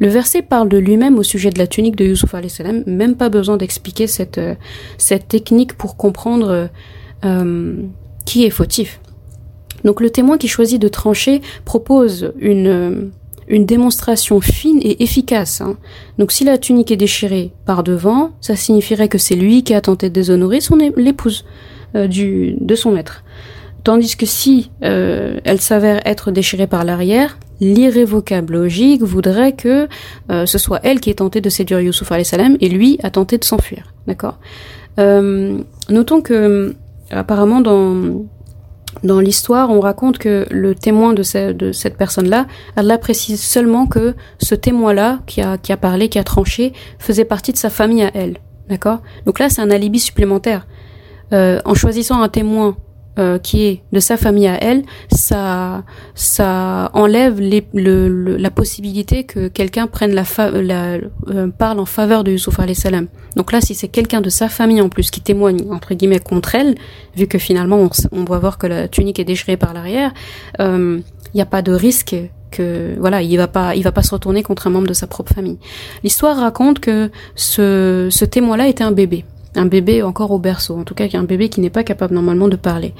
Le 0.00 0.08
verset 0.08 0.42
parle 0.42 0.68
de 0.68 0.78
lui-même 0.78 1.16
au 1.16 1.22
sujet 1.22 1.50
de 1.50 1.60
la 1.60 1.68
tunique 1.68 1.94
de 1.94 2.04
Yusuf 2.04 2.34
salam, 2.48 2.82
même 2.88 3.14
pas 3.14 3.28
besoin 3.28 3.56
d'expliquer 3.56 4.08
cette, 4.08 4.38
euh, 4.38 4.56
technique 5.28 5.74
pour 5.74 5.96
comprendre 5.96 6.68
euh, 7.24 7.82
qui 8.24 8.44
est 8.44 8.50
fautif. 8.50 9.00
Donc 9.84 10.00
le 10.00 10.10
témoin 10.10 10.38
qui 10.38 10.48
choisit 10.48 10.82
de 10.82 10.88
trancher 10.88 11.40
propose 11.64 12.32
une, 12.40 13.12
une 13.48 13.66
démonstration 13.66 14.40
fine 14.40 14.80
et 14.82 15.02
efficace. 15.02 15.60
Hein. 15.60 15.76
Donc 16.18 16.32
si 16.32 16.44
la 16.44 16.58
tunique 16.58 16.90
est 16.90 16.96
déchirée 16.96 17.52
par 17.64 17.82
devant, 17.82 18.32
ça 18.40 18.56
signifierait 18.56 19.08
que 19.08 19.18
c'est 19.18 19.36
lui 19.36 19.62
qui 19.62 19.74
a 19.74 19.80
tenté 19.80 20.08
de 20.08 20.14
déshonorer 20.14 20.60
son 20.60 20.76
l'épouse 20.96 21.44
euh, 21.94 22.06
du 22.06 22.56
de 22.60 22.74
son 22.74 22.92
maître. 22.92 23.22
Tandis 23.84 24.16
que 24.16 24.26
si 24.26 24.70
euh, 24.82 25.38
elle 25.44 25.60
s'avère 25.60 26.00
être 26.06 26.32
déchirée 26.32 26.66
par 26.66 26.84
l'arrière, 26.84 27.38
l'irrévocable 27.60 28.54
logique 28.54 29.02
voudrait 29.02 29.52
que 29.52 29.88
euh, 30.30 30.44
ce 30.44 30.58
soit 30.58 30.80
elle 30.82 31.00
qui 31.00 31.10
ait 31.10 31.14
tenté 31.14 31.40
de 31.40 31.48
séduire 31.48 31.80
Youssouf 31.80 32.12
salam 32.24 32.56
et 32.60 32.68
lui 32.68 32.98
a 33.02 33.10
tenté 33.10 33.38
de 33.38 33.44
s'enfuir. 33.44 33.92
D'accord? 34.06 34.38
Notons 34.98 36.22
que 36.22 36.74
apparemment 37.10 37.60
dans 37.60 38.24
dans 39.02 39.20
l'histoire, 39.20 39.70
on 39.70 39.80
raconte 39.80 40.18
que 40.18 40.46
le 40.50 40.74
témoin 40.74 41.14
de, 41.14 41.22
cette 41.22 41.96
personne-là, 41.96 42.46
elle 42.76 42.98
précise 43.00 43.42
seulement 43.42 43.86
que 43.86 44.14
ce 44.38 44.54
témoin-là, 44.54 45.20
qui 45.26 45.42
a, 45.42 45.58
qui 45.58 45.72
a 45.72 45.76
parlé, 45.76 46.08
qui 46.08 46.18
a 46.18 46.24
tranché, 46.24 46.72
faisait 46.98 47.24
partie 47.24 47.52
de 47.52 47.58
sa 47.58 47.70
famille 47.70 48.02
à 48.02 48.10
elle. 48.14 48.38
D'accord? 48.68 49.00
Donc 49.26 49.38
là, 49.38 49.48
c'est 49.48 49.62
un 49.62 49.70
alibi 49.70 50.00
supplémentaire. 50.00 50.66
Euh, 51.32 51.60
en 51.64 51.74
choisissant 51.74 52.20
un 52.22 52.28
témoin 52.28 52.76
euh, 53.18 53.38
qui 53.38 53.64
est 53.64 53.82
de 53.92 54.00
sa 54.00 54.16
famille 54.16 54.46
à 54.46 54.62
elle, 54.62 54.82
ça, 55.10 55.84
ça 56.14 56.90
enlève 56.94 57.40
les, 57.40 57.66
le, 57.74 58.36
la 58.36 58.50
possibilité 58.50 59.24
que 59.24 59.48
quelqu'un 59.48 59.86
prenne 59.86 60.14
la, 60.14 60.24
la 60.52 60.98
euh, 61.28 61.48
parle 61.48 61.80
en 61.80 61.86
faveur 61.86 62.24
de 62.24 62.32
Youssouf 62.32 62.60
salam. 62.74 63.08
Donc 63.36 63.52
là, 63.52 63.60
si 63.60 63.74
c'est 63.74 63.88
quelqu'un 63.88 64.20
de 64.20 64.30
sa 64.30 64.48
famille 64.48 64.80
en 64.80 64.88
plus 64.88 65.10
qui 65.10 65.20
témoigne 65.20 65.70
entre 65.70 65.94
guillemets 65.94 66.20
contre 66.20 66.54
elle, 66.54 66.76
vu 67.16 67.26
que 67.26 67.38
finalement 67.38 67.78
on, 67.78 67.90
on 68.12 68.24
voir 68.24 68.58
que 68.58 68.66
la 68.66 68.88
tunique 68.88 69.18
est 69.18 69.24
déchirée 69.24 69.56
par 69.56 69.72
l'arrière, 69.74 70.12
il 70.58 70.64
euh, 70.64 71.00
n'y 71.34 71.40
a 71.40 71.46
pas 71.46 71.62
de 71.62 71.72
risque 71.72 72.16
que 72.50 72.96
voilà, 72.98 73.22
il 73.22 73.36
va 73.36 73.48
pas, 73.48 73.74
il 73.74 73.82
va 73.82 73.92
pas 73.92 74.02
se 74.02 74.12
retourner 74.12 74.42
contre 74.42 74.66
un 74.66 74.70
membre 74.70 74.86
de 74.88 74.94
sa 74.94 75.06
propre 75.06 75.34
famille. 75.34 75.58
L'histoire 76.02 76.36
raconte 76.36 76.80
que 76.80 77.10
ce, 77.34 78.08
ce 78.10 78.24
témoin-là 78.24 78.68
était 78.68 78.84
un 78.84 78.92
bébé 78.92 79.24
un 79.56 79.66
bébé 79.66 80.02
encore 80.02 80.30
au 80.30 80.38
berceau, 80.38 80.76
en 80.76 80.84
tout 80.84 80.94
cas 80.94 81.06
un 81.14 81.24
bébé 81.24 81.48
qui 81.48 81.60
n'est 81.60 81.70
pas 81.70 81.84
capable 81.84 82.14
normalement 82.14 82.48
de 82.48 82.56
parler, 82.56 82.94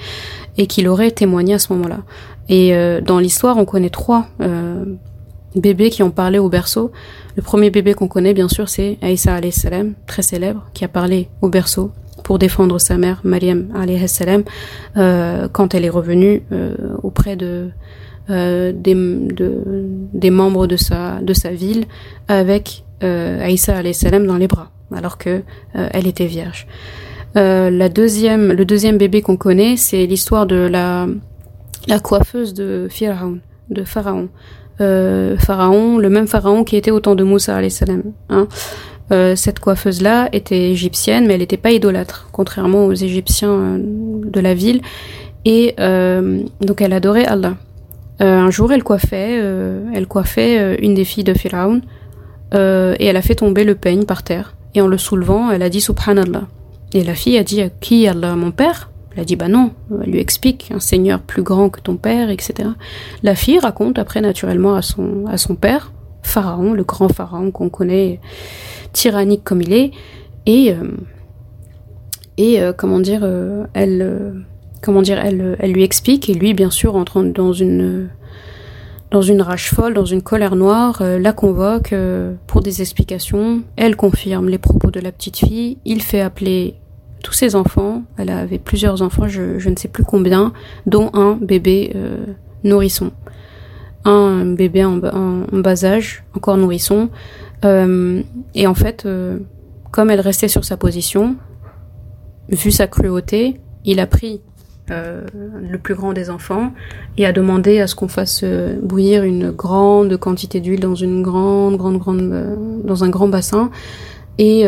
et 0.58 0.66
qu'il 0.66 0.88
aurait 0.88 1.10
témoigné 1.10 1.54
à 1.54 1.58
ce 1.58 1.72
moment-là. 1.72 2.00
Et 2.48 2.74
euh, 2.74 3.00
dans 3.00 3.18
l'histoire, 3.18 3.56
on 3.58 3.64
connaît 3.64 3.90
trois 3.90 4.26
euh, 4.40 4.84
bébés 5.54 5.90
qui 5.90 6.02
ont 6.02 6.10
parlé 6.10 6.38
au 6.38 6.48
berceau. 6.48 6.92
Le 7.36 7.42
premier 7.42 7.70
bébé 7.70 7.94
qu'on 7.94 8.08
connaît, 8.08 8.34
bien 8.34 8.48
sûr, 8.48 8.68
c'est 8.68 8.98
Aïssa 9.02 9.40
salam, 9.50 9.94
très 10.06 10.22
célèbre, 10.22 10.66
qui 10.74 10.84
a 10.84 10.88
parlé 10.88 11.28
au 11.42 11.48
berceau 11.48 11.90
pour 12.22 12.38
défendre 12.38 12.80
sa 12.80 12.96
mère, 12.96 13.20
Mariam 13.24 13.68
salam, 14.06 14.42
euh, 14.96 15.48
quand 15.52 15.74
elle 15.74 15.84
est 15.84 15.90
revenue 15.90 16.42
euh, 16.50 16.74
auprès 17.02 17.36
de, 17.36 17.70
euh, 18.30 18.72
des, 18.74 18.94
de, 18.94 19.62
des 20.12 20.30
membres 20.30 20.66
de 20.66 20.76
sa, 20.76 21.20
de 21.20 21.32
sa 21.32 21.50
ville 21.50 21.84
avec 22.26 22.84
euh, 23.04 23.44
Aïssa 23.44 23.80
salam 23.92 24.26
dans 24.26 24.38
les 24.38 24.48
bras 24.48 24.70
alors 24.94 25.18
que 25.18 25.42
euh, 25.76 25.88
elle 25.92 26.06
était 26.06 26.26
vierge. 26.26 26.66
Euh, 27.36 27.70
la 27.70 27.88
deuxième, 27.88 28.52
le 28.52 28.64
deuxième 28.64 28.98
bébé 28.98 29.20
qu'on 29.22 29.36
connaît, 29.36 29.76
c'est 29.76 30.06
l'histoire 30.06 30.46
de 30.46 30.56
la, 30.56 31.06
la 31.86 31.98
coiffeuse 31.98 32.54
de 32.54 32.88
Pharaon, 32.90 33.38
de 33.70 33.84
Pharaon. 33.84 34.28
Euh, 34.80 35.38
pharaon, 35.38 35.96
le 35.96 36.10
même 36.10 36.26
Pharaon 36.26 36.62
qui 36.62 36.76
était 36.76 36.90
au 36.90 37.00
temps 37.00 37.14
de 37.14 37.24
Moussa 37.24 37.66
salam. 37.70 38.02
Hein. 38.28 38.46
Euh, 39.12 39.36
cette 39.36 39.60
coiffeuse-là 39.60 40.28
était 40.32 40.70
égyptienne, 40.70 41.26
mais 41.26 41.34
elle 41.34 41.40
n'était 41.40 41.56
pas 41.56 41.70
idolâtre, 41.70 42.28
contrairement 42.32 42.86
aux 42.86 42.92
Égyptiens 42.92 43.50
euh, 43.50 43.78
de 43.80 44.40
la 44.40 44.54
ville. 44.54 44.80
Et 45.44 45.74
euh, 45.78 46.40
donc 46.60 46.80
elle 46.80 46.92
adorait 46.92 47.24
Allah. 47.24 47.54
un 48.18 48.50
jour, 48.50 48.72
elle 48.72 48.82
coiffait, 48.82 49.40
elle 49.94 50.06
coiffait 50.08 50.76
une 50.82 50.94
des 50.94 51.04
filles 51.04 51.22
de 51.22 51.34
Pharaon, 51.34 51.82
et 52.52 53.06
elle 53.06 53.16
a 53.16 53.22
fait 53.22 53.36
tomber 53.36 53.62
le 53.62 53.76
peigne 53.76 54.04
par 54.04 54.24
terre. 54.24 54.55
Et 54.76 54.82
en 54.82 54.88
le 54.88 54.98
soulevant, 54.98 55.50
elle 55.50 55.62
a 55.62 55.70
dit 55.70 55.80
Subhanallah. 55.80 56.46
Et 56.92 57.02
la 57.02 57.14
fille 57.14 57.38
a 57.38 57.42
dit 57.42 57.62
Qui 57.80 58.06
Allah 58.06 58.36
Mon 58.36 58.52
père? 58.52 58.90
Elle 59.14 59.22
a 59.22 59.24
dit 59.24 59.34
Bah 59.34 59.48
non. 59.48 59.70
Elle 60.04 60.10
lui 60.10 60.20
explique 60.20 60.70
Un 60.72 60.80
seigneur 60.80 61.20
plus 61.20 61.42
grand 61.42 61.70
que 61.70 61.80
ton 61.80 61.96
père, 61.96 62.28
etc. 62.28 62.68
La 63.22 63.34
fille 63.34 63.58
raconte 63.58 63.98
après 63.98 64.20
naturellement 64.20 64.74
à 64.74 64.82
son, 64.82 65.24
à 65.26 65.54
père, 65.54 65.92
Pharaon, 66.22 66.74
le 66.74 66.84
grand 66.84 67.08
Pharaon 67.08 67.50
qu'on 67.50 67.70
connaît, 67.70 68.20
tyrannique 68.92 69.44
comme 69.44 69.62
il 69.62 69.72
est. 69.72 69.92
Et, 70.44 70.72
euh, 70.72 70.90
et 72.36 72.60
euh, 72.60 72.74
comment 72.74 73.00
dire, 73.00 73.20
euh, 73.22 73.64
elle, 73.72 74.44
comment 74.82 75.00
dire, 75.00 75.18
elle, 75.18 75.56
elle 75.58 75.72
lui 75.72 75.84
explique. 75.84 76.28
Et 76.28 76.34
lui, 76.34 76.52
bien 76.52 76.70
sûr, 76.70 76.96
entrant 76.96 77.22
dans 77.22 77.54
une 77.54 78.10
dans 79.10 79.22
une 79.22 79.40
rage 79.40 79.70
folle, 79.70 79.94
dans 79.94 80.04
une 80.04 80.22
colère 80.22 80.56
noire, 80.56 80.98
euh, 81.00 81.18
la 81.18 81.32
convoque 81.32 81.92
euh, 81.92 82.34
pour 82.46 82.60
des 82.60 82.80
explications. 82.80 83.62
Elle 83.76 83.96
confirme 83.96 84.48
les 84.48 84.58
propos 84.58 84.90
de 84.90 85.00
la 85.00 85.12
petite 85.12 85.38
fille. 85.38 85.78
Il 85.84 86.02
fait 86.02 86.20
appeler 86.20 86.74
tous 87.22 87.32
ses 87.32 87.54
enfants. 87.54 88.02
Elle 88.18 88.30
avait 88.30 88.58
plusieurs 88.58 89.02
enfants, 89.02 89.28
je, 89.28 89.68
ne 89.68 89.76
sais 89.76 89.88
plus 89.88 90.04
combien, 90.04 90.52
dont 90.86 91.10
un 91.14 91.38
bébé 91.40 91.92
euh, 91.94 92.26
nourrisson. 92.64 93.12
Un 94.04 94.44
bébé 94.44 94.84
en, 94.84 94.96
bas 94.96 95.84
âge, 95.84 96.24
encore 96.34 96.56
nourrisson. 96.56 97.08
et 97.64 98.66
en 98.66 98.74
fait, 98.74 99.08
comme 99.90 100.10
elle 100.10 100.20
restait 100.20 100.46
sur 100.46 100.64
sa 100.64 100.76
position, 100.76 101.34
vu 102.48 102.70
sa 102.70 102.86
cruauté, 102.86 103.60
il 103.84 103.98
a 103.98 104.06
pris 104.06 104.40
euh, 104.92 105.22
le 105.68 105.78
plus 105.78 105.96
grand 105.96 106.12
des 106.12 106.30
enfants, 106.30 106.72
et 107.18 107.26
a 107.26 107.32
demandé 107.32 107.80
à 107.80 107.88
ce 107.88 107.96
qu'on 107.96 108.06
fasse 108.06 108.42
euh, 108.44 108.78
bouillir 108.80 109.24
une 109.24 109.50
grande 109.50 110.16
quantité 110.16 110.60
d'huile 110.60 110.78
dans 110.78 110.94
une 110.94 111.24
grande, 111.24 111.76
grande, 111.76 111.98
grande, 111.98 112.20
euh, 112.20 112.54
dans 112.84 113.02
un 113.02 113.08
grand 113.08 113.26
bassin. 113.26 113.70
Et, 114.38 114.64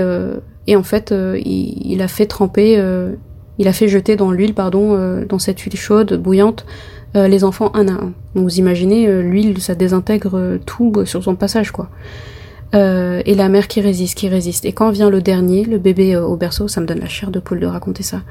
et 0.67 0.77
en 0.77 0.83
fait, 0.83 1.13
il, 1.13 1.93
il, 1.93 2.01
a 2.01 2.09
fait 2.09 2.25
tremper, 2.25 2.83
il 3.59 3.69
a 3.69 3.73
fait 3.75 3.87
jeter 3.87 4.17
dans 4.17 4.31
l'huile, 4.33 4.55
pardon, 4.55 5.23
dans 5.29 5.39
cette 5.39 5.61
huile 5.61 5.77
chaude, 5.77 6.15
bouillante, 6.15 6.65
les 7.15 7.45
enfants 7.45 7.71
un 7.75 7.87
à 7.87 7.93
un. 7.93 8.13
Donc 8.35 8.45
vous 8.45 8.59
imaginez, 8.59 9.21
l'huile, 9.21 9.61
ça 9.61 9.75
désintègre 9.75 10.59
tout 10.65 11.05
sur 11.05 11.23
son 11.23 11.37
passage, 11.37 11.71
quoi. 11.71 11.91
Euh, 12.75 13.23
et 13.25 13.35
la 13.35 13.49
mère 13.49 13.67
qui 13.67 13.81
résiste, 13.81 14.17
qui 14.17 14.29
résiste. 14.29 14.65
Et 14.65 14.73
quand 14.73 14.91
vient 14.91 15.11
le 15.11 15.23
dernier, 15.23 15.65
le 15.65 15.79
bébé 15.79 16.17
au 16.17 16.37
berceau, 16.37 16.69
ça 16.69 16.81
me 16.81 16.87
donne 16.87 17.01
la 17.01 17.09
chair 17.09 17.31
de 17.31 17.41
poule 17.41 17.61
de 17.61 17.67
raconter 17.67 18.03
ça. 18.03 18.23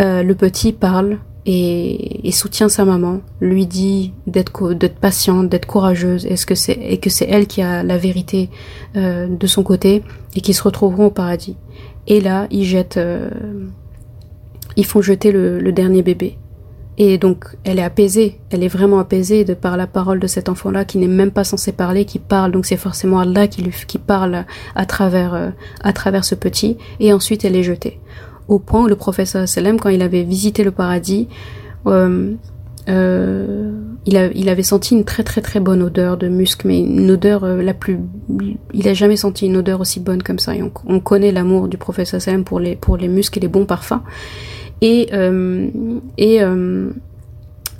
Euh, 0.00 0.22
le 0.22 0.34
petit 0.34 0.72
parle 0.72 1.18
et, 1.46 2.30
soutient 2.32 2.68
sa 2.68 2.84
maman, 2.84 3.20
lui 3.40 3.66
dit 3.66 4.12
d'être 4.26 4.74
d'être 4.74 4.96
patiente, 4.96 5.48
d'être 5.48 5.66
courageuse, 5.66 6.26
est-ce 6.26 6.44
que 6.44 6.54
c'est 6.54 6.78
et 6.80 6.98
que 6.98 7.08
c'est 7.08 7.26
elle 7.26 7.46
qui 7.46 7.62
a 7.62 7.82
la 7.82 7.96
vérité 7.96 8.50
euh, 8.96 9.26
de 9.28 9.46
son 9.46 9.62
côté 9.62 10.02
et 10.36 10.40
qu'ils 10.40 10.54
se 10.54 10.62
retrouveront 10.62 11.06
au 11.06 11.10
paradis. 11.10 11.56
Et 12.06 12.20
là, 12.20 12.46
ils 12.50 12.64
jettent, 12.64 12.98
euh, 12.98 13.30
ils 14.76 14.84
font 14.84 15.00
jeter 15.00 15.32
le, 15.32 15.58
le 15.58 15.72
dernier 15.72 16.02
bébé. 16.02 16.36
Et 16.98 17.16
donc, 17.16 17.44
elle 17.64 17.78
est 17.78 17.84
apaisée, 17.84 18.40
elle 18.50 18.62
est 18.62 18.68
vraiment 18.68 18.98
apaisée 18.98 19.44
de 19.44 19.54
par 19.54 19.76
la 19.76 19.86
parole 19.86 20.18
de 20.18 20.26
cet 20.26 20.48
enfant-là 20.48 20.84
qui 20.84 20.98
n'est 20.98 21.06
même 21.06 21.30
pas 21.30 21.44
censé 21.44 21.72
parler, 21.72 22.04
qui 22.04 22.18
parle. 22.18 22.52
Donc, 22.52 22.66
c'est 22.66 22.76
forcément 22.76 23.20
Allah 23.20 23.46
qui 23.46 23.62
lui, 23.62 23.72
qui 23.86 23.98
parle 23.98 24.44
à 24.74 24.84
travers, 24.84 25.52
à 25.82 25.92
travers 25.92 26.24
ce 26.24 26.34
petit. 26.34 26.76
Et 26.98 27.12
ensuite, 27.12 27.44
elle 27.44 27.54
est 27.54 27.62
jetée 27.62 28.00
au 28.48 28.58
point 28.58 28.82
où 28.82 28.88
le 28.88 28.96
professeur 28.96 29.46
Salem, 29.46 29.78
quand 29.78 29.90
il 29.90 30.02
avait 30.02 30.24
visité 30.24 30.64
le 30.64 30.70
paradis, 30.70 31.28
euh, 31.86 32.32
euh, 32.88 33.72
il, 34.06 34.16
a, 34.16 34.26
il, 34.32 34.48
avait 34.48 34.62
senti 34.62 34.94
une 34.94 35.04
très 35.04 35.22
très 35.22 35.42
très 35.42 35.60
bonne 35.60 35.82
odeur 35.82 36.16
de 36.16 36.28
musc, 36.28 36.64
mais 36.64 36.80
une 36.80 37.10
odeur 37.10 37.44
euh, 37.44 37.62
la 37.62 37.74
plus... 37.74 37.98
Il 38.72 38.88
a 38.88 38.94
jamais 38.94 39.16
senti 39.16 39.46
une 39.46 39.58
odeur 39.58 39.80
aussi 39.80 40.00
bonne 40.00 40.22
comme 40.22 40.38
ça. 40.38 40.56
Et 40.56 40.62
on, 40.62 41.00
connaît 41.00 41.30
l'amour 41.30 41.68
du 41.68 41.76
professeur 41.76 42.20
Salem 42.20 42.44
pour 42.44 42.58
les, 42.58 42.74
pour 42.74 42.96
les 42.96 43.08
muscles 43.08 43.38
et 43.38 43.42
les 43.42 43.48
bons 43.48 43.66
parfums. 43.66 44.00
Et, 44.80 45.08
euh, 45.12 45.68
et, 46.16 46.42
euh, 46.42 46.90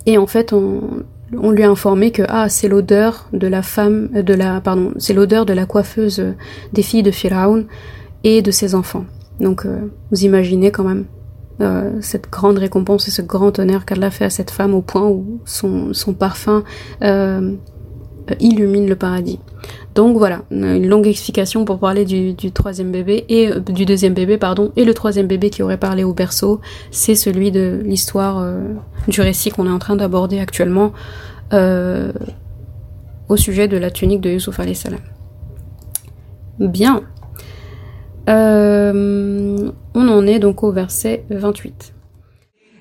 et 0.07 0.19
en 0.19 0.27
fait, 0.27 0.53
on, 0.53 1.05
on 1.37 1.51
lui 1.51 1.63
a 1.63 1.71
informé 1.71 2.11
que 2.11 2.23
ah 2.29 2.49
c'est 2.49 2.69
l'odeur 2.69 3.29
de 3.33 3.47
la 3.47 3.63
femme 3.63 4.09
de 4.09 4.35
la 4.35 4.61
pardon 4.61 4.93
c'est 4.99 5.13
l'odeur 5.13 5.45
de 5.45 5.53
la 5.53 5.67
coiffeuse 5.67 6.25
des 6.73 6.83
filles 6.83 7.03
de 7.03 7.11
Firaun 7.11 7.65
et 8.25 8.43
de 8.43 8.51
ses 8.51 8.75
enfants. 8.75 9.05
Donc 9.41 9.67
euh, 9.67 9.91
vous 10.11 10.25
imaginez 10.25 10.71
quand 10.71 10.85
même 10.85 11.05
euh, 11.61 11.91
cette 12.01 12.31
grande 12.31 12.59
récompense 12.59 13.09
et 13.09 13.11
ce 13.11 13.23
grand 13.23 13.59
honneur 13.59 13.85
qu'elle 13.85 14.09
fait 14.11 14.25
à 14.25 14.31
cette 14.31 14.51
femme 14.51 14.75
au 14.75 14.83
point 14.83 15.07
où 15.09 15.41
son, 15.45 15.93
son 15.93 16.15
parfum 16.15 16.65
euh, 17.03 17.55
illumine 18.41 18.88
le 18.88 18.97
paradis. 18.97 19.38
Donc 19.95 20.17
voilà, 20.17 20.43
une 20.51 20.87
longue 20.87 21.07
explication 21.07 21.64
pour 21.64 21.79
parler 21.79 22.05
du, 22.05 22.35
troisième 22.53 22.93
bébé 22.93 23.25
et 23.29 23.51
du 23.61 23.85
deuxième 23.85 24.14
bébé 24.14 24.38
pardon 24.38 24.73
et 24.77 24.85
le 24.85 24.95
troisième 24.95 25.27
bébé 25.27 25.51
qui 25.51 25.62
aurait 25.62 25.79
parlé 25.79 26.05
au 26.05 26.12
berceau, 26.12 26.61
c'est 26.91 27.14
celui 27.14 27.51
de 27.51 27.81
l'histoire 27.85 28.45
du 29.09 29.21
récit 29.21 29.51
qu'on 29.51 29.67
est 29.67 29.71
en 29.71 29.79
train 29.81 29.97
d'aborder 29.97 30.38
actuellement 30.38 30.93
au 31.53 33.37
sujet 33.37 33.67
de 33.67 33.77
la 33.77 33.91
tunique 33.91 34.21
de 34.21 34.31
Yusuf 34.31 34.61
salam. 34.75 35.01
Bien, 36.59 37.03
euh, 38.29 39.71
on 39.95 40.09
en 40.09 40.27
est 40.27 40.38
donc 40.38 40.62
au 40.62 40.71
verset 40.71 41.25
28. 41.31 41.95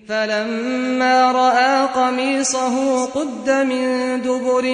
فلما 0.08 1.32
رأى 1.32 1.88
قميصه 1.96 3.06
قد 3.06 3.50
من 3.50 4.22
دبر 4.22 4.66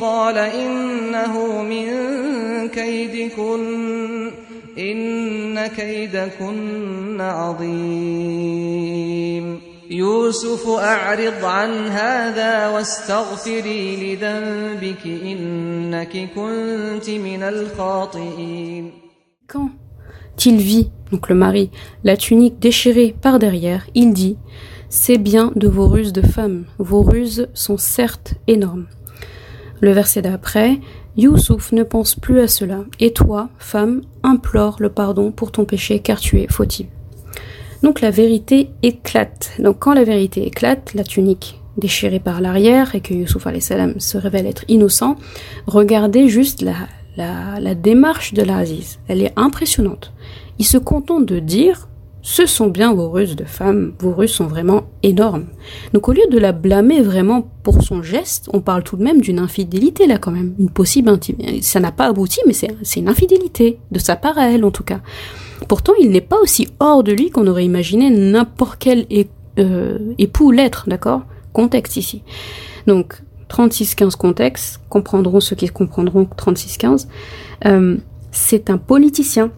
قال 0.00 0.38
إنه 0.38 1.62
من 1.62 1.88
كيدكن 2.68 4.30
إن 4.78 5.66
كيدكن 5.66 7.20
عظيم. 7.20 8.72
يوسف 9.90 10.68
أعرض 10.68 11.44
عن 11.44 11.86
هذا 11.86 12.68
واستغفري 12.68 13.96
لذنبك 13.96 15.06
إنك 15.06 16.28
كنت 16.34 17.10
من 17.10 17.42
الخاطئين. 17.42 18.92
Quand 19.46 19.70
il 20.46 20.56
vit, 20.56 20.90
donc 21.12 21.28
le 21.28 21.34
mari, 21.34 21.70
la 22.04 22.16
tunique 22.16 22.58
déchirée 22.58 23.14
par 23.22 23.38
derrière, 23.38 23.86
il 23.94 24.12
dit 24.12 24.38
C'est 24.94 25.16
bien 25.16 25.52
de 25.56 25.68
vos 25.68 25.88
ruses 25.88 26.12
de 26.12 26.20
femme, 26.20 26.66
vos 26.76 27.00
ruses 27.00 27.48
sont 27.54 27.78
certes 27.78 28.34
énormes. 28.46 28.88
Le 29.80 29.90
verset 29.90 30.20
d'après 30.20 30.80
Youssouf 31.16 31.72
ne 31.72 31.82
pense 31.82 32.14
plus 32.14 32.40
à 32.40 32.46
cela, 32.46 32.84
et 33.00 33.14
toi, 33.14 33.48
femme, 33.58 34.02
implore 34.22 34.76
le 34.80 34.90
pardon 34.90 35.32
pour 35.32 35.50
ton 35.50 35.64
péché 35.64 36.00
car 36.00 36.20
tu 36.20 36.40
es 36.40 36.46
fautive. 36.46 36.88
Donc 37.82 38.02
la 38.02 38.10
vérité 38.10 38.68
éclate. 38.82 39.52
Donc 39.58 39.78
quand 39.78 39.94
la 39.94 40.04
vérité 40.04 40.46
éclate, 40.46 40.92
la 40.92 41.04
tunique 41.04 41.58
déchirée 41.78 42.20
par 42.20 42.42
l'arrière 42.42 42.94
et 42.94 43.00
que 43.00 43.14
Youssouf 43.14 43.46
salam 43.60 43.98
se 43.98 44.18
révèle 44.18 44.46
être 44.46 44.66
innocent, 44.68 45.16
regardez 45.66 46.28
juste 46.28 46.60
la, 46.60 46.74
la 47.16 47.74
démarche 47.74 48.34
de 48.34 48.42
l'Aziz. 48.42 48.98
Elle 49.08 49.22
est 49.22 49.32
impressionnante. 49.36 50.12
Il 50.58 50.66
se 50.66 50.76
contente 50.76 51.24
de 51.24 51.38
dire 51.38 51.88
ce 52.22 52.46
sont 52.46 52.68
bien 52.68 52.94
vos 52.94 53.10
ruses 53.10 53.34
de 53.34 53.44
femmes, 53.44 53.94
vos 53.98 54.12
ruses 54.12 54.32
sont 54.32 54.46
vraiment 54.46 54.84
énormes. 55.02 55.46
Donc 55.92 56.08
au 56.08 56.12
lieu 56.12 56.26
de 56.30 56.38
la 56.38 56.52
blâmer 56.52 57.02
vraiment 57.02 57.48
pour 57.64 57.82
son 57.82 58.02
geste, 58.02 58.48
on 58.52 58.60
parle 58.60 58.84
tout 58.84 58.96
de 58.96 59.02
même 59.02 59.20
d'une 59.20 59.40
infidélité 59.40 60.06
là 60.06 60.18
quand 60.18 60.30
même, 60.30 60.54
une 60.58 60.70
possible 60.70 61.08
intimité. 61.08 61.60
Ça 61.62 61.80
n'a 61.80 61.90
pas 61.90 62.06
abouti, 62.06 62.40
mais 62.46 62.52
c'est 62.52 63.00
une 63.00 63.08
infidélité, 63.08 63.80
de 63.90 63.98
sa 63.98 64.14
part 64.14 64.38
à 64.38 64.50
elle 64.50 64.64
en 64.64 64.70
tout 64.70 64.84
cas. 64.84 65.00
Pourtant, 65.68 65.92
il 66.00 66.10
n'est 66.10 66.20
pas 66.20 66.38
aussi 66.40 66.68
hors 66.80 67.02
de 67.02 67.12
lui 67.12 67.30
qu'on 67.30 67.46
aurait 67.46 67.64
imaginé 67.64 68.10
n'importe 68.10 68.76
quel 68.78 69.06
euh, 69.58 69.98
époux 70.18 70.50
l'être, 70.50 70.84
d'accord? 70.88 71.22
Contexte 71.52 71.96
ici. 71.96 72.22
Donc 72.86 73.22
36-15 73.48 74.16
contexte, 74.16 74.80
comprendront 74.88 75.40
ceux 75.40 75.56
qui 75.56 75.68
comprendront 75.68 76.28
36-15. 76.36 77.06
Euh, 77.66 77.96
c'est 78.30 78.70
un 78.70 78.78
politicien 78.78 79.50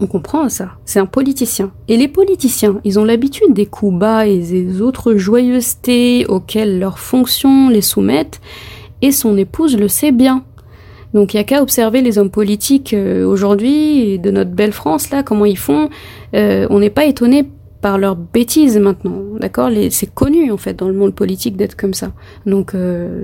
on 0.00 0.06
comprend 0.06 0.48
ça. 0.48 0.72
C'est 0.84 1.00
un 1.00 1.06
politicien. 1.06 1.72
Et 1.88 1.96
les 1.96 2.08
politiciens, 2.08 2.80
ils 2.84 2.98
ont 2.98 3.04
l'habitude 3.04 3.52
des 3.52 3.66
coups 3.66 3.98
bas 3.98 4.26
et 4.26 4.38
des 4.38 4.80
autres 4.80 5.16
joyeusetés 5.16 6.26
auxquelles 6.26 6.78
leurs 6.78 6.98
fonctions 6.98 7.68
les 7.68 7.82
soumettent, 7.82 8.40
et 9.02 9.12
son 9.12 9.36
épouse 9.36 9.76
le 9.76 9.88
sait 9.88 10.12
bien. 10.12 10.44
Donc 11.14 11.32
il 11.32 11.38
y 11.38 11.40
a 11.40 11.44
qu'à 11.44 11.62
observer 11.62 12.02
les 12.02 12.18
hommes 12.18 12.30
politiques 12.30 12.92
euh, 12.92 13.24
aujourd'hui 13.24 14.18
de 14.18 14.30
notre 14.30 14.50
belle 14.50 14.72
France 14.72 15.10
là, 15.10 15.22
comment 15.22 15.46
ils 15.46 15.58
font. 15.58 15.88
Euh, 16.34 16.66
on 16.70 16.80
n'est 16.80 16.90
pas 16.90 17.06
étonné 17.06 17.48
par 17.80 17.96
leurs 17.98 18.16
bêtises 18.16 18.76
maintenant, 18.78 19.22
d'accord? 19.38 19.70
C'est 19.90 20.12
connu 20.12 20.50
en 20.50 20.56
fait 20.56 20.74
dans 20.74 20.88
le 20.88 20.94
monde 20.94 21.14
politique 21.14 21.56
d'être 21.56 21.76
comme 21.76 21.94
ça. 21.94 22.12
Donc 22.44 22.74
euh, 22.74 23.22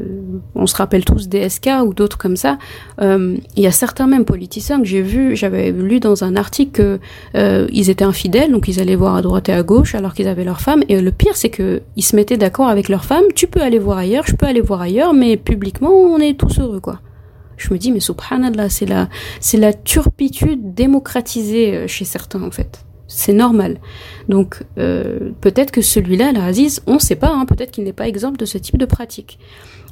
on 0.54 0.66
se 0.66 0.76
rappelle 0.76 1.04
tous 1.04 1.28
des 1.28 1.48
SK 1.48 1.70
ou 1.84 1.92
d'autres 1.92 2.18
comme 2.18 2.36
ça. 2.36 2.58
Euh, 3.00 3.36
il 3.56 3.62
y 3.62 3.66
a 3.66 3.72
certains 3.72 4.06
même 4.06 4.24
politiciens 4.24 4.78
que 4.78 4.84
j'ai 4.84 5.02
vu, 5.02 5.34
j'avais 5.34 5.72
lu 5.72 5.98
dans 5.98 6.22
un 6.22 6.36
article 6.36 6.72
que 6.72 7.00
euh, 7.36 7.66
étaient 7.72 8.04
infidèles, 8.04 8.52
donc 8.52 8.68
ils 8.68 8.80
allaient 8.80 8.94
voir 8.94 9.16
à 9.16 9.22
droite 9.22 9.48
et 9.48 9.52
à 9.52 9.62
gauche 9.62 9.94
alors 9.94 10.14
qu'ils 10.14 10.28
avaient 10.28 10.44
leur 10.44 10.60
femme. 10.60 10.82
Et 10.88 11.00
le 11.00 11.10
pire 11.10 11.36
c'est 11.36 11.50
que 11.50 11.82
ils 11.96 12.04
se 12.04 12.14
mettaient 12.14 12.36
d'accord 12.36 12.68
avec 12.68 12.88
leur 12.88 13.04
femme. 13.04 13.24
Tu 13.34 13.48
peux 13.48 13.60
aller 13.60 13.78
voir 13.78 13.98
ailleurs, 13.98 14.24
je 14.26 14.36
peux 14.36 14.46
aller 14.46 14.60
voir 14.60 14.80
ailleurs, 14.80 15.14
mais 15.14 15.36
publiquement 15.36 15.90
on 15.90 16.18
est 16.18 16.38
tous 16.38 16.60
heureux 16.60 16.80
quoi. 16.80 17.00
Je 17.56 17.72
me 17.72 17.78
dis 17.78 17.90
mais 17.90 18.00
subhanallah, 18.00 18.68
c'est 18.68 18.86
la 18.86 19.08
c'est 19.40 19.58
la 19.58 19.72
turpitude 19.72 20.74
démocratisée 20.74 21.88
chez 21.88 22.04
certains 22.04 22.42
en 22.42 22.50
fait 22.50 22.84
c'est 23.06 23.32
normal. 23.32 23.78
Donc 24.28 24.62
euh, 24.78 25.30
peut-être 25.40 25.70
que 25.70 25.82
celui-là, 25.82 26.32
l'Aziz, 26.32 26.82
on 26.86 26.94
ne 26.94 26.98
sait 26.98 27.16
pas, 27.16 27.30
hein, 27.30 27.44
peut-être 27.46 27.70
qu'il 27.70 27.84
n'est 27.84 27.92
pas 27.92 28.08
exemple 28.08 28.38
de 28.38 28.44
ce 28.44 28.58
type 28.58 28.78
de 28.78 28.86
pratique. 28.86 29.38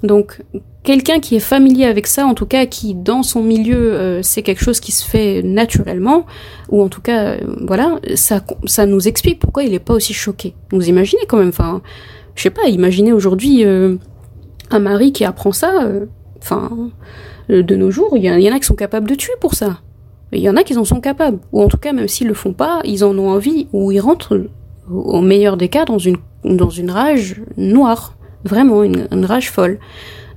Donc 0.02 0.42
quelqu'un 0.82 1.20
qui 1.20 1.36
est 1.36 1.40
familier 1.40 1.84
avec 1.84 2.08
ça, 2.08 2.26
en 2.26 2.34
tout 2.34 2.46
cas 2.46 2.66
qui 2.66 2.94
dans 2.94 3.22
son 3.22 3.42
milieu 3.42 3.92
euh, 3.92 4.22
c'est 4.22 4.42
quelque 4.42 4.62
chose 4.64 4.80
qui 4.80 4.90
se 4.90 5.08
fait 5.08 5.42
naturellement, 5.42 6.26
ou 6.70 6.82
en 6.82 6.88
tout 6.88 7.00
cas 7.00 7.24
euh, 7.24 7.38
voilà, 7.60 8.00
ça, 8.16 8.42
ça 8.64 8.86
nous 8.86 9.06
explique 9.06 9.38
pourquoi 9.38 9.62
il 9.62 9.70
n'est 9.70 9.78
pas 9.78 9.94
aussi 9.94 10.14
choqué. 10.14 10.54
Vous 10.70 10.88
imaginez 10.88 11.22
quand 11.28 11.38
même, 11.38 11.50
enfin, 11.50 11.82
je 12.34 12.42
sais 12.42 12.50
pas, 12.50 12.66
imaginez 12.68 13.12
aujourd'hui 13.12 13.64
un 13.64 14.78
mari 14.78 15.12
qui 15.12 15.24
apprend 15.24 15.52
ça, 15.52 15.88
enfin, 16.40 16.90
de 17.48 17.76
nos 17.76 17.90
jours, 17.90 18.16
il 18.16 18.24
y, 18.24 18.26
y 18.26 18.50
en 18.50 18.54
a 18.54 18.58
qui 18.58 18.66
sont 18.66 18.74
capables 18.74 19.08
de 19.08 19.14
tuer 19.14 19.34
pour 19.38 19.54
ça. 19.54 19.80
Il 20.33 20.41
y 20.41 20.49
en 20.49 20.57
a 20.57 20.64
qui 20.64 20.76
en 20.76 20.85
sont 20.85 21.01
capables, 21.01 21.39
ou 21.53 21.62
en 21.62 21.68
tout 21.68 21.76
cas 21.76 21.93
même 21.93 22.09
s'ils 22.09 22.26
le 22.26 22.35
font 22.35 22.55
pas, 22.55 22.80
ils 22.85 23.05
en 23.05 23.16
ont 23.18 23.28
envie, 23.28 23.68
ou 23.72 23.93
ils 23.93 24.01
rentrent 24.01 24.47
au 24.91 25.20
meilleur 25.20 25.57
des 25.57 25.68
cas 25.68 25.85
dans 25.85 25.99
une 25.99 26.16
dans 26.45 26.70
une 26.70 26.91
rage 26.91 27.41
noire, 27.57 28.16
vraiment 28.45 28.83
une, 28.83 29.24
rage 29.24 29.51
folle. 29.51 29.78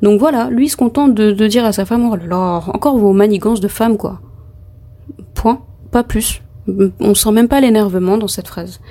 Donc 0.02 0.20
voilà, 0.20 0.50
lui 0.52 0.70
se 0.70 0.78
contente 0.78 1.16
de, 1.16 1.32
de 1.32 1.48
dire 1.48 1.66
à 1.66 1.72
sa 1.72 1.86
femme, 1.86 2.08
oh 2.12 2.16
là 2.16 2.28
là, 2.28 2.64
encore 2.74 2.98
vos 2.98 3.14
manigances 3.14 3.62
de 3.62 3.68
femme 3.68 3.98
quoi. 3.98 4.20
Point, 5.34 5.62
pas 5.92 6.04
plus. 6.04 6.42
On 7.00 7.16
sent 7.16 7.32
même 7.32 7.48
pas 7.48 7.62
l'énervement 7.62 8.18
dans 8.18 8.28
cette 8.28 8.48
phrase. 8.48 8.82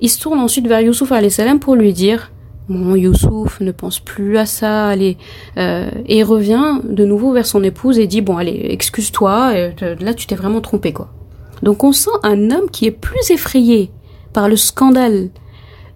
Il 0.00 0.10
se 0.10 0.20
tourne 0.20 0.40
ensuite 0.40 0.66
vers 0.66 0.80
Youssouf 0.80 1.12
salam 1.30 1.60
pour 1.60 1.76
lui 1.76 1.92
dire 1.92 2.32
Mon 2.68 2.94
Youssouf 2.94 3.60
ne 3.60 3.72
pense 3.72 4.00
plus 4.00 4.38
à 4.38 4.46
ça, 4.46 4.86
allez. 4.86 5.18
Euh, 5.58 5.90
et 6.06 6.22
revient 6.22 6.80
de 6.82 7.04
nouveau 7.04 7.32
vers 7.32 7.46
son 7.46 7.62
épouse 7.62 7.98
et 7.98 8.06
dit 8.06 8.22
Bon, 8.22 8.38
allez, 8.38 8.68
excuse-toi, 8.70 9.52
euh, 9.54 9.96
là 10.00 10.14
tu 10.14 10.26
t'es 10.26 10.34
vraiment 10.34 10.62
trompé, 10.62 10.92
quoi. 10.92 11.10
Donc 11.62 11.84
on 11.84 11.92
sent 11.92 12.10
un 12.22 12.50
homme 12.50 12.70
qui 12.70 12.86
est 12.86 12.90
plus 12.90 13.30
effrayé 13.30 13.90
par 14.32 14.48
le 14.48 14.56
scandale 14.56 15.28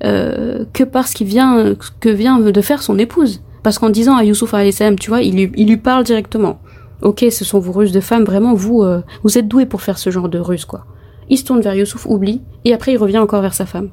euh, 0.04 0.64
que 0.72 0.84
par 0.84 1.08
ce 1.08 1.14
qui 1.14 1.24
vient, 1.24 1.74
que 2.00 2.08
vient 2.08 2.38
de 2.38 2.60
faire 2.60 2.82
son 2.82 2.98
épouse. 2.98 3.42
Parce 3.62 3.78
qu'en 3.78 3.90
disant 3.90 4.16
à 4.16 4.24
Youssouf 4.24 4.54
tu 5.00 5.10
vois, 5.10 5.22
il 5.22 5.34
lui, 5.34 5.52
il 5.56 5.68
lui 5.68 5.78
parle 5.78 6.04
directement. 6.04 6.60
Ok, 7.00 7.24
ce 7.30 7.44
sont 7.44 7.60
vos 7.60 7.72
ruses 7.72 7.92
de 7.92 8.00
femmes, 8.00 8.24
vraiment, 8.24 8.54
vous, 8.54 8.84
vous 9.22 9.38
êtes 9.38 9.48
doués 9.48 9.66
pour 9.66 9.82
faire 9.82 9.98
ce 9.98 10.10
genre 10.10 10.28
de 10.28 10.38
ruse, 10.38 10.64
quoi. 10.64 10.84
Il 11.28 11.36
se 11.36 11.44
tourne 11.44 11.60
vers 11.60 11.74
Youssouf, 11.74 12.06
oublie, 12.06 12.40
et 12.64 12.72
après 12.72 12.92
il 12.92 12.96
revient 12.96 13.18
encore 13.18 13.42
vers 13.42 13.54
sa 13.54 13.66
femme. 13.66 13.90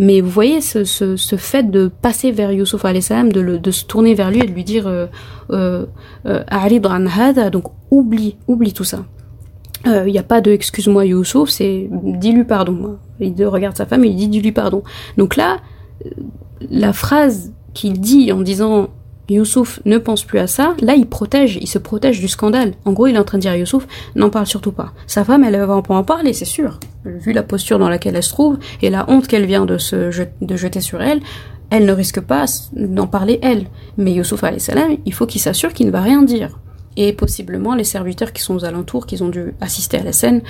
Mais 0.00 0.22
vous 0.22 0.30
voyez 0.30 0.62
ce, 0.62 0.84
ce, 0.84 1.16
ce 1.16 1.36
fait 1.36 1.70
de 1.70 1.88
passer 2.00 2.32
vers 2.32 2.50
Youssouf 2.52 2.80
salam, 3.00 3.30
de, 3.30 3.58
de 3.58 3.70
se 3.70 3.84
tourner 3.84 4.14
vers 4.14 4.30
lui 4.30 4.40
et 4.40 4.46
de 4.46 4.50
lui 4.50 4.64
dire 4.64 4.86
euh, 4.86 5.06
euh, 5.50 5.84
euh 6.24 7.50
donc 7.50 7.64
oublie, 7.90 8.36
oublie 8.48 8.72
tout 8.72 8.84
ça. 8.84 9.04
Il 9.84 9.92
euh, 9.92 10.04
n'y 10.06 10.18
a 10.18 10.22
pas 10.22 10.40
de 10.40 10.52
excuse-moi 10.52 11.04
Youssouf, 11.04 11.50
c'est 11.50 11.90
dis-lui 11.90 12.44
pardon. 12.44 12.96
Il 13.20 13.44
regarde 13.44 13.76
sa 13.76 13.84
femme 13.84 14.02
et 14.04 14.08
il 14.08 14.16
dit 14.16 14.28
dis-lui 14.28 14.52
pardon. 14.52 14.82
Donc 15.18 15.36
là, 15.36 15.58
la 16.70 16.94
phrase 16.94 17.52
qu'il 17.74 18.00
dit 18.00 18.32
en 18.32 18.40
disant 18.40 18.88
Youssouf 19.30 19.80
ne 19.84 19.98
pense 19.98 20.24
plus 20.24 20.38
à 20.38 20.46
ça, 20.46 20.74
là 20.80 20.94
il 20.94 21.06
protège, 21.06 21.58
il 21.60 21.68
se 21.68 21.78
protège 21.78 22.20
du 22.20 22.28
scandale. 22.28 22.74
En 22.84 22.92
gros, 22.92 23.06
il 23.06 23.14
est 23.14 23.18
en 23.18 23.24
train 23.24 23.38
de 23.38 23.42
dire 23.42 23.52
à 23.52 23.56
Youssouf, 23.56 23.86
n'en 24.16 24.28
parle 24.28 24.46
surtout 24.46 24.72
pas. 24.72 24.92
Sa 25.06 25.24
femme, 25.24 25.44
elle 25.44 25.56
va 25.56 25.76
en 25.76 26.04
parler, 26.04 26.32
c'est 26.32 26.44
sûr. 26.44 26.80
Vu 27.04 27.32
la 27.32 27.42
posture 27.42 27.78
dans 27.78 27.88
laquelle 27.88 28.16
elle 28.16 28.22
se 28.22 28.30
trouve 28.30 28.58
et 28.82 28.90
la 28.90 29.08
honte 29.08 29.26
qu'elle 29.26 29.46
vient 29.46 29.64
de 29.64 29.78
se 29.78 30.10
de 30.40 30.56
jeter 30.56 30.80
sur 30.80 31.00
elle, 31.00 31.20
elle 31.70 31.86
ne 31.86 31.92
risque 31.92 32.20
pas 32.20 32.44
d'en 32.74 33.06
parler 33.06 33.38
elle. 33.42 33.66
Mais 33.96 34.12
Youssouf 34.12 34.44
salam, 34.58 34.96
il 35.06 35.14
faut 35.14 35.26
qu'il 35.26 35.40
s'assure 35.40 35.72
qu'il 35.72 35.86
ne 35.86 35.92
va 35.92 36.02
rien 36.02 36.22
dire. 36.22 36.58
Et 36.96 37.12
possiblement 37.12 37.76
les 37.76 37.84
serviteurs 37.84 38.32
qui 38.32 38.42
sont 38.42 38.56
aux 38.56 38.64
alentours, 38.64 39.06
qui 39.06 39.22
ont 39.22 39.28
dû 39.28 39.54
assister 39.60 39.98
à 39.98 40.02
la 40.02 40.12
scène, 40.12 40.42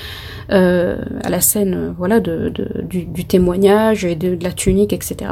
euh, 0.50 0.96
à 1.22 1.28
la 1.28 1.42
scène, 1.42 1.74
euh, 1.74 1.92
voilà, 1.96 2.18
du, 2.18 3.24
témoignage 3.26 4.06
et 4.06 4.14
de 4.14 4.42
la 4.42 4.50
tunique, 4.50 4.94
etc. 4.94 5.30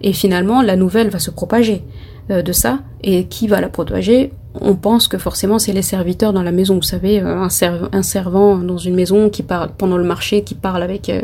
Et 0.00 0.14
finalement, 0.14 0.62
la 0.62 0.76
nouvelle 0.76 1.10
va 1.10 1.18
se 1.18 1.30
propager. 1.30 1.84
Euh, 2.28 2.42
de 2.42 2.50
ça. 2.50 2.80
Et 3.04 3.26
qui 3.26 3.46
va 3.46 3.60
la 3.60 3.68
protéger 3.68 4.32
On 4.60 4.74
pense 4.74 5.06
que 5.06 5.16
forcément 5.16 5.60
c'est 5.60 5.72
les 5.72 5.82
serviteurs 5.82 6.32
dans 6.32 6.42
la 6.42 6.50
maison. 6.50 6.74
Vous 6.74 6.82
savez, 6.82 7.20
euh, 7.20 7.36
un, 7.36 7.48
un, 7.92 8.02
servant 8.02 8.58
dans 8.58 8.78
une 8.78 8.96
maison 8.96 9.30
qui 9.30 9.44
parle 9.44 9.70
pendant 9.78 9.96
le 9.96 10.02
marché, 10.02 10.42
qui 10.42 10.56
parle 10.56 10.82
avec 10.82 11.08
euh, 11.08 11.22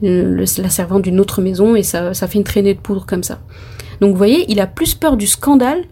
la 0.00 0.70
servante 0.70 1.02
d'une 1.02 1.18
autre 1.18 1.42
maison 1.42 1.74
et 1.74 1.82
ça, 1.82 2.14
ça 2.14 2.28
fait 2.28 2.38
une 2.38 2.44
traînée 2.44 2.74
de 2.74 2.78
poudre 2.78 3.04
comme 3.04 3.24
ça. 3.24 3.40
Donc 4.00 4.12
vous 4.12 4.16
voyez, 4.16 4.44
il 4.48 4.60
a 4.60 4.68
plus 4.68 4.94
peur 4.94 5.16
du 5.16 5.26
scandale 5.26 5.82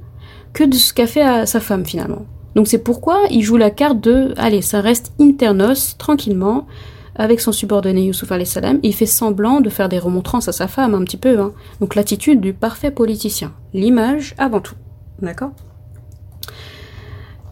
que 0.52 0.62
de 0.62 0.74
ce 0.74 0.92
qu'a 0.92 1.08
fait 1.08 1.22
à 1.22 1.44
sa 1.44 1.58
femme 1.58 1.84
finalement. 1.84 2.24
Donc 2.54 2.68
c'est 2.68 2.78
pourquoi 2.78 3.22
il 3.32 3.42
joue 3.42 3.56
la 3.56 3.70
carte 3.70 4.00
de 4.00 4.32
allez, 4.36 4.62
ça 4.62 4.80
reste 4.80 5.12
internos, 5.20 5.96
tranquillement, 5.98 6.68
avec 7.16 7.40
son 7.40 7.52
subordonné 7.52 8.04
Youssouf 8.04 8.32
salam, 8.44 8.78
il 8.82 8.94
fait 8.94 9.06
semblant 9.06 9.60
de 9.60 9.70
faire 9.70 9.88
des 9.88 9.98
remontrances 9.98 10.48
à 10.48 10.52
sa 10.52 10.68
femme 10.68 10.94
un 10.94 11.02
petit 11.04 11.16
peu. 11.16 11.40
Hein. 11.40 11.52
Donc 11.80 11.94
l'attitude 11.94 12.40
du 12.40 12.52
parfait 12.52 12.90
politicien. 12.90 13.52
L'image 13.72 14.34
avant 14.38 14.60
tout. 14.60 14.74
D'accord? 15.20 15.52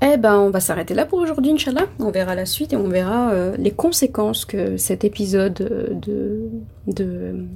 Eh 0.02 0.18
ben, 0.18 0.38
on 0.38 0.50
va 0.50 0.60
s'arrêter 0.60 0.92
là 0.92 1.06
pour 1.06 1.18
aujourd'hui, 1.18 1.52
Inch'Allah. 1.52 1.86
On 1.98 2.10
verra 2.10 2.34
la 2.34 2.44
suite 2.44 2.74
et 2.74 2.76
on 2.76 2.88
verra 2.88 3.30
euh, 3.30 3.56
les 3.56 3.70
conséquences 3.70 4.44
que 4.44 4.76
cet 4.76 5.02
épisode 5.02 5.54
de, 5.54 6.50
de 6.86 7.46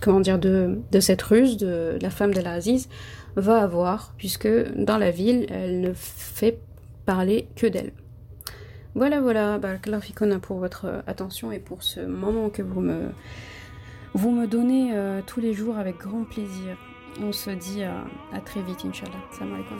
comment 0.00 0.20
dire, 0.20 0.38
de, 0.38 0.78
cette 1.00 1.22
ruse 1.22 1.56
de 1.56 1.98
la 2.00 2.10
femme 2.10 2.32
de 2.32 2.40
l'Aziz 2.40 2.88
va 3.36 3.62
avoir, 3.62 4.14
puisque 4.16 4.48
dans 4.76 4.98
la 4.98 5.10
ville, 5.10 5.46
elle 5.50 5.80
ne 5.80 5.92
fait 5.94 6.58
parler 7.04 7.48
que 7.56 7.66
d'elle. 7.66 7.92
Voilà, 8.94 9.20
voilà, 9.20 9.58
Barakallah 9.58 10.00
pour 10.40 10.58
votre 10.58 10.86
euh, 10.86 11.00
attention 11.06 11.52
et 11.52 11.58
pour 11.58 11.82
ce 11.82 12.00
moment 12.00 12.50
que 12.50 12.62
vous 12.62 12.80
me, 12.80 13.10
vous 14.14 14.30
me 14.30 14.46
donnez 14.46 14.90
euh, 14.96 15.20
tous 15.26 15.40
les 15.40 15.54
jours 15.54 15.76
avec 15.78 15.98
grand 15.98 16.24
plaisir. 16.24 16.76
On 17.20 17.32
se 17.32 17.50
dit 17.50 17.82
à, 17.84 18.04
à 18.32 18.40
très 18.40 18.62
vite, 18.62 18.84
Inch'Allah. 18.84 19.18
Salam 19.32 19.54
alaikum. 19.54 19.78